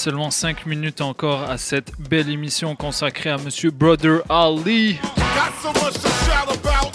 [0.03, 4.93] Seulement 5 minutes encore à cette belle émission consacrée à Monsieur Brother Ali.
[4.95, 6.91] Got so much to shout about.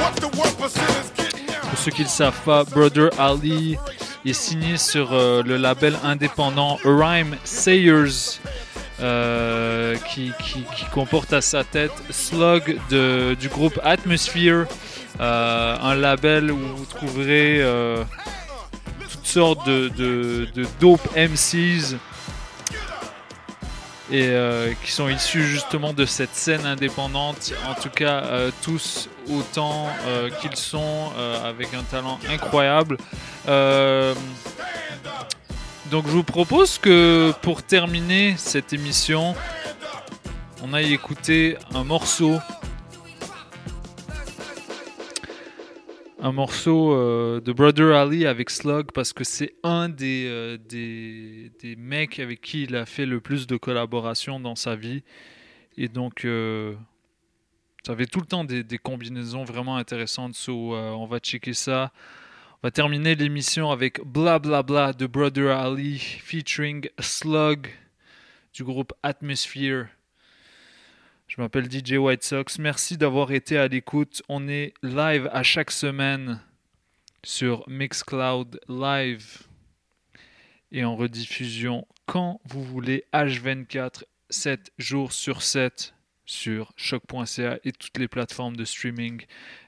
[0.00, 1.52] What the 1% is getting now?
[1.68, 3.76] Pour ceux qui ne le savent pas, Brother Ali
[4.24, 8.38] est signé sur euh, le label indépendant Rhyme Sayers,
[9.02, 14.64] euh, qui, qui- qui comporte à sa tête Slug de- du groupe Atmosphere,
[15.20, 18.02] euh, un label où vous trouverez euh,
[19.12, 21.98] toutes sortes de, de- de dope MCs
[24.12, 29.08] et euh, qui sont issus justement de cette scène indépendante, en tout cas euh, tous
[29.30, 31.10] autant euh, qu'ils sont,
[31.42, 32.98] avec un talent incroyable.
[35.90, 39.34] Donc je vous propose que pour terminer cette émission,
[40.62, 42.38] on aille écouter un morceau.
[46.24, 51.50] Un morceau euh, de Brother Ali avec Slug parce que c'est un des, euh, des,
[51.60, 55.02] des mecs avec qui il a fait le plus de collaborations dans sa vie.
[55.76, 56.76] Et donc, euh,
[57.84, 60.36] ça avait tout le temps des, des combinaisons vraiment intéressantes.
[60.36, 61.90] So, euh, on va checker ça.
[62.62, 67.66] On va terminer l'émission avec Bla Bla Bla de Brother Ali featuring Slug
[68.54, 69.86] du groupe Atmosphere.
[71.34, 72.58] Je m'appelle DJ White Sox.
[72.58, 74.22] Merci d'avoir été à l'écoute.
[74.28, 76.42] On est live à chaque semaine
[77.24, 79.38] sur Mixcloud Live
[80.72, 85.94] et en rediffusion quand vous voulez H24 7 jours sur 7
[86.26, 89.24] sur choc.ca et toutes les plateformes de streaming.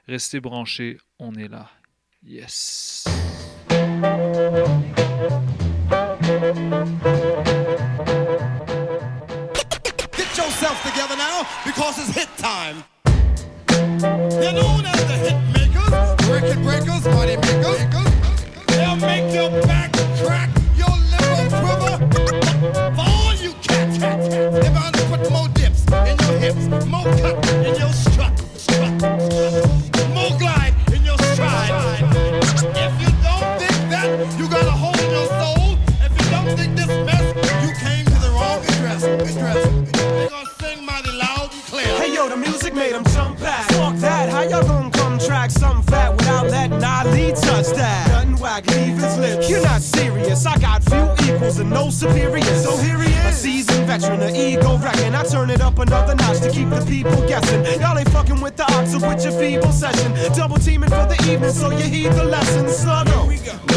[0.07, 1.71] Restez branchés, on est là.
[2.23, 3.05] Yes.
[11.35, 12.83] Now because it's hit time.
[13.67, 15.91] They're known as the hit makers,
[16.29, 17.81] record breakers, money makers.
[18.67, 19.91] They'll make your back
[20.23, 21.95] crack, your liver quiver.
[22.95, 26.65] For all you cats, cats, cats, they're bound to put more dips in your hips,
[26.85, 27.37] more cut
[27.67, 30.64] in your strut, strut, strut, more glide
[42.25, 43.69] yo, the music made them jump back.
[43.71, 48.07] Fuck that, how y'all gonna come track something fat without letting Ali touch that?
[48.07, 49.49] Gun wag, leave his lips.
[49.49, 52.63] You're not serious, I got few equals and no superiors.
[52.63, 55.15] So here he is, a seasoned veteran, an ego wrecking.
[55.15, 57.63] I turn it up another notch to keep the people guessing.
[57.79, 60.13] Y'all ain't fucking with the ox with your feeble session.
[60.35, 62.65] Double teaming for the evening, so you heed the lesson.
[62.65, 63.27] Sluggo,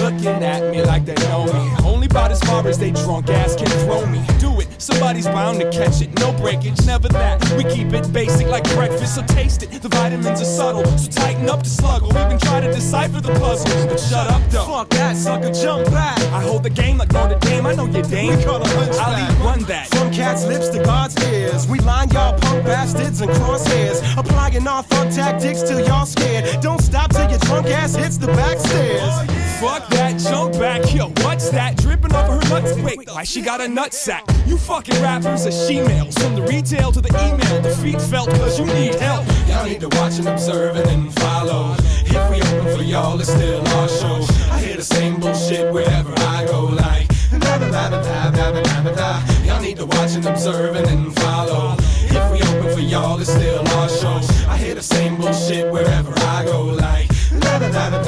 [0.00, 1.68] looking at me like they know me
[2.10, 4.20] about as far as they drunk ass can throw me.
[4.38, 6.18] Do it, somebody's bound to catch it.
[6.18, 7.36] No breakage, never that.
[7.52, 9.70] We keep it basic like breakfast, so taste it.
[9.82, 12.08] The vitamins are subtle, so tighten up the sluggle.
[12.16, 14.64] Even try to decipher the puzzle, but shut up though.
[14.64, 16.18] Fuck that, sucker, jump back.
[16.32, 17.66] I hold the game like Notre Dame.
[17.66, 18.36] I know your dame.
[18.36, 19.06] We call a hunchback.
[19.06, 19.88] I'll lead run that.
[19.88, 21.68] From cat's lips to God's ears.
[21.68, 24.00] We line y'all punk bastards and crosshairs.
[24.16, 26.60] Applying our thug tactics till y'all scared.
[26.62, 29.02] Don't stop till your drunk ass hits the back stairs.
[29.02, 30.94] Oh, fuck that, jump back.
[30.94, 31.76] Yo, what's that?
[31.76, 32.76] Dripping off of her nuts.
[32.80, 34.22] Wait, why she got a nutsack.
[34.46, 36.14] You fucking rappers are she-males.
[36.18, 39.26] From the retail to the email, defeat felt cause you need help.
[39.48, 41.74] Y'all need to watch and observe and then follow.
[42.06, 44.26] If we open for y'all, it's still our show.
[44.50, 47.08] I hear the same bullshit wherever I go, like.
[47.30, 51.76] Da, da, da, y'all need to watch and observe and then follow.
[52.04, 54.20] If we open for y'all, it's still our show.
[54.48, 57.07] I hear the same bullshit wherever I go, like.
[57.58, 57.98] Hey.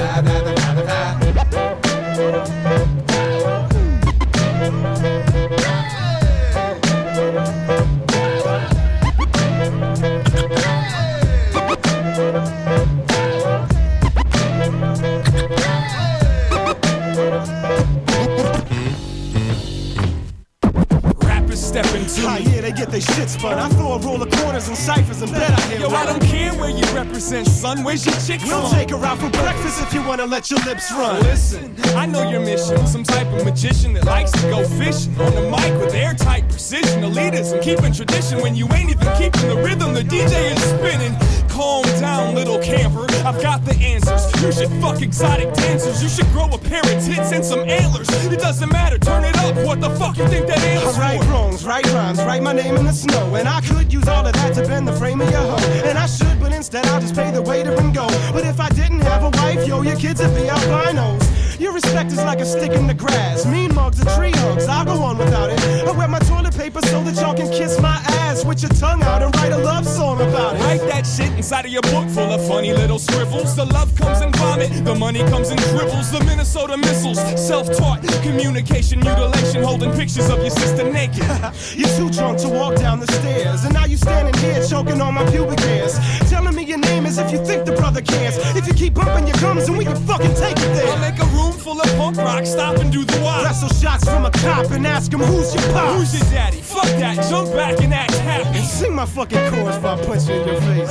[21.70, 23.56] Stepping to Ah, yeah, they get their shit spun.
[23.56, 26.22] I throw a roll of corners and ciphers and bet I hear Yo, I don't
[26.22, 27.84] care where you represent, son.
[27.84, 28.76] Where's your chick We'll from?
[28.76, 31.22] take her out for breakfast if you wanna let your lips run.
[31.22, 32.84] Listen, I know your mission.
[32.88, 37.04] Some type of magician that likes to go fishing on the mic with airtight precision.
[37.04, 39.94] Elitism, keeping tradition when you ain't even keeping the rhythm.
[39.94, 41.14] The DJ is spinning.
[41.48, 43.06] Calm down, little camper.
[43.24, 44.22] I've got the answers.
[44.42, 46.02] You should fuck exotic dancers.
[46.02, 48.08] You should grow a pair of tits and some antlers.
[48.26, 49.54] It doesn't matter, turn it up.
[49.66, 51.59] What the fuck you think that antler's for?
[51.64, 53.34] Write rhymes, write my name in the snow.
[53.34, 55.88] And I could use all of that to bend the frame of your hoe.
[55.88, 58.06] And I should, but instead I'll just pay the waiter and go.
[58.32, 61.29] But if I didn't have a wife, yo, your kids would be albinos.
[61.60, 63.44] Your respect is like a stick in the grass.
[63.44, 65.60] Mean mugs are tree hugs, I'll go on without it.
[65.86, 69.02] I wear my toilet paper so that y'all can kiss my ass with your tongue
[69.02, 70.60] out and write a love song about it.
[70.60, 73.54] Write that shit inside of your book full of funny little scribbles.
[73.56, 76.10] The love comes in vomit, the money comes in dribbles.
[76.10, 81.24] The Minnesota missiles, self-taught communication mutilation, holding pictures of your sister naked.
[81.76, 85.14] You're too drunk to walk down the stairs, and now you standing here choking on
[85.14, 85.98] my pubic hairs.
[86.30, 88.36] Telling me your name as if you think the brother cares.
[88.56, 90.88] If you keep bumping your gums, and we can fucking take it there.
[90.88, 93.44] I'll make a room full of punk rock, stop and do the why.
[93.44, 95.96] Wrestle shots from a cop and ask him who's your pop.
[95.96, 96.60] Who's your daddy?
[96.60, 98.60] Fuck that, jump back and act happy.
[98.62, 100.90] Sing my fucking chorus if I punch you in your face.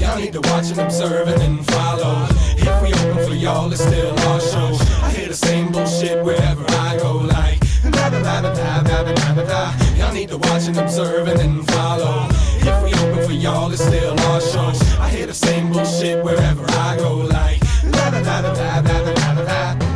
[0.00, 2.26] Y'all need to watch and observe and then follow.
[2.56, 4.76] If we open for y'all, it's still our show.
[5.04, 7.60] I hear the same bullshit wherever I go, like
[7.90, 9.96] da da da da da da da da da.
[9.96, 12.28] Y'all need to watch and observe and then follow.
[12.60, 14.72] If we open for y'all, it's still our show.
[15.00, 17.60] I hear the same bullshit wherever I go, like
[17.90, 19.89] da da da da da da da da da.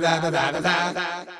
[0.00, 1.37] da da da da da da